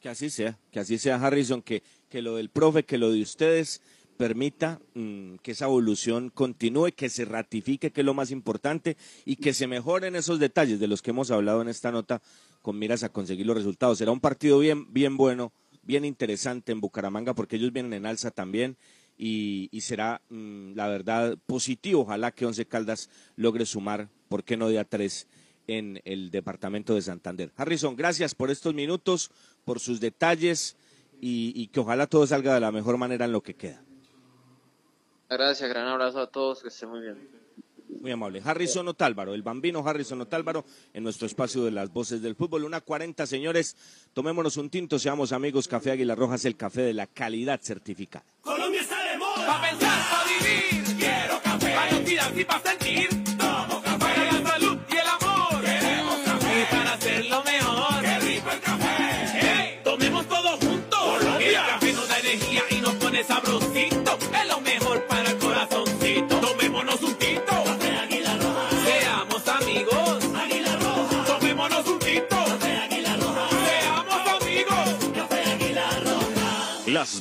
Que 0.01 0.11
así 0.11 0.29
sea, 0.29 0.59
que 0.71 0.81
así 0.81 0.99
sea 0.99 1.17
Harrison, 1.17 1.63
que, 1.63 1.83
que 2.11 2.21
lo 2.21 2.37
del 2.37 2.51
profe, 2.51 2.85
que 2.85 2.99
lo 2.99 3.11
de 3.11 3.23
ustedes 3.23 3.81
permita 4.19 4.81
mm, 4.95 5.37
que 5.37 5.53
esa 5.53 5.65
evolución 5.65 6.31
continúe, 6.31 6.93
que 6.95 7.09
se 7.09 7.25
ratifique, 7.25 7.91
que 7.91 8.03
es 8.03 8.05
lo 8.05 8.15
más 8.15 8.31
importante, 8.31 8.97
y 9.25 9.37
que 9.37 9.55
se 9.55 9.67
mejoren 9.67 10.15
esos 10.15 10.39
detalles 10.39 10.79
de 10.79 10.87
los 10.87 11.03
que 11.03 11.11
hemos 11.11 11.31
hablado 11.31 11.63
en 11.63 11.69
esta 11.69 11.91
nota 11.91 12.21
con 12.63 12.79
miras 12.79 13.03
a 13.03 13.09
conseguir 13.09 13.47
los 13.47 13.57
resultados. 13.57 13.99
Será 13.99 14.13
un 14.13 14.21
partido 14.21 14.59
bien, 14.59 14.93
bien 14.93 15.17
bueno, 15.17 15.53
bien 15.87 16.05
interesante 16.05 16.73
en 16.73 16.81
Bucaramanga, 16.81 17.35
porque 17.35 17.57
ellos 17.57 17.73
vienen 17.73 17.93
en 17.93 18.07
alza 18.07 18.31
también, 18.31 18.77
y, 19.17 19.69
será, 19.81 20.23
mm, 20.29 20.75
la 20.75 20.89
verdad, 20.89 21.39
positivo. 21.47 22.03
Ojalá 22.03 22.33
que 22.33 22.47
Once 22.47 22.67
Caldas 22.67 23.11
logre 23.37 23.65
sumar 23.65 24.09
por 24.29 24.45
qué 24.45 24.57
no 24.57 24.69
de 24.69 24.79
a 24.79 24.85
tres 24.85 25.29
en 25.67 26.01
el 26.05 26.31
departamento 26.31 26.95
de 26.95 27.03
Santander. 27.03 27.53
Harrison, 27.57 27.97
gracias 27.97 28.35
por 28.35 28.51
estos 28.51 28.75
minutos, 28.75 29.31
por 29.65 29.81
sus 29.81 30.01
detalles 30.01 30.77
y, 31.21 31.53
y 31.55 31.69
que 31.69 31.81
ojalá 31.81 32.07
todo 32.07 32.27
salga 32.27 32.55
de 32.55 32.61
la 32.61 32.73
mejor 32.73 32.99
manera 32.99 33.25
en 33.25 33.33
lo 33.33 33.43
que 33.43 33.55
queda. 33.55 33.83
Gracias, 35.31 35.69
gran 35.69 35.87
abrazo 35.87 36.21
a 36.21 36.27
todos, 36.27 36.63
que 36.63 36.69
estén 36.69 36.91
muy 36.91 37.01
bien. 37.01 37.44
Muy 38.01 38.11
amable. 38.11 38.43
Harrison 38.45 38.87
Otálvaro, 38.89 39.35
el 39.35 39.43
bambino 39.43 39.87
Harrison 39.87 40.21
Otálvaro, 40.21 40.65
en 40.93 41.03
nuestro 41.03 41.27
espacio 41.27 41.65
de 41.65 41.71
las 41.71 41.93
voces 41.93 42.23
del 42.23 42.35
fútbol. 42.35 42.65
Una 42.65 42.81
40, 42.81 43.27
señores. 43.27 43.77
Tomémonos 44.13 44.57
un 44.57 44.71
tinto, 44.71 44.99
seamos 44.99 45.33
amigos. 45.33 45.69
Café 45.69 45.93
Águila 45.93 46.15
Rojas, 46.15 46.45
el 46.45 46.57
café 46.57 46.83
de 46.83 46.95
la 46.95 47.07
calidad 47.07 47.61
certificada. 47.63 48.25
Colombia 48.41 48.81
está 48.81 49.03
de 49.11 49.19
moda. 49.19 49.47
Pa' 49.47 49.61
pensar, 49.63 50.03
pa' 50.11 50.25
vivir. 50.29 50.97
Quiero 50.99 51.41
café. 51.43 52.84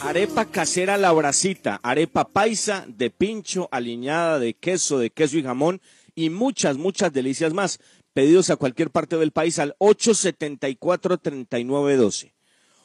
Arepa 0.00 0.44
casera 0.44 0.96
La 0.96 1.10
Bracita, 1.12 1.80
arepa 1.82 2.28
paisa 2.28 2.84
de 2.86 3.10
pincho, 3.10 3.68
aliñada 3.72 4.38
de 4.38 4.54
queso, 4.54 5.00
de 5.00 5.10
queso 5.10 5.38
y 5.38 5.42
jamón 5.42 5.80
y 6.14 6.30
muchas, 6.30 6.76
muchas 6.76 7.12
delicias 7.12 7.52
más. 7.52 7.80
Pedidos 8.12 8.50
a 8.50 8.56
cualquier 8.56 8.90
parte 8.90 9.16
del 9.16 9.32
país 9.32 9.58
al 9.58 9.74
874-3912. 9.80 12.32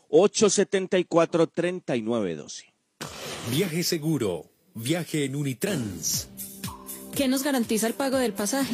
874-3912. 0.09 2.73
Viaje 3.51 3.83
seguro. 3.83 4.49
Viaje 4.73 5.25
en 5.25 5.35
Unitrans. 5.35 6.29
¿Qué 7.15 7.27
nos 7.27 7.43
garantiza 7.43 7.85
el 7.87 7.93
pago 7.93 8.17
del 8.17 8.33
pasaje? 8.33 8.73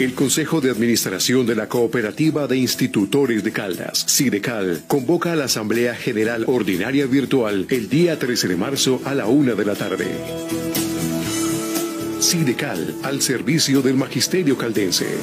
El 0.00 0.14
Consejo 0.14 0.62
de 0.62 0.70
Administración 0.70 1.44
de 1.44 1.54
la 1.54 1.68
Cooperativa 1.68 2.46
de 2.46 2.56
Institutores 2.56 3.44
de 3.44 3.52
Caldas, 3.52 4.02
SIDECAL, 4.08 4.84
convoca 4.86 5.34
a 5.34 5.36
la 5.36 5.44
Asamblea 5.44 5.94
General 5.94 6.44
Ordinaria 6.46 7.04
Virtual 7.04 7.66
el 7.68 7.90
día 7.90 8.18
13 8.18 8.48
de 8.48 8.56
marzo 8.56 9.02
a 9.04 9.14
la 9.14 9.26
una 9.26 9.52
de 9.54 9.64
la 9.66 9.74
tarde. 9.74 10.06
SIDECAL, 12.18 12.94
al 13.02 13.20
servicio 13.20 13.82
del 13.82 13.96
Magisterio 13.96 14.56
Caldense. 14.56 15.18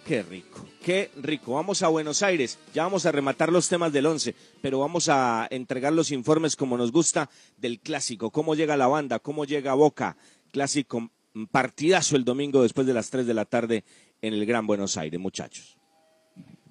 Qué 0.06 0.22
rico, 0.22 0.66
qué 0.84 1.10
rico. 1.16 1.54
Vamos 1.54 1.82
a 1.82 1.88
Buenos 1.88 2.22
Aires. 2.22 2.58
Ya 2.74 2.82
vamos 2.82 3.06
a 3.06 3.12
rematar 3.12 3.50
los 3.50 3.66
temas 3.66 3.94
del 3.94 4.04
11, 4.04 4.34
pero 4.60 4.80
vamos 4.80 5.08
a 5.08 5.46
entregar 5.50 5.94
los 5.94 6.10
informes 6.10 6.54
como 6.54 6.76
nos 6.76 6.92
gusta 6.92 7.30
del 7.56 7.80
clásico. 7.80 8.30
Cómo 8.30 8.54
llega 8.54 8.76
la 8.76 8.88
banda, 8.88 9.20
cómo 9.20 9.46
llega 9.46 9.72
Boca. 9.72 10.18
Clásico 10.50 11.08
mm, 11.32 11.44
partidazo 11.46 12.16
el 12.16 12.26
domingo 12.26 12.62
después 12.62 12.86
de 12.86 12.92
las 12.92 13.08
3 13.08 13.26
de 13.26 13.34
la 13.34 13.46
tarde 13.46 13.84
en 14.20 14.34
el 14.34 14.44
Gran 14.44 14.66
Buenos 14.66 14.98
Aires, 14.98 15.18
muchachos. 15.18 15.78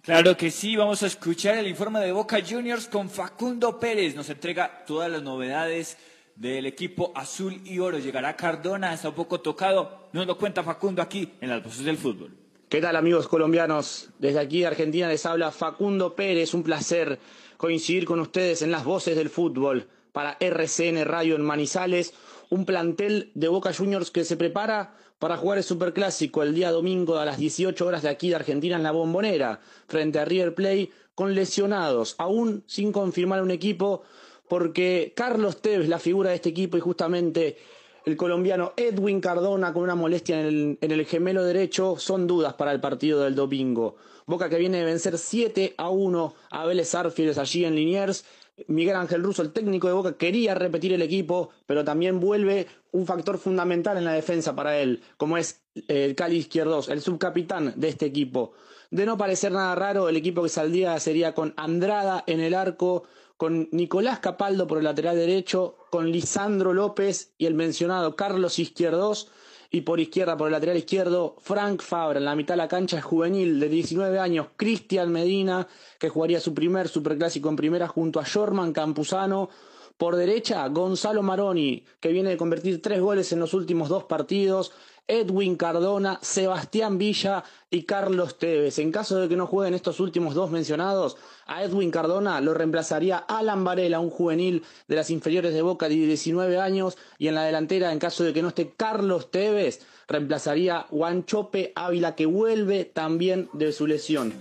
Claro 0.04 0.38
que 0.38 0.52
sí, 0.52 0.76
vamos 0.76 1.02
a 1.02 1.08
escuchar 1.08 1.58
el 1.58 1.68
informe 1.68 2.00
de 2.00 2.12
Boca 2.12 2.40
Juniors 2.48 2.88
con 2.88 3.10
Facundo 3.10 3.80
Pérez. 3.80 4.14
Nos 4.16 4.30
entrega 4.30 4.84
todas 4.86 5.10
las 5.10 5.24
novedades 5.24 5.98
del 6.42 6.66
equipo 6.66 7.12
azul 7.14 7.62
y 7.66 7.78
oro. 7.78 8.00
Llegará 8.00 8.36
Cardona, 8.36 8.96
está 8.96 9.10
un 9.10 9.16
poco 9.16 9.42
tocado. 9.42 10.08
Nos 10.12 10.26
lo 10.26 10.38
cuenta 10.40 10.64
Facundo 10.64 11.04
aquí 11.04 11.34
en 11.40 11.50
las 11.50 11.64
voces 11.64 11.86
del 11.86 11.98
fútbol. 11.98 12.36
¿Qué 12.68 12.82
tal 12.82 12.96
amigos 12.96 13.28
colombianos? 13.28 14.10
Desde 14.18 14.40
aquí 14.40 14.62
de 14.62 14.68
Argentina 14.68 15.08
les 15.08 15.24
habla 15.28 15.52
Facundo 15.52 16.16
Pérez. 16.16 16.56
Un 16.56 16.64
placer 16.64 17.20
coincidir 17.58 18.06
con 18.06 18.20
ustedes 18.20 18.64
en 18.64 18.72
las 18.72 18.84
voces 18.84 19.16
del 19.16 19.30
fútbol. 19.30 19.88
para 20.12 20.36
RCN 20.42 21.06
Radio 21.06 21.36
en 21.36 21.42
Manizales, 21.42 22.14
un 22.50 22.66
plantel 22.66 23.32
de 23.34 23.48
Boca 23.48 23.72
Juniors 23.74 24.12
que 24.12 24.26
se 24.26 24.36
prepara 24.36 24.98
para 25.20 25.38
jugar 25.38 25.60
el 25.60 25.64
Superclásico 25.64 26.44
el 26.44 26.54
día 26.54 26.70
domingo 26.72 27.18
a 27.18 27.24
las 27.24 27.38
18 27.38 27.86
horas 27.86 28.02
de 28.02 28.10
aquí 28.10 28.28
de 28.28 28.36
Argentina 28.36 28.76
en 28.76 28.84
la 28.84 28.92
Bombonera, 28.92 29.62
frente 29.88 30.20
a 30.20 30.26
River 30.26 30.54
Plate, 30.54 30.92
con 31.16 31.34
lesionados, 31.34 32.16
aún 32.18 32.64
sin 32.68 32.92
confirmar 32.92 33.42
un 33.42 33.52
equipo, 33.52 34.04
porque 34.52 35.14
Carlos 35.16 35.62
Tevez, 35.62 35.88
la 35.88 35.98
figura 35.98 36.32
de 36.32 36.36
este 36.36 36.50
equipo, 36.50 36.76
y 36.76 36.82
justamente 36.82 37.56
el 38.04 38.18
colombiano 38.18 38.74
Edwin 38.76 39.22
Cardona 39.22 39.72
con 39.72 39.84
una 39.84 39.96
molestia 39.96 40.42
en 40.42 40.78
el, 40.82 41.06
gemelo 41.06 41.46
derecho 41.46 41.96
son 41.98 42.28
dudas 42.28 42.56
para 42.56 42.74
el 42.74 42.82
partido 42.82 43.22
del 43.22 43.34
domingo. 43.34 43.96
Boca 44.26 44.50
que 44.50 44.58
viene 44.58 44.80
de 44.80 44.84
vencer 44.84 45.18
7 45.18 45.76
a 45.78 45.90
1 45.90 46.34
a 46.50 46.66
Vélez 46.66 46.94
Arfield 46.94 47.40
allí 47.40 47.64
en 47.64 47.76
Liniers. 47.76 48.26
Miguel 48.68 48.98
Ángel 48.98 49.24
Russo, 49.24 49.42
el 49.42 49.54
técnico 49.54 49.88
de 49.88 49.94
Boca, 49.94 50.18
quería 50.18 50.54
repetir 50.54 50.92
el 50.92 51.02
equipo, 51.02 51.52
pero 51.66 51.86
también 51.86 52.20
vuelve 52.20 52.68
un 52.92 53.06
factor 53.06 53.38
fundamental 53.38 53.96
en 53.96 54.04
la 54.04 54.12
defensa 54.12 54.54
para 54.54 54.78
él, 54.78 55.02
como 55.16 55.38
es 55.38 55.62
el 55.88 56.14
Cali 56.14 56.36
Izquierdos, 56.36 56.90
el 56.90 57.00
subcapitán 57.00 57.74
de 57.78 57.88
este 57.88 58.06
equipo. 58.06 58.52
De 58.90 59.06
no 59.06 59.18
parecer 59.18 59.54
nada 59.54 59.74
raro, 59.76 60.10
el 60.10 60.18
equipo 60.18 60.44
que 60.44 60.50
saldría 60.50 61.00
sería 61.00 61.34
con 61.34 61.54
Andrada 61.56 62.26
en 62.28 62.42
el 62.42 62.54
arco, 62.54 63.06
con 63.42 63.70
Nicolás 63.72 64.20
Capaldo 64.20 64.68
por 64.68 64.78
el 64.78 64.84
lateral 64.84 65.16
derecho, 65.16 65.76
con 65.90 66.12
Lisandro 66.12 66.76
López 66.76 67.34
y 67.40 67.48
el 67.48 67.56
mencionado 67.56 68.16
Carlos 68.16 68.60
Izquierdos, 68.60 69.30
y 69.72 69.82
por 69.82 70.00
izquierda, 70.00 70.38
por 70.38 70.50
el 70.50 70.52
lateral 70.52 70.78
izquierdo, 70.78 71.38
Frank 71.40 71.82
Fabra. 71.82 72.20
En 72.20 72.26
la 72.26 72.36
mitad 72.36 72.54
de 72.54 72.60
la 72.60 72.68
cancha 72.68 73.00
es 73.00 73.04
juvenil 73.04 73.60
de 73.60 73.68
19 73.68 74.20
años, 74.20 74.50
Cristian 74.58 75.12
Medina, 75.12 75.68
que 75.98 76.10
jugaría 76.10 76.40
su 76.40 76.54
primer 76.54 76.88
superclásico 76.88 77.50
en 77.50 77.56
primera 77.56 77.88
junto 77.88 78.20
a 78.20 78.26
Jorman 78.32 78.74
Campuzano. 78.74 79.50
Por 79.98 80.18
derecha, 80.18 80.68
Gonzalo 80.68 81.24
Maroni, 81.24 81.84
que 82.00 82.12
viene 82.12 82.30
de 82.30 82.38
convertir 82.38 82.80
tres 82.80 83.02
goles 83.02 83.32
en 83.32 83.40
los 83.40 83.56
últimos 83.56 83.90
dos 83.90 84.04
partidos. 84.04 84.72
Edwin 85.12 85.58
Cardona, 85.58 86.20
Sebastián 86.22 86.98
Villa 86.98 87.44
y 87.70 87.84
Carlos 87.84 88.40
Tevez. 88.40 88.80
En 88.80 88.94
caso 88.94 89.20
de 89.20 89.28
que 89.28 89.36
no 89.36 89.46
jueguen 89.46 89.74
estos 89.74 90.00
últimos 90.00 90.36
dos 90.36 90.52
mencionados, 90.52 91.18
a 91.48 91.66
Edwin 91.66 91.92
Cardona 91.92 92.40
lo 92.40 92.54
reemplazaría 92.54 93.18
Alan 93.18 93.66
Varela, 93.66 94.00
un 94.00 94.10
juvenil 94.10 94.64
de 94.88 94.96
las 94.96 95.10
inferiores 95.10 95.54
de 95.54 95.62
Boca 95.62 95.90
de 95.90 95.96
19 95.96 96.58
años, 96.58 96.98
y 97.18 97.28
en 97.28 97.36
la 97.36 97.44
delantera, 97.44 97.92
en 97.92 98.00
caso 98.00 98.24
de 98.24 98.32
que 98.32 98.42
no 98.42 98.48
esté 98.48 98.72
Carlos 98.78 99.32
Tevez, 99.32 99.82
reemplazaría 100.08 100.86
Guanchope 100.90 101.74
Ávila, 101.76 102.16
que 102.16 102.26
vuelve 102.26 102.86
también 102.86 103.50
de 103.52 103.74
su 103.74 103.88
lesión. 103.88 104.34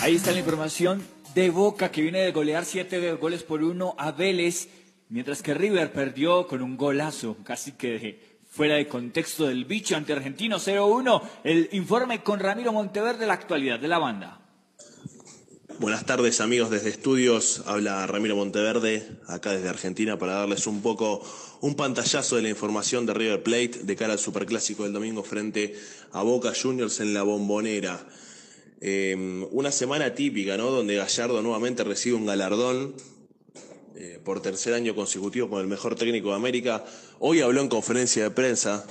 Ahí 0.00 0.16
está 0.16 0.32
la 0.32 0.40
información 0.40 1.04
de 1.36 1.50
Boca 1.50 1.92
que 1.92 2.02
viene 2.02 2.22
de 2.22 2.32
golear 2.32 2.64
siete 2.64 3.12
goles 3.12 3.44
por 3.44 3.62
uno 3.62 3.94
a 3.96 4.10
Vélez, 4.10 4.68
mientras 5.08 5.40
que 5.40 5.54
River 5.54 5.92
perdió 5.92 6.48
con 6.48 6.62
un 6.62 6.76
golazo, 6.76 7.36
casi 7.44 7.70
que 7.70 8.35
fuera 8.56 8.76
de 8.76 8.88
contexto 8.88 9.44
del 9.44 9.66
bicho 9.66 9.96
ante 9.96 10.14
Argentino 10.14 10.56
0-1. 10.56 11.20
El 11.44 11.68
informe 11.72 12.22
con 12.22 12.40
Ramiro 12.40 12.72
Monteverde, 12.72 13.26
la 13.26 13.34
actualidad 13.34 13.78
de 13.78 13.86
la 13.86 13.98
banda. 13.98 14.40
Buenas 15.78 16.06
tardes 16.06 16.40
amigos 16.40 16.70
desde 16.70 16.88
estudios, 16.88 17.64
habla 17.66 18.06
Ramiro 18.06 18.34
Monteverde, 18.34 19.06
acá 19.28 19.52
desde 19.52 19.68
Argentina, 19.68 20.18
para 20.18 20.32
darles 20.32 20.66
un 20.66 20.80
poco 20.80 21.22
un 21.60 21.74
pantallazo 21.74 22.36
de 22.36 22.42
la 22.42 22.48
información 22.48 23.04
de 23.04 23.12
River 23.12 23.42
Plate 23.42 23.80
de 23.82 23.94
cara 23.94 24.14
al 24.14 24.18
Superclásico 24.18 24.84
del 24.84 24.94
domingo 24.94 25.22
frente 25.22 25.78
a 26.12 26.22
Boca 26.22 26.54
Juniors 26.58 27.00
en 27.00 27.12
la 27.12 27.24
Bombonera. 27.24 28.06
Eh, 28.80 29.46
una 29.50 29.70
semana 29.70 30.14
típica, 30.14 30.56
¿no? 30.56 30.70
Donde 30.70 30.96
Gallardo 30.96 31.42
nuevamente 31.42 31.84
recibe 31.84 32.16
un 32.16 32.24
galardón 32.24 32.94
eh, 33.98 34.20
por 34.22 34.42
tercer 34.42 34.74
año 34.74 34.94
consecutivo 34.94 35.48
como 35.48 35.60
el 35.60 35.66
mejor 35.66 35.94
técnico 35.94 36.28
de 36.28 36.34
América. 36.34 36.84
Hoy 37.18 37.40
habló 37.40 37.62
en 37.62 37.68
conferencia 37.68 38.24
de 38.24 38.30
prensa 38.30 38.86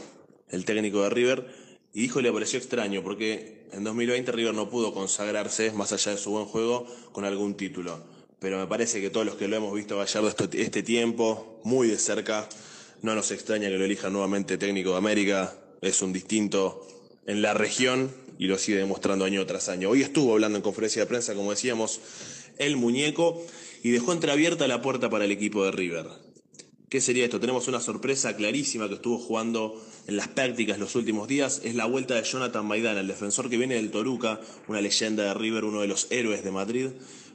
el 0.50 0.66
técnico 0.66 1.04
de 1.04 1.10
River 1.12 1.48
y 1.94 2.02
dijo 2.02 2.18
que 2.18 2.24
le 2.24 2.32
pareció 2.32 2.58
extraño 2.58 3.04
porque 3.04 3.68
en 3.72 3.84
2020 3.84 4.32
River 4.32 4.56
no 4.56 4.70
pudo 4.70 4.94
consagrarse, 4.94 5.72
más 5.74 5.92
allá 5.92 6.14
de 6.14 6.18
su 6.18 6.32
buen 6.32 6.46
juego, 6.46 6.88
con 7.12 7.24
algún 7.24 7.56
título. 7.56 8.00
Pero 8.40 8.58
me 8.58 8.66
parece 8.66 9.00
que 9.00 9.10
todos 9.12 9.26
los 9.26 9.36
que 9.36 9.48
lo 9.48 9.56
hemos 9.56 9.74
visto 9.76 9.96
a 9.96 10.06
Gallardo 10.06 10.34
este 10.54 10.82
tiempo, 10.82 11.62
muy 11.64 11.88
de 11.88 11.98
cerca, 11.98 12.50
no 13.02 13.14
nos 13.14 13.30
extraña 13.30 13.70
que 13.70 13.78
lo 13.78 13.86
elija 13.86 14.10
nuevamente 14.10 14.58
técnico 14.58 14.92
de 14.92 14.98
América. 14.98 15.56
Es 15.82 16.02
un 16.02 16.14
distinto 16.14 16.88
en 17.28 17.44
la 17.44 17.54
región 17.54 18.12
y 18.40 18.48
lo 18.48 18.58
sigue 18.58 18.80
demostrando 18.80 19.26
año 19.26 19.46
tras 19.46 19.70
año. 19.70 19.90
Hoy 19.90 20.02
estuvo 20.02 20.34
hablando 20.34 20.58
en 20.58 20.64
conferencia 20.64 21.04
de 21.04 21.06
prensa, 21.06 21.36
como 21.36 21.52
decíamos, 21.52 22.02
el 22.58 22.78
muñeco 22.78 23.46
y 23.86 23.92
dejó 23.92 24.14
entreabierta 24.14 24.68
la 24.68 24.82
puerta 24.82 25.12
para 25.12 25.26
el 25.26 25.32
equipo 25.32 25.64
de 25.64 25.70
River. 25.70 26.08
¿Qué 26.90 27.00
sería 27.00 27.24
esto? 27.24 27.40
Tenemos 27.40 27.68
una 27.68 27.80
sorpresa 27.80 28.36
clarísima 28.36 28.88
que 28.88 28.96
estuvo 28.96 29.20
jugando 29.20 29.80
en 30.08 30.18
las 30.18 30.28
prácticas 30.28 30.80
los 30.80 30.96
últimos 30.96 31.28
días. 31.28 31.62
Es 31.64 31.76
la 31.76 31.86
vuelta 31.86 32.16
de 32.16 32.24
Jonathan 32.24 32.66
Maidana, 32.66 33.02
el 33.02 33.08
defensor 33.08 33.48
que 33.48 33.60
viene 33.60 33.76
del 33.76 33.92
Toruca, 33.92 34.42
una 34.68 34.82
leyenda 34.82 35.26
de 35.26 35.36
River, 35.36 35.66
uno 35.66 35.82
de 35.82 35.88
los 35.88 36.08
héroes 36.10 36.44
de 36.44 36.50
Madrid. 36.50 36.88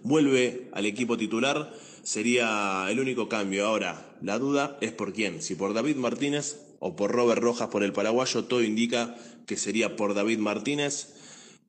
Vuelve 0.02 0.68
al 0.72 0.86
equipo 0.86 1.16
titular. 1.16 1.72
Sería 2.02 2.84
el 2.90 2.98
único 2.98 3.28
cambio. 3.28 3.64
Ahora, 3.66 4.16
la 4.20 4.40
duda 4.40 4.76
es 4.80 4.90
por 4.90 5.12
quién. 5.12 5.42
Si 5.42 5.54
por 5.54 5.72
David 5.72 5.98
Martínez 5.98 6.56
o 6.80 6.96
por 6.96 7.12
Robert 7.12 7.40
Rojas 7.40 7.68
por 7.68 7.84
el 7.84 7.92
paraguayo. 7.92 8.46
Todo 8.46 8.64
indica 8.64 9.16
que 9.46 9.56
sería 9.56 9.94
por 9.94 10.14
David 10.14 10.40
Martínez. 10.40 11.14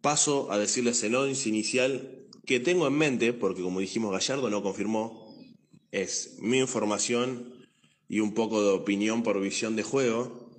Paso 0.01 0.51
a 0.51 0.57
decirles 0.57 1.03
el 1.03 1.13
once 1.13 1.47
inicial 1.47 2.20
que 2.45 2.59
tengo 2.59 2.87
en 2.87 2.93
mente, 2.93 3.33
porque 3.33 3.61
como 3.61 3.79
dijimos 3.79 4.11
Gallardo 4.11 4.49
no 4.49 4.63
confirmó, 4.63 5.35
es 5.91 6.37
mi 6.39 6.59
información 6.59 7.53
y 8.07 8.19
un 8.19 8.33
poco 8.33 8.61
de 8.61 8.69
opinión 8.71 9.23
por 9.23 9.39
visión 9.39 9.75
de 9.75 9.83
juego. 9.83 10.49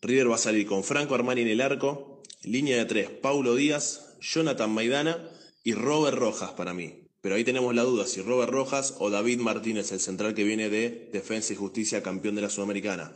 River 0.00 0.30
va 0.30 0.36
a 0.36 0.38
salir 0.38 0.66
con 0.66 0.84
Franco 0.84 1.14
Armani 1.14 1.42
en 1.42 1.48
el 1.48 1.60
arco, 1.60 2.22
línea 2.42 2.76
de 2.76 2.84
tres, 2.84 3.10
Paulo 3.10 3.54
Díaz, 3.54 4.16
Jonathan 4.20 4.70
Maidana 4.70 5.30
y 5.64 5.74
Robert 5.74 6.16
Rojas 6.16 6.52
para 6.52 6.74
mí. 6.74 7.04
Pero 7.20 7.34
ahí 7.34 7.44
tenemos 7.44 7.74
la 7.74 7.82
duda 7.82 8.06
si 8.06 8.22
Robert 8.22 8.52
Rojas 8.52 8.94
o 9.00 9.10
David 9.10 9.40
Martínez, 9.40 9.90
el 9.92 10.00
central 10.00 10.34
que 10.34 10.44
viene 10.44 10.70
de 10.70 11.10
Defensa 11.12 11.52
y 11.52 11.56
Justicia, 11.56 12.02
campeón 12.02 12.36
de 12.36 12.42
la 12.42 12.50
Sudamericana. 12.50 13.12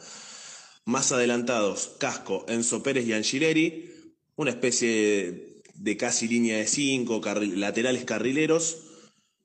Más 0.84 1.12
adelantados, 1.12 1.94
Casco, 1.98 2.44
Enzo 2.48 2.82
Pérez 2.82 3.06
y 3.06 3.12
Angileri, 3.12 3.92
una 4.34 4.50
especie 4.50 5.51
de 5.74 5.96
casi 5.96 6.28
línea 6.28 6.58
de 6.58 6.66
cinco, 6.66 7.20
laterales 7.54 8.04
carrileros. 8.04 8.78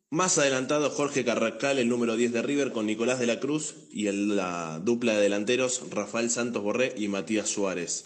Más 0.09 0.37
adelantado 0.37 0.89
Jorge 0.89 1.25
Carrascal, 1.25 1.79
el 1.79 1.89
número 1.89 2.15
10 2.15 2.31
de 2.31 2.41
River, 2.41 2.71
con 2.71 2.85
Nicolás 2.85 3.19
de 3.19 3.27
la 3.27 3.39
Cruz 3.39 3.75
y 3.91 4.07
el, 4.07 4.35
la 4.37 4.79
dupla 4.83 5.13
de 5.13 5.21
delanteros 5.21 5.83
Rafael 5.91 6.29
Santos 6.29 6.63
Borré 6.63 6.93
y 6.95 7.09
Matías 7.09 7.49
Suárez. 7.49 8.05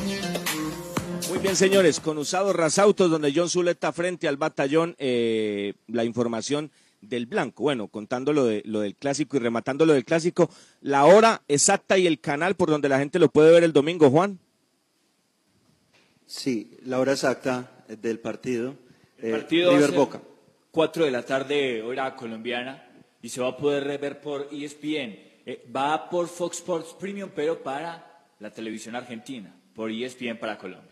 Muy 1.31 1.39
bien, 1.39 1.55
señores, 1.55 2.01
con 2.01 2.17
usados 2.17 2.53
rasautos, 2.53 3.09
donde 3.09 3.31
John 3.33 3.49
Zuleta 3.49 3.93
frente 3.93 4.27
al 4.27 4.35
batallón, 4.35 4.97
eh, 4.99 5.75
la 5.87 6.03
información 6.03 6.71
del 6.99 7.25
blanco. 7.25 7.63
Bueno, 7.63 7.87
contando 7.87 8.33
lo, 8.33 8.43
de, 8.43 8.61
lo 8.65 8.81
del 8.81 8.97
clásico 8.97 9.37
y 9.37 9.39
rematando 9.39 9.85
lo 9.85 9.93
del 9.93 10.03
clásico, 10.03 10.49
la 10.81 11.05
hora 11.05 11.41
exacta 11.47 11.97
y 11.97 12.05
el 12.05 12.19
canal 12.19 12.55
por 12.55 12.69
donde 12.69 12.89
la 12.89 12.99
gente 12.99 13.17
lo 13.17 13.29
puede 13.29 13.49
ver 13.49 13.63
el 13.63 13.71
domingo, 13.71 14.09
Juan. 14.09 14.39
Sí, 16.25 16.77
la 16.83 16.99
hora 16.99 17.13
exacta 17.13 17.85
del 17.87 18.19
partido. 18.19 18.75
El 19.17 19.29
eh, 19.29 19.31
partido 19.31 19.69
River 19.71 19.83
a 19.85 19.87
ser 19.87 19.95
Boca. 19.95 20.21
4 20.71 21.05
de 21.05 21.11
la 21.11 21.23
tarde, 21.25 21.81
hora 21.81 22.13
colombiana, 22.13 22.91
y 23.21 23.29
se 23.29 23.39
va 23.39 23.47
a 23.47 23.57
poder 23.57 23.97
ver 23.99 24.19
por 24.19 24.49
ESPN. 24.51 25.17
Eh, 25.45 25.65
va 25.73 26.09
por 26.09 26.27
Fox 26.27 26.57
Sports 26.57 26.93
Premium, 26.99 27.29
pero 27.33 27.63
para 27.63 28.25
la 28.37 28.51
televisión 28.51 28.97
argentina, 28.97 29.55
por 29.73 29.89
ESPN 29.89 30.37
para 30.37 30.57
Colombia. 30.57 30.90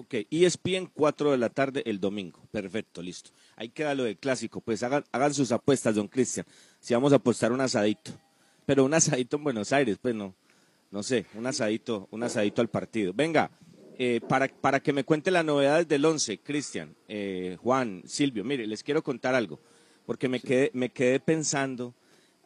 Ok, 0.00 0.14
ESPN 0.30 0.86
4 0.94 1.32
de 1.32 1.36
la 1.36 1.50
tarde 1.50 1.82
el 1.84 2.00
domingo. 2.00 2.40
Perfecto, 2.50 3.02
listo. 3.02 3.32
Ahí 3.54 3.68
queda 3.68 3.94
lo 3.94 4.04
del 4.04 4.16
clásico. 4.16 4.62
Pues 4.62 4.82
hagan, 4.82 5.04
hagan 5.12 5.34
sus 5.34 5.52
apuestas, 5.52 5.94
don 5.94 6.08
Cristian. 6.08 6.46
Si 6.80 6.94
vamos 6.94 7.12
a 7.12 7.16
apostar 7.16 7.52
un 7.52 7.60
asadito. 7.60 8.12
Pero 8.64 8.84
un 8.86 8.94
asadito 8.94 9.36
en 9.36 9.44
Buenos 9.44 9.72
Aires, 9.74 9.98
pues 10.00 10.14
no. 10.14 10.34
No 10.90 11.02
sé, 11.02 11.26
un 11.34 11.46
asadito, 11.46 12.08
un 12.12 12.22
asadito 12.22 12.62
al 12.62 12.68
partido. 12.68 13.12
Venga, 13.14 13.50
eh, 13.98 14.22
para, 14.26 14.48
para 14.48 14.80
que 14.80 14.94
me 14.94 15.04
cuente 15.04 15.30
las 15.30 15.44
novedades 15.44 15.86
del 15.86 16.02
11, 16.02 16.38
Cristian, 16.38 16.96
eh, 17.06 17.58
Juan, 17.60 18.02
Silvio, 18.06 18.42
mire, 18.42 18.66
les 18.66 18.82
quiero 18.82 19.02
contar 19.02 19.34
algo. 19.34 19.60
Porque 20.06 20.28
me, 20.30 20.40
quedé, 20.40 20.70
me 20.72 20.88
quedé 20.90 21.20
pensando 21.20 21.94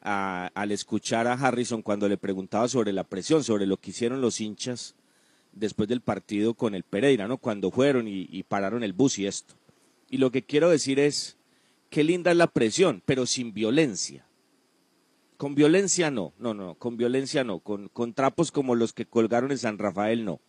a- 0.02 0.50
al 0.54 0.72
escuchar 0.72 1.28
a 1.28 1.34
Harrison 1.34 1.82
cuando 1.82 2.08
le 2.08 2.16
preguntaba 2.16 2.66
sobre 2.66 2.92
la 2.92 3.04
presión, 3.04 3.44
sobre 3.44 3.64
lo 3.64 3.76
que 3.76 3.90
hicieron 3.90 4.20
los 4.20 4.40
hinchas 4.40 4.96
después 5.54 5.88
del 5.88 6.00
partido 6.00 6.54
con 6.54 6.74
el 6.74 6.82
Pereira, 6.82 7.28
¿no? 7.28 7.38
Cuando 7.38 7.70
fueron 7.70 8.08
y, 8.08 8.28
y 8.30 8.42
pararon 8.42 8.82
el 8.82 8.92
bus 8.92 9.18
y 9.18 9.26
esto. 9.26 9.54
Y 10.10 10.18
lo 10.18 10.30
que 10.30 10.42
quiero 10.42 10.70
decir 10.70 10.98
es, 10.98 11.36
qué 11.90 12.04
linda 12.04 12.30
es 12.30 12.36
la 12.36 12.48
presión, 12.48 13.02
pero 13.04 13.26
sin 13.26 13.54
violencia. 13.54 14.26
Con 15.36 15.54
violencia 15.54 16.10
no, 16.10 16.32
no, 16.38 16.54
no, 16.54 16.74
con 16.74 16.96
violencia 16.96 17.44
no, 17.44 17.58
con, 17.58 17.88
con 17.88 18.14
trapos 18.14 18.52
como 18.52 18.74
los 18.74 18.92
que 18.92 19.06
colgaron 19.06 19.50
en 19.50 19.58
San 19.58 19.78
Rafael 19.78 20.24
no. 20.24 20.40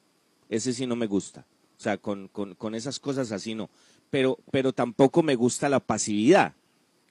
Ese 0.49 0.74
sí 0.74 0.86
no 0.86 0.95
me 0.95 1.08
gusta. 1.08 1.45
O 1.78 1.82
sea, 1.82 1.97
con, 1.97 2.28
con, 2.28 2.56
con 2.56 2.76
esas 2.76 2.99
cosas 2.99 3.32
así 3.32 3.56
no. 3.56 3.70
Pero, 4.10 4.39
pero 4.51 4.74
tampoco 4.74 5.24
me 5.24 5.36
gusta 5.36 5.70
la 5.70 5.80
pasividad, 5.80 6.53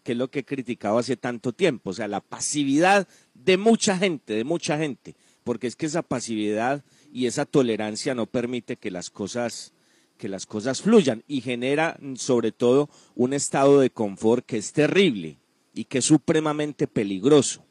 que 0.03 0.13
es 0.13 0.19
lo 0.19 0.31
que 0.31 0.41
he 0.41 0.45
criticado 0.45 0.99
hace 0.99 1.17
tanto 1.17 1.53
tiempo. 1.53 1.91
O 1.91 1.93
sea, 1.93 2.09
la 2.09 2.21
pasividad 2.21 3.09
de 3.35 3.57
mucha 3.57 3.99
gente, 3.99 4.35
de 4.35 4.45
mucha 4.45 4.79
gente. 4.79 5.15
Porque 5.43 5.67
es 5.67 5.77
que 5.77 5.87
esa 5.87 6.03
pasividad 6.03 6.83
y 7.15 7.27
esa 7.27 7.47
tolerancia 7.47 8.13
no 8.13 8.27
permite 8.27 8.77
que 8.77 8.91
las 8.91 9.09
cosas 9.09 9.73
que 10.19 10.29
las 10.29 10.47
cosas 10.47 10.83
fluyan 10.83 11.23
y 11.27 11.41
genera 11.41 11.97
mm, 12.01 12.17
sobre 12.17 12.51
todo 12.53 12.91
un 13.15 13.33
estado 13.33 13.81
de 13.81 13.91
confort 13.91 14.45
que 14.45 14.57
es 14.57 14.73
terrible 14.73 15.39
y 15.73 15.85
que 15.85 15.99
es 15.99 16.05
supremamente 16.05 16.87
peligroso. 16.87 17.65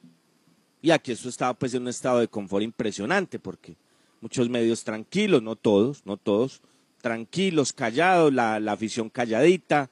Y 0.81 0.91
aquí 0.91 1.11
esto 1.11 1.29
estaba 1.29 1.53
pues 1.53 1.73
en 1.73 1.83
un 1.83 1.87
estado 1.89 2.19
de 2.19 2.27
confort 2.27 2.63
impresionante 2.63 3.37
porque 3.37 3.75
muchos 4.21 4.49
medios 4.49 4.83
tranquilos, 4.83 5.41
no 5.41 5.55
todos, 5.55 6.05
no 6.05 6.17
todos, 6.17 6.61
tranquilos, 7.01 7.71
callados, 7.73 8.33
la, 8.33 8.59
la 8.59 8.73
afición 8.73 9.09
calladita, 9.09 9.89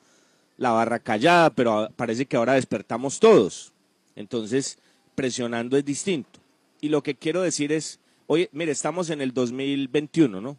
la 0.58 0.72
barra 0.72 1.00
callada, 1.00 1.50
pero 1.50 1.90
parece 1.96 2.26
que 2.26 2.38
ahora 2.38 2.54
despertamos 2.54 3.20
todos. 3.20 3.74
Entonces, 4.16 4.78
presionando 5.16 5.78
es 5.78 5.86
distinto. 5.86 6.40
Y 6.82 6.90
lo 6.90 7.02
que 7.04 7.16
quiero 7.16 7.42
decir 7.42 7.72
es, 7.72 8.01
oye, 8.32 8.50
mire, 8.54 8.72
estamos 8.72 9.10
en 9.10 9.20
el 9.20 9.34
2021, 9.34 10.40
¿no? 10.40 10.58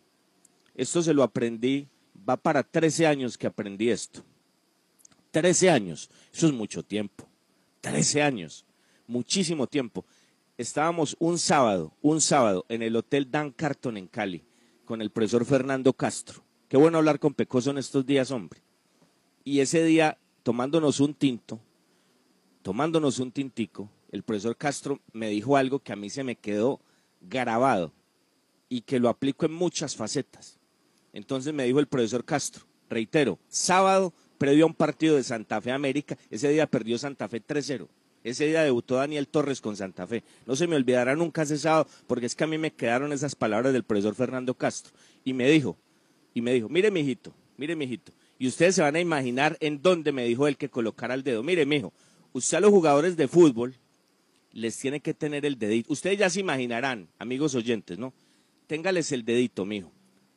Esto 0.75 1.01
se 1.01 1.15
lo 1.15 1.23
aprendí, 1.23 1.89
va 2.29 2.37
para 2.37 2.63
13 2.63 3.07
años 3.07 3.39
que 3.39 3.47
aprendí 3.47 3.89
esto. 3.89 4.23
13 5.31 5.71
años, 5.71 6.11
eso 6.31 6.49
es 6.49 6.53
mucho 6.53 6.83
tiempo. 6.83 7.27
13 7.81 8.21
años, 8.21 8.67
muchísimo 9.07 9.67
tiempo. 9.67 10.05
Estábamos 10.59 11.17
un 11.19 11.39
sábado, 11.39 11.95
un 12.03 12.21
sábado 12.21 12.67
en 12.69 12.83
el 12.83 12.95
Hotel 12.95 13.31
Dan 13.31 13.51
Carton 13.51 13.97
en 13.97 14.07
Cali 14.07 14.45
con 14.85 15.01
el 15.01 15.09
profesor 15.09 15.47
Fernando 15.47 15.95
Castro. 15.95 16.45
Qué 16.69 16.77
bueno 16.77 16.99
hablar 16.99 17.19
con 17.19 17.33
Pecoso 17.33 17.71
en 17.71 17.79
estos 17.79 18.05
días, 18.05 18.31
hombre. 18.33 18.61
Y 19.45 19.61
ese 19.61 19.83
día, 19.83 20.19
tomándonos 20.43 21.01
un 21.01 21.15
tinto, 21.15 21.59
tomándonos 22.61 23.19
un 23.19 23.33
tintico, 23.33 23.89
el 24.11 24.25
profesor 24.25 24.59
Castro 24.59 25.01
me 25.15 25.31
dijo 25.31 25.57
algo 25.57 25.79
que 25.79 25.95
a 25.95 25.97
mí 25.97 26.11
se 26.11 26.23
me 26.23 26.37
quedó 26.37 26.79
grabado 27.29 27.93
y 28.69 28.83
que 28.83 29.01
lo 29.01 29.09
aplico 29.09 29.47
en 29.47 29.53
muchas 29.53 29.97
facetas. 29.97 30.59
Entonces 31.13 31.53
me 31.53 31.65
dijo 31.65 31.79
el 31.79 31.87
profesor 31.87 32.25
Castro, 32.25 32.65
reitero, 32.89 33.39
sábado 33.49 34.13
previo 34.39 34.65
a 34.65 34.69
un 34.69 34.75
partido 34.75 35.17
de 35.17 35.23
Santa 35.23 35.61
Fe 35.61 35.71
América, 35.71 36.17
ese 36.31 36.49
día 36.49 36.67
perdió 36.67 36.99
Santa 36.99 37.29
Fe 37.29 37.41
3-0. 37.41 37.87
Ese 38.25 38.47
día 38.47 38.63
debutó 38.63 38.97
Daniel 38.97 39.29
Torres 39.29 39.61
con 39.61 39.77
Santa 39.77 40.07
Fe. 40.07 40.23
No 40.47 40.55
se 40.55 40.67
me 40.67 40.77
olvidará 40.77 41.17
nunca 41.17 41.43
ese 41.43 41.59
sábado, 41.59 41.89
porque 42.07 42.27
es 42.27 42.35
que 42.35 42.45
a 42.45 42.47
mí 42.47 42.57
me 42.57 42.73
quedaron 42.73 43.13
esas 43.13 43.35
palabras 43.35 43.73
del 43.73 43.83
profesor 43.83 44.15
Fernando 44.15 44.55
Castro. 44.55 44.93
Y 45.25 45.33
me 45.33 45.49
dijo, 45.51 45.77
y 46.35 46.41
me 46.41 46.53
dijo, 46.53 46.69
mire 46.69 46.91
mijito, 46.91 47.33
mire 47.57 47.75
mijito, 47.75 48.13
y 48.39 48.49
ustedes 48.49 48.75
se 48.75 48.83
van 48.83 48.97
a 48.97 49.01
imaginar 49.01 49.57
en 49.61 49.81
dónde 49.83 50.11
me 50.11 50.25
dijo 50.25 50.49
él 50.49 50.57
que 50.57 50.69
colocara 50.69 51.15
el 51.15 51.23
dedo. 51.23 51.45
Mire, 51.45 51.65
mijo, 51.67 51.93
usted 52.33 52.57
a 52.57 52.61
los 52.61 52.71
jugadores 52.71 53.17
de 53.17 53.29
fútbol 53.29 53.77
les 54.53 54.79
tiene 54.79 55.01
que 55.01 55.15
tener 55.15 55.45
el 55.47 55.59
dedito. 55.59 55.93
Ustedes 55.93 56.19
ya 56.19 56.31
se 56.31 56.41
imaginarán, 56.41 57.09
amigos 57.19 57.55
oyentes, 57.55 57.99
¿no? 57.99 58.13
Téngales 58.67 59.13
el 59.13 59.25
dedito, 59.25 59.65
mijo. 59.65 59.91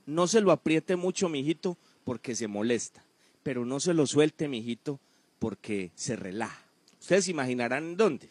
No 0.06 0.28
se 0.28 0.42
lo 0.42 0.52
apriete 0.52 0.96
mucho, 0.96 1.30
mijito, 1.30 1.78
porque 2.04 2.36
se 2.36 2.48
molesta. 2.48 3.04
Pero 3.44 3.66
no 3.66 3.80
se 3.80 3.94
lo 3.94 4.06
suelte, 4.08 4.48
mijito, 4.48 5.00
porque 5.40 5.92
se 5.96 6.16
relaja. 6.16 6.62
Ustedes 7.00 7.26
se 7.26 7.32
imaginarán 7.32 7.98
dónde. 7.98 8.30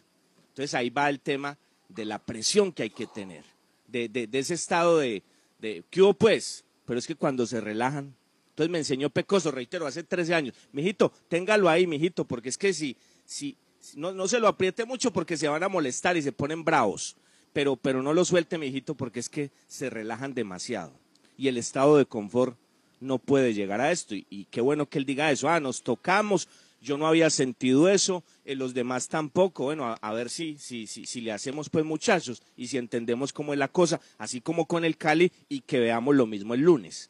Entonces 0.49 0.73
ahí 0.73 0.89
va 0.89 1.09
el 1.09 1.19
tema 1.19 1.57
de 1.89 2.05
la 2.05 2.19
presión 2.19 2.71
que 2.71 2.83
hay 2.83 2.89
que 2.89 3.07
tener, 3.07 3.43
de, 3.87 4.09
de- 4.09 4.27
ese 4.39 4.53
estado 4.55 4.97
de, 4.99 5.21
de, 5.59 5.83
¿qué 5.89 6.01
hubo 6.01 6.13
pues? 6.13 6.63
Pero 6.85 6.97
es 6.97 7.05
que 7.07 7.15
cuando 7.15 7.45
se 7.45 7.61
relajan, 7.61 8.15
entonces 8.49 8.71
me 8.71 8.77
enseñó 8.79 9.09
Pecoso, 9.09 9.51
reitero, 9.51 9.85
hace 9.85 10.03
13 10.03 10.33
años, 10.33 10.55
mijito, 10.71 11.11
téngalo 11.27 11.69
ahí, 11.69 11.85
mijito, 11.87 12.25
porque 12.25 12.49
es 12.49 12.57
que 12.57 12.73
si, 12.73 12.95
si- 13.25 13.55
no, 13.95 14.11
no 14.11 14.27
se 14.27 14.39
lo 14.39 14.47
apriete 14.47 14.85
mucho 14.85 15.11
porque 15.11 15.37
se 15.37 15.47
van 15.47 15.63
a 15.63 15.69
molestar 15.69 16.17
y 16.17 16.21
se 16.21 16.31
ponen 16.31 16.63
bravos, 16.63 17.15
pero, 17.53 17.75
pero 17.75 18.01
no 18.01 18.13
lo 18.13 18.25
suelte, 18.25 18.57
mijito, 18.57 18.95
porque 18.95 19.19
es 19.19 19.29
que 19.29 19.51
se 19.67 19.89
relajan 19.89 20.33
demasiado. 20.33 20.93
Y 21.37 21.47
el 21.47 21.57
estado 21.57 21.97
de 21.97 22.05
confort 22.05 22.57
no 22.99 23.19
puede 23.19 23.53
llegar 23.53 23.81
a 23.81 23.91
esto. 23.91 24.15
Y, 24.15 24.47
qué 24.51 24.61
bueno 24.61 24.87
que 24.87 24.97
él 24.97 25.05
diga 25.05 25.31
eso, 25.31 25.49
ah, 25.49 25.59
nos 25.59 25.83
tocamos, 25.83 26.47
yo 26.81 26.97
no 26.97 27.07
había 27.07 27.29
sentido 27.29 27.89
eso, 27.89 28.23
eh, 28.45 28.55
los 28.55 28.73
demás 28.73 29.07
tampoco. 29.07 29.65
Bueno, 29.65 29.85
a, 29.85 29.93
a 29.95 30.13
ver 30.13 30.29
si, 30.29 30.57
si, 30.57 30.87
si, 30.87 31.05
si 31.05 31.21
le 31.21 31.31
hacemos 31.31 31.69
pues 31.69 31.85
muchachos 31.85 32.41
y 32.55 32.67
si 32.67 32.77
entendemos 32.77 33.33
cómo 33.33 33.53
es 33.53 33.59
la 33.59 33.67
cosa, 33.67 33.99
así 34.17 34.41
como 34.41 34.65
con 34.65 34.85
el 34.85 34.97
Cali 34.97 35.31
y 35.49 35.61
que 35.61 35.79
veamos 35.79 36.15
lo 36.15 36.25
mismo 36.25 36.53
el 36.53 36.61
lunes. 36.61 37.09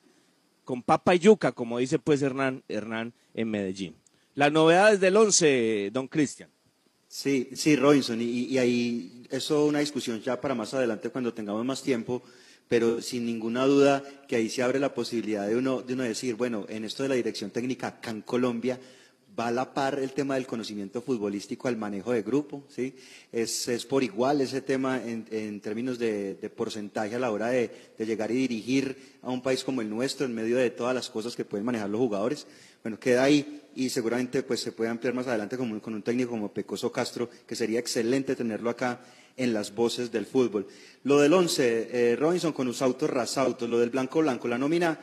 Con 0.64 0.82
papa 0.82 1.16
y 1.16 1.20
yuca, 1.20 1.52
como 1.52 1.78
dice 1.78 2.00
pues 2.00 2.22
Hernán, 2.22 2.64
Hernán 2.68 3.14
en 3.34 3.50
Medellín. 3.50 3.96
Las 4.34 4.52
novedades 4.52 5.00
del 5.00 5.16
11, 5.16 5.92
don 5.94 6.08
Cristian. 6.08 6.50
Sí, 7.16 7.48
sí, 7.54 7.78
Robinson, 7.78 8.20
y, 8.22 8.58
ahí 8.58 9.24
eso 9.30 9.64
es 9.64 9.70
una 9.70 9.80
discusión 9.80 10.22
ya 10.22 10.42
para 10.42 10.54
más 10.54 10.74
adelante 10.74 11.10
cuando 11.10 11.34
tengamos 11.34 11.64
más 11.64 11.82
tiempo, 11.82 12.22
pero 12.68 13.02
sin 13.02 13.26
ninguna 13.26 13.66
duda 13.66 14.04
que 14.28 14.36
ahí 14.36 14.50
se 14.50 14.62
abre 14.62 14.82
la 14.82 14.94
posibilidad 14.94 15.48
de 15.48 15.56
uno, 15.56 15.82
de 15.82 15.94
uno 15.94 16.04
decir, 16.04 16.36
bueno, 16.36 16.66
en 16.68 16.84
esto 16.84 17.04
de 17.04 17.10
la 17.10 17.16
dirección 17.16 17.52
técnica 17.52 17.88
acá 17.88 18.12
en 18.12 18.22
Colombia 18.22 18.78
va 19.40 19.48
a 19.48 19.52
la 19.52 19.74
par 19.74 19.98
el 19.98 20.12
tema 20.12 20.36
del 20.36 20.46
conocimiento 20.46 21.02
futbolístico 21.02 21.70
al 21.70 21.78
manejo 21.78 22.12
de 22.12 22.22
grupo, 22.22 22.66
¿sí? 22.68 22.94
Es, 23.32 23.70
es 23.70 23.86
por 23.86 24.04
igual 24.04 24.42
ese 24.42 24.60
tema 24.62 25.02
en, 25.02 25.26
en 25.32 25.62
términos 25.62 25.98
de, 25.98 26.36
de 26.36 26.50
porcentaje 26.50 27.16
a 27.16 27.20
la 27.20 27.32
hora 27.32 27.48
de, 27.48 27.72
de 27.98 28.06
llegar 28.06 28.30
y 28.32 28.36
dirigir 28.36 29.16
a 29.22 29.32
un 29.32 29.42
país 29.42 29.64
como 29.64 29.80
el 29.80 29.90
nuestro 29.90 30.26
en 30.26 30.36
medio 30.36 30.58
de 30.58 30.70
todas 30.70 30.94
las 30.94 31.10
cosas 31.10 31.34
que 31.38 31.46
pueden 31.46 31.66
manejar 31.66 31.90
los 31.90 32.00
jugadores. 32.00 32.46
Bueno, 32.84 33.00
queda 33.00 33.24
ahí 33.24 33.62
y 33.76 33.90
seguramente 33.90 34.42
pues 34.44 34.60
se 34.62 34.72
puede 34.72 34.90
ampliar 34.90 35.14
más 35.14 35.28
adelante 35.28 35.58
con, 35.58 35.72
un- 35.72 35.80
con 35.80 35.94
un 35.94 36.02
técnico 36.02 36.32
como 36.32 36.54
Pecoso 36.54 36.92
Castro, 36.92 37.30
que 37.46 37.56
sería 37.56 37.80
excelente 37.80 38.36
tenerlo 38.36 38.70
acá 38.70 39.02
en 39.38 39.54
las 39.54 39.76
voces 39.76 40.12
del 40.12 40.26
fútbol. 40.26 40.66
Lo 41.04 41.20
del 41.20 41.34
11, 41.34 41.90
eh, 41.92 42.16
Robinson 42.16 42.54
con 42.54 42.68
Usautos 42.70 43.10
Rasautos, 43.10 43.70
lo 43.70 43.80
del 43.80 43.90
Blanco 43.90 44.20
Blanco, 44.22 44.48
la 44.48 44.58
nómina 44.58 45.00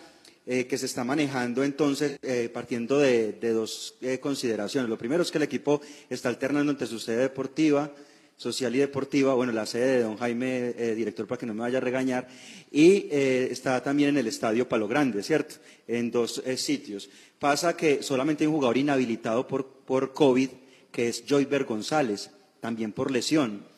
eh, 0.47 0.67
que 0.67 0.77
se 0.79 0.87
está 0.87 1.05
manejando 1.05 1.63
entonces 1.63 2.19
eh, 2.23 2.51
partiendo 2.53 2.99
de, 2.99 3.33
de 3.35 3.51
dos 3.53 3.95
eh, 4.01 4.19
consideraciones. 4.19 4.89
Lo 4.91 4.99
primero 4.99 5.23
es 5.23 5.31
que 5.31 5.39
el 5.39 5.45
equipo 5.45 5.81
está 6.11 6.31
alternando 6.31 6.73
entre 6.73 6.87
su 6.89 6.99
sede 6.99 7.19
deportiva, 7.19 7.93
social 8.37 8.75
y 8.75 8.79
deportiva, 8.79 9.35
bueno, 9.35 9.53
la 9.53 9.67
sede 9.67 9.99
de 9.99 10.03
don 10.03 10.17
Jaime, 10.17 10.75
eh, 10.77 10.95
director, 10.95 11.27
para 11.27 11.39
que 11.39 11.47
no 11.47 11.55
me 11.55 11.61
vaya 11.61 11.79
a 11.79 11.81
regañar, 11.81 12.29
y 12.71 13.07
eh, 13.11 13.49
está 13.51 13.83
también 13.83 14.11
en 14.11 14.19
el 14.19 14.27
Estadio 14.27 14.69
Palo 14.69 14.89
Grande, 14.89 15.23
¿cierto? 15.23 15.57
En 15.87 16.11
dos 16.11 16.43
eh, 16.45 16.57
sitios. 16.57 17.09
Pasa 17.39 17.77
que 17.77 18.03
solamente 18.03 18.45
hay 18.45 18.49
un 18.49 18.55
jugador 18.55 18.77
inhabilitado 18.77 19.47
por, 19.47 19.67
por 19.85 20.13
COVID, 20.13 20.51
que 20.91 21.09
es 21.09 21.25
Joyber 21.29 21.65
González, 21.65 22.31
también 22.61 22.93
por 22.93 23.11
lesión. 23.11 23.71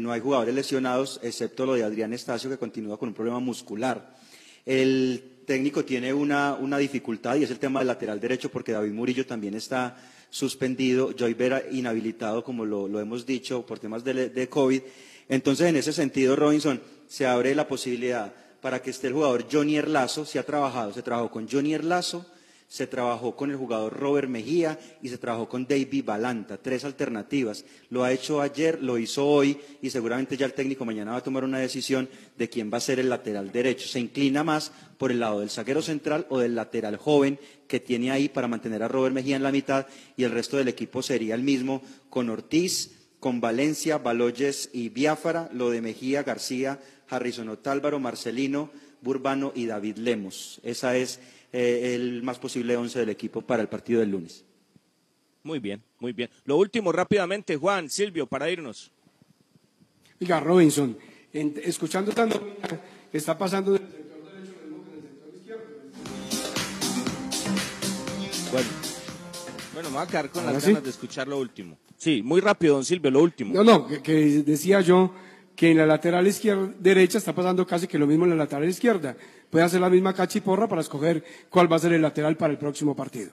No 0.00 0.10
hay 0.10 0.22
jugadores 0.22 0.54
lesionados, 0.54 1.20
excepto 1.22 1.66
lo 1.66 1.74
de 1.74 1.82
Adrián 1.82 2.14
Estacio, 2.14 2.48
que 2.48 2.56
continúa 2.56 2.98
con 2.98 3.10
un 3.10 3.14
problema 3.14 3.40
muscular. 3.40 4.16
El 4.64 5.42
técnico 5.46 5.84
tiene 5.84 6.14
una, 6.14 6.54
una 6.54 6.78
dificultad 6.78 7.36
y 7.36 7.44
es 7.44 7.50
el 7.50 7.58
tema 7.58 7.80
del 7.80 7.88
lateral 7.88 8.18
derecho, 8.18 8.50
porque 8.50 8.72
David 8.72 8.92
Murillo 8.92 9.26
también 9.26 9.54
está 9.54 9.96
suspendido, 10.30 11.12
Joy 11.12 11.34
Vera 11.34 11.62
inhabilitado, 11.70 12.44
como 12.44 12.64
lo, 12.64 12.88
lo 12.88 13.00
hemos 13.00 13.26
dicho, 13.26 13.64
por 13.64 13.78
temas 13.78 14.04
de, 14.04 14.28
de 14.28 14.48
COVID. 14.48 14.82
Entonces, 15.28 15.68
en 15.68 15.76
ese 15.76 15.92
sentido, 15.92 16.36
Robinson, 16.36 16.80
se 17.06 17.26
abre 17.26 17.54
la 17.54 17.68
posibilidad 17.68 18.32
para 18.60 18.82
que 18.82 18.90
esté 18.90 19.08
el 19.08 19.12
jugador 19.12 19.46
Johnny 19.50 19.76
Erlazo, 19.76 20.24
se 20.24 20.38
ha 20.38 20.42
trabajado, 20.42 20.92
se 20.92 21.02
trabajó 21.02 21.30
con 21.30 21.48
Johnny 21.48 21.74
Erlazo, 21.74 22.26
se 22.68 22.86
trabajó 22.86 23.36
con 23.36 23.50
el 23.50 23.56
jugador 23.56 23.98
Robert 23.98 24.28
Mejía 24.28 24.78
y 25.00 25.08
se 25.08 25.18
trabajó 25.18 25.48
con 25.48 25.66
David 25.66 26.04
Balanta, 26.04 26.56
tres 26.56 26.84
alternativas. 26.84 27.64
Lo 27.90 28.02
ha 28.02 28.12
hecho 28.12 28.40
ayer, 28.40 28.82
lo 28.82 28.98
hizo 28.98 29.26
hoy 29.26 29.58
y 29.80 29.90
seguramente 29.90 30.36
ya 30.36 30.46
el 30.46 30.52
técnico 30.52 30.84
mañana 30.84 31.12
va 31.12 31.18
a 31.18 31.22
tomar 31.22 31.44
una 31.44 31.58
decisión 31.58 32.08
de 32.36 32.48
quién 32.48 32.72
va 32.72 32.78
a 32.78 32.80
ser 32.80 32.98
el 32.98 33.08
lateral 33.08 33.52
derecho. 33.52 33.86
Se 33.86 34.00
inclina 34.00 34.42
más 34.42 34.72
por 34.98 35.12
el 35.12 35.20
lado 35.20 35.40
del 35.40 35.50
zaguero 35.50 35.80
central 35.80 36.26
o 36.28 36.38
del 36.38 36.56
lateral 36.56 36.96
joven 36.96 37.38
que 37.68 37.80
tiene 37.80 38.10
ahí 38.10 38.28
para 38.28 38.48
mantener 38.48 38.82
a 38.82 38.88
Robert 38.88 39.14
Mejía 39.14 39.36
en 39.36 39.42
la 39.42 39.52
mitad 39.52 39.86
y 40.16 40.24
el 40.24 40.32
resto 40.32 40.56
del 40.56 40.68
equipo 40.68 41.02
sería 41.02 41.34
el 41.34 41.42
mismo 41.42 41.82
con 42.10 42.30
Ortiz, 42.30 42.92
con 43.20 43.40
Valencia, 43.40 43.98
Baloyes 43.98 44.70
y 44.72 44.88
Biafara, 44.88 45.48
lo 45.52 45.70
de 45.70 45.80
Mejía, 45.80 46.24
García, 46.24 46.80
Harrison 47.08 47.48
Otálvaro, 47.48 48.00
Marcelino, 48.00 48.70
Burbano 49.02 49.52
y 49.54 49.66
David 49.66 49.98
Lemos. 49.98 50.60
Esa 50.64 50.96
es 50.96 51.20
eh, 51.52 51.92
el 51.94 52.22
más 52.22 52.38
posible 52.38 52.76
once 52.76 52.98
del 52.98 53.08
equipo 53.10 53.40
para 53.42 53.62
el 53.62 53.68
partido 53.68 54.00
del 54.00 54.10
lunes. 54.10 54.44
Muy 55.42 55.58
bien, 55.60 55.82
muy 56.00 56.12
bien. 56.12 56.28
Lo 56.44 56.56
último 56.56 56.90
rápidamente, 56.92 57.56
Juan, 57.56 57.88
Silvio, 57.88 58.26
para 58.26 58.50
irnos. 58.50 58.90
Oiga, 60.20 60.40
Robinson, 60.40 60.96
en- 61.32 61.54
escuchando 61.62 62.10
tanto 62.12 62.40
que 63.12 63.18
está 63.18 63.36
pasando 63.38 63.72
del 63.72 63.82
sector 63.82 64.24
derecho 64.32 64.52
mismo 64.64 64.84
que 64.84 65.00
sector 65.02 65.34
izquierdo. 65.36 65.62
Bueno, 68.52 68.68
bueno, 69.74 69.90
me 69.90 69.96
voy 69.96 70.04
a 70.04 70.08
quedar 70.08 70.30
con 70.30 70.40
Ahora 70.42 70.52
las 70.54 70.62
sí. 70.64 70.70
ganas 70.70 70.84
de 70.84 70.90
escuchar 70.90 71.28
lo 71.28 71.38
último. 71.38 71.78
Sí, 71.96 72.22
muy 72.22 72.40
rápido, 72.40 72.74
don 72.74 72.84
Silvio, 72.84 73.10
lo 73.10 73.22
último. 73.22 73.54
No, 73.54 73.62
no, 73.64 73.86
que, 73.86 74.02
que 74.02 74.12
decía 74.42 74.80
yo 74.80 75.12
que 75.56 75.70
en 75.70 75.78
la 75.78 75.86
lateral 75.86 76.26
izquierda, 76.26 76.70
derecha 76.78 77.18
está 77.18 77.34
pasando 77.34 77.66
casi 77.66 77.88
que 77.88 77.98
lo 77.98 78.06
mismo 78.06 78.24
en 78.24 78.30
la 78.30 78.36
lateral 78.36 78.68
izquierda. 78.68 79.16
Puede 79.50 79.64
hacer 79.64 79.80
la 79.80 79.88
misma 79.88 80.12
cachiporra 80.12 80.68
para 80.68 80.82
escoger 80.82 81.24
cuál 81.48 81.72
va 81.72 81.76
a 81.76 81.80
ser 81.80 81.94
el 81.94 82.02
lateral 82.02 82.36
para 82.36 82.52
el 82.52 82.58
próximo 82.58 82.94
partido. 82.94 83.30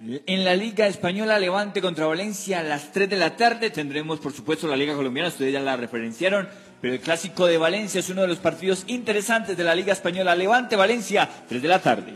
En 0.00 0.44
la 0.44 0.56
Liga 0.56 0.88
Española, 0.88 1.38
Levante 1.38 1.80
contra 1.80 2.06
Valencia 2.06 2.58
a 2.58 2.62
las 2.64 2.90
3 2.90 3.08
de 3.08 3.16
la 3.16 3.36
tarde. 3.36 3.70
Tendremos, 3.70 4.18
por 4.18 4.32
supuesto, 4.32 4.66
la 4.66 4.76
Liga 4.76 4.96
Colombiana, 4.96 5.28
ustedes 5.28 5.52
ya 5.52 5.60
la 5.60 5.76
referenciaron. 5.76 6.48
Pero 6.80 6.94
el 6.94 7.00
clásico 7.00 7.46
de 7.46 7.58
Valencia 7.58 8.00
es 8.00 8.10
uno 8.10 8.22
de 8.22 8.26
los 8.26 8.38
partidos 8.38 8.82
interesantes 8.88 9.56
de 9.56 9.62
la 9.62 9.76
Liga 9.76 9.92
Española. 9.92 10.34
Levante 10.34 10.74
Valencia, 10.74 11.30
3 11.48 11.62
de 11.62 11.68
la 11.68 11.78
tarde. 11.80 12.14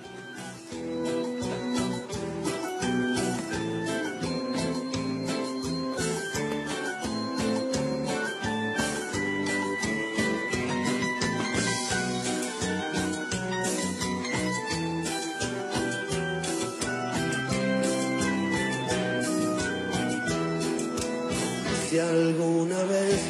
Alguna 22.27 22.83
vez 22.85 23.21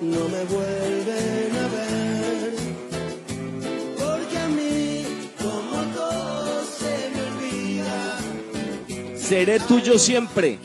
no 0.00 0.28
me 0.28 0.44
vuelven 0.44 1.56
a 1.56 1.68
ver, 1.68 2.54
porque 3.98 4.38
a 4.38 4.48
mí, 4.48 5.04
como 5.38 5.82
todo 5.94 6.64
se 6.64 7.10
me 7.14 7.20
olvida. 7.28 8.18
Seré 9.18 9.60
tuyo 9.60 9.98
siempre, 9.98 10.58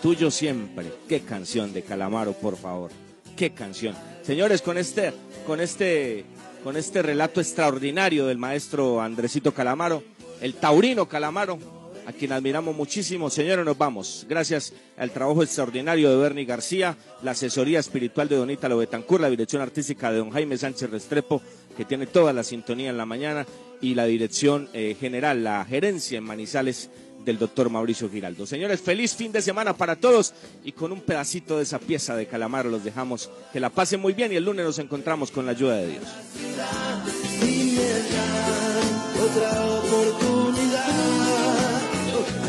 tuyo 0.00 0.30
siempre. 0.30 0.92
Qué 1.08 1.20
canción 1.20 1.72
de 1.72 1.82
Calamaro, 1.82 2.32
por 2.34 2.56
favor. 2.56 2.90
Qué 3.36 3.52
canción. 3.52 3.96
Señores, 4.22 4.62
con 4.62 4.78
este, 4.78 5.12
con 5.46 5.60
este, 5.60 6.24
con 6.62 6.76
este 6.76 7.02
relato 7.02 7.40
extraordinario 7.40 8.26
del 8.26 8.38
maestro 8.38 9.00
Andresito 9.00 9.52
Calamaro, 9.52 10.04
el 10.40 10.54
taurino 10.54 11.08
Calamaro, 11.08 11.58
a 12.06 12.12
quien 12.12 12.32
admiramos 12.32 12.74
muchísimo. 12.74 13.30
Señores, 13.30 13.64
nos 13.64 13.78
vamos. 13.78 14.26
Gracias 14.28 14.72
al 14.96 15.10
trabajo 15.10 15.42
extraordinario 15.42 16.10
de 16.10 16.16
Bernie 16.16 16.44
García, 16.44 16.96
la 17.22 17.32
asesoría 17.32 17.80
espiritual 17.80 18.28
de 18.28 18.36
Donita 18.36 18.68
Lobetancur, 18.68 19.20
la 19.20 19.30
dirección 19.30 19.62
artística 19.62 20.10
de 20.10 20.18
don 20.18 20.30
Jaime 20.30 20.58
Sánchez 20.58 20.90
Restrepo, 20.90 21.42
que 21.76 21.84
tiene 21.84 22.06
toda 22.06 22.32
la 22.32 22.44
sintonía 22.44 22.90
en 22.90 22.98
la 22.98 23.06
mañana, 23.06 23.46
y 23.82 23.94
la 23.94 24.06
dirección 24.06 24.68
eh, 24.72 24.96
general, 24.98 25.44
la 25.44 25.64
gerencia 25.64 26.16
en 26.16 26.24
Manizales 26.24 26.88
del 27.24 27.38
doctor 27.38 27.68
Mauricio 27.68 28.08
Giraldo. 28.08 28.46
Señores, 28.46 28.80
feliz 28.80 29.14
fin 29.14 29.32
de 29.32 29.42
semana 29.42 29.76
para 29.76 29.96
todos 29.96 30.32
y 30.64 30.72
con 30.72 30.92
un 30.92 31.00
pedacito 31.00 31.56
de 31.56 31.64
esa 31.64 31.78
pieza 31.78 32.16
de 32.16 32.26
Calamaro 32.26 32.70
los 32.70 32.84
dejamos. 32.84 33.30
Que 33.52 33.60
la 33.60 33.70
pasen 33.70 34.00
muy 34.00 34.12
bien 34.12 34.32
y 34.32 34.36
el 34.36 34.44
lunes 34.44 34.64
nos 34.64 34.78
encontramos 34.78 35.30
con 35.30 35.46
la 35.46 35.52
ayuda 35.52 35.76
de 35.76 35.88
Dios. 35.88 36.04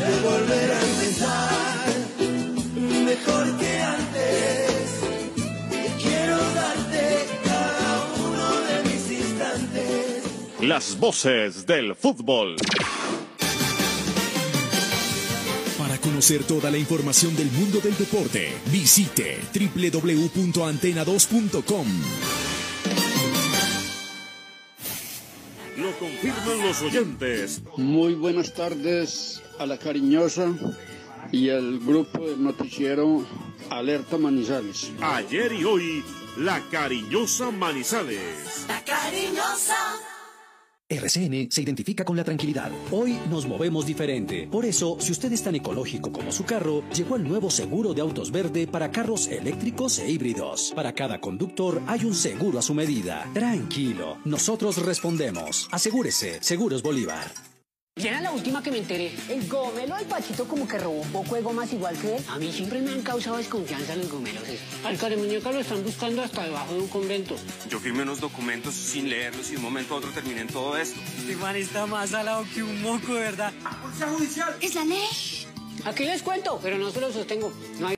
De 0.04 0.20
volver 0.20 0.70
a 0.70 0.80
empezar 0.80 1.94
mejor 3.04 3.56
que 3.58 3.78
antes. 3.78 5.00
Quiero 6.02 6.36
darte 6.36 7.26
cada 7.44 8.04
uno 8.18 8.60
de 8.60 8.82
mis 8.90 9.10
instantes. 9.10 10.24
Las 10.60 10.98
voces 10.98 11.66
del 11.66 11.94
fútbol. 11.94 12.56
Para 15.78 15.96
conocer 15.98 16.44
toda 16.44 16.70
la 16.70 16.78
información 16.78 17.36
del 17.36 17.50
mundo 17.50 17.80
del 17.80 17.96
deporte, 17.96 18.54
visite 18.66 19.40
www.antena2.com. 19.54 21.86
Lo 25.76 25.90
confirman 25.98 26.62
los 26.62 26.82
oyentes. 26.82 27.62
Muy 27.76 28.14
buenas 28.14 28.54
tardes 28.54 29.42
a 29.58 29.66
la 29.66 29.78
cariñosa 29.78 30.52
y 31.32 31.50
al 31.50 31.78
grupo 31.78 32.26
del 32.26 32.42
noticiero 32.42 33.24
Alerta 33.70 34.18
Manizales. 34.18 34.92
Ayer 35.00 35.52
y 35.52 35.64
hoy, 35.64 36.04
la 36.38 36.60
cariñosa 36.70 37.50
Manizales. 37.50 38.66
La 38.68 38.82
cariñosa. 38.84 39.76
RCN 40.86 41.50
se 41.50 41.62
identifica 41.62 42.04
con 42.04 42.16
la 42.16 42.24
tranquilidad. 42.24 42.70
Hoy 42.90 43.18
nos 43.30 43.46
movemos 43.46 43.86
diferente. 43.86 44.46
Por 44.50 44.66
eso, 44.66 44.98
si 45.00 45.12
usted 45.12 45.32
es 45.32 45.42
tan 45.42 45.54
ecológico 45.54 46.12
como 46.12 46.30
su 46.30 46.44
carro, 46.44 46.84
llegó 46.90 47.16
el 47.16 47.24
nuevo 47.26 47.50
seguro 47.50 47.94
de 47.94 48.02
autos 48.02 48.30
verde 48.30 48.66
para 48.66 48.90
carros 48.90 49.28
eléctricos 49.28 49.98
e 49.98 50.10
híbridos. 50.10 50.72
Para 50.76 50.92
cada 50.92 51.20
conductor 51.20 51.80
hay 51.86 52.04
un 52.04 52.14
seguro 52.14 52.58
a 52.58 52.62
su 52.62 52.74
medida. 52.74 53.28
Tranquilo, 53.32 54.18
nosotros 54.24 54.84
respondemos. 54.84 55.68
Asegúrese, 55.72 56.42
Seguros 56.42 56.82
Bolívar. 56.82 57.53
Ya 57.96 58.10
era 58.10 58.20
la 58.20 58.32
última 58.32 58.60
que 58.60 58.72
me 58.72 58.78
enteré. 58.78 59.12
El 59.28 59.46
gomelo 59.46 59.94
del 59.94 60.06
Pachito 60.06 60.48
como 60.48 60.66
que 60.66 60.78
robó 60.78 61.02
un 61.02 61.12
poco 61.12 61.36
de 61.36 61.42
gomas 61.42 61.72
igual 61.72 61.96
que 61.96 62.16
él. 62.16 62.24
A 62.28 62.40
mí 62.40 62.50
siempre 62.50 62.80
me 62.82 62.90
han 62.90 63.02
causado 63.02 63.36
desconfianza 63.36 63.94
los 63.94 64.10
gomelos. 64.10 64.42
esos. 64.48 64.84
Al 64.84 65.16
muñeca 65.16 65.52
lo 65.52 65.60
están 65.60 65.84
buscando 65.84 66.20
hasta 66.20 66.42
debajo 66.42 66.74
de 66.74 66.80
un 66.80 66.88
convento. 66.88 67.36
Yo 67.70 67.78
firmé 67.78 68.02
unos 68.02 68.18
documentos 68.18 68.74
sin 68.74 69.08
leerlos 69.08 69.46
y 69.50 69.52
de 69.52 69.58
un 69.58 69.62
momento 69.62 69.94
a 69.94 69.98
otro 69.98 70.10
terminé 70.10 70.40
en 70.40 70.48
todo 70.48 70.76
esto. 70.76 70.98
Este 71.18 71.36
man 71.36 71.54
está 71.54 71.86
más 71.86 72.10
salado 72.10 72.44
que 72.52 72.64
un 72.64 72.82
moco, 72.82 73.12
¿verdad? 73.12 73.52
¡Policía 73.80 74.08
judicial! 74.08 74.56
¡Es 74.60 74.74
la 74.74 74.84
ley! 74.84 75.46
Aquí 75.84 76.04
les 76.04 76.22
cuento, 76.22 76.58
pero 76.60 76.78
no 76.78 76.90
se 76.90 77.00
lo 77.00 77.12
sostengo. 77.12 77.52
No 77.78 77.86
hay 77.86 77.92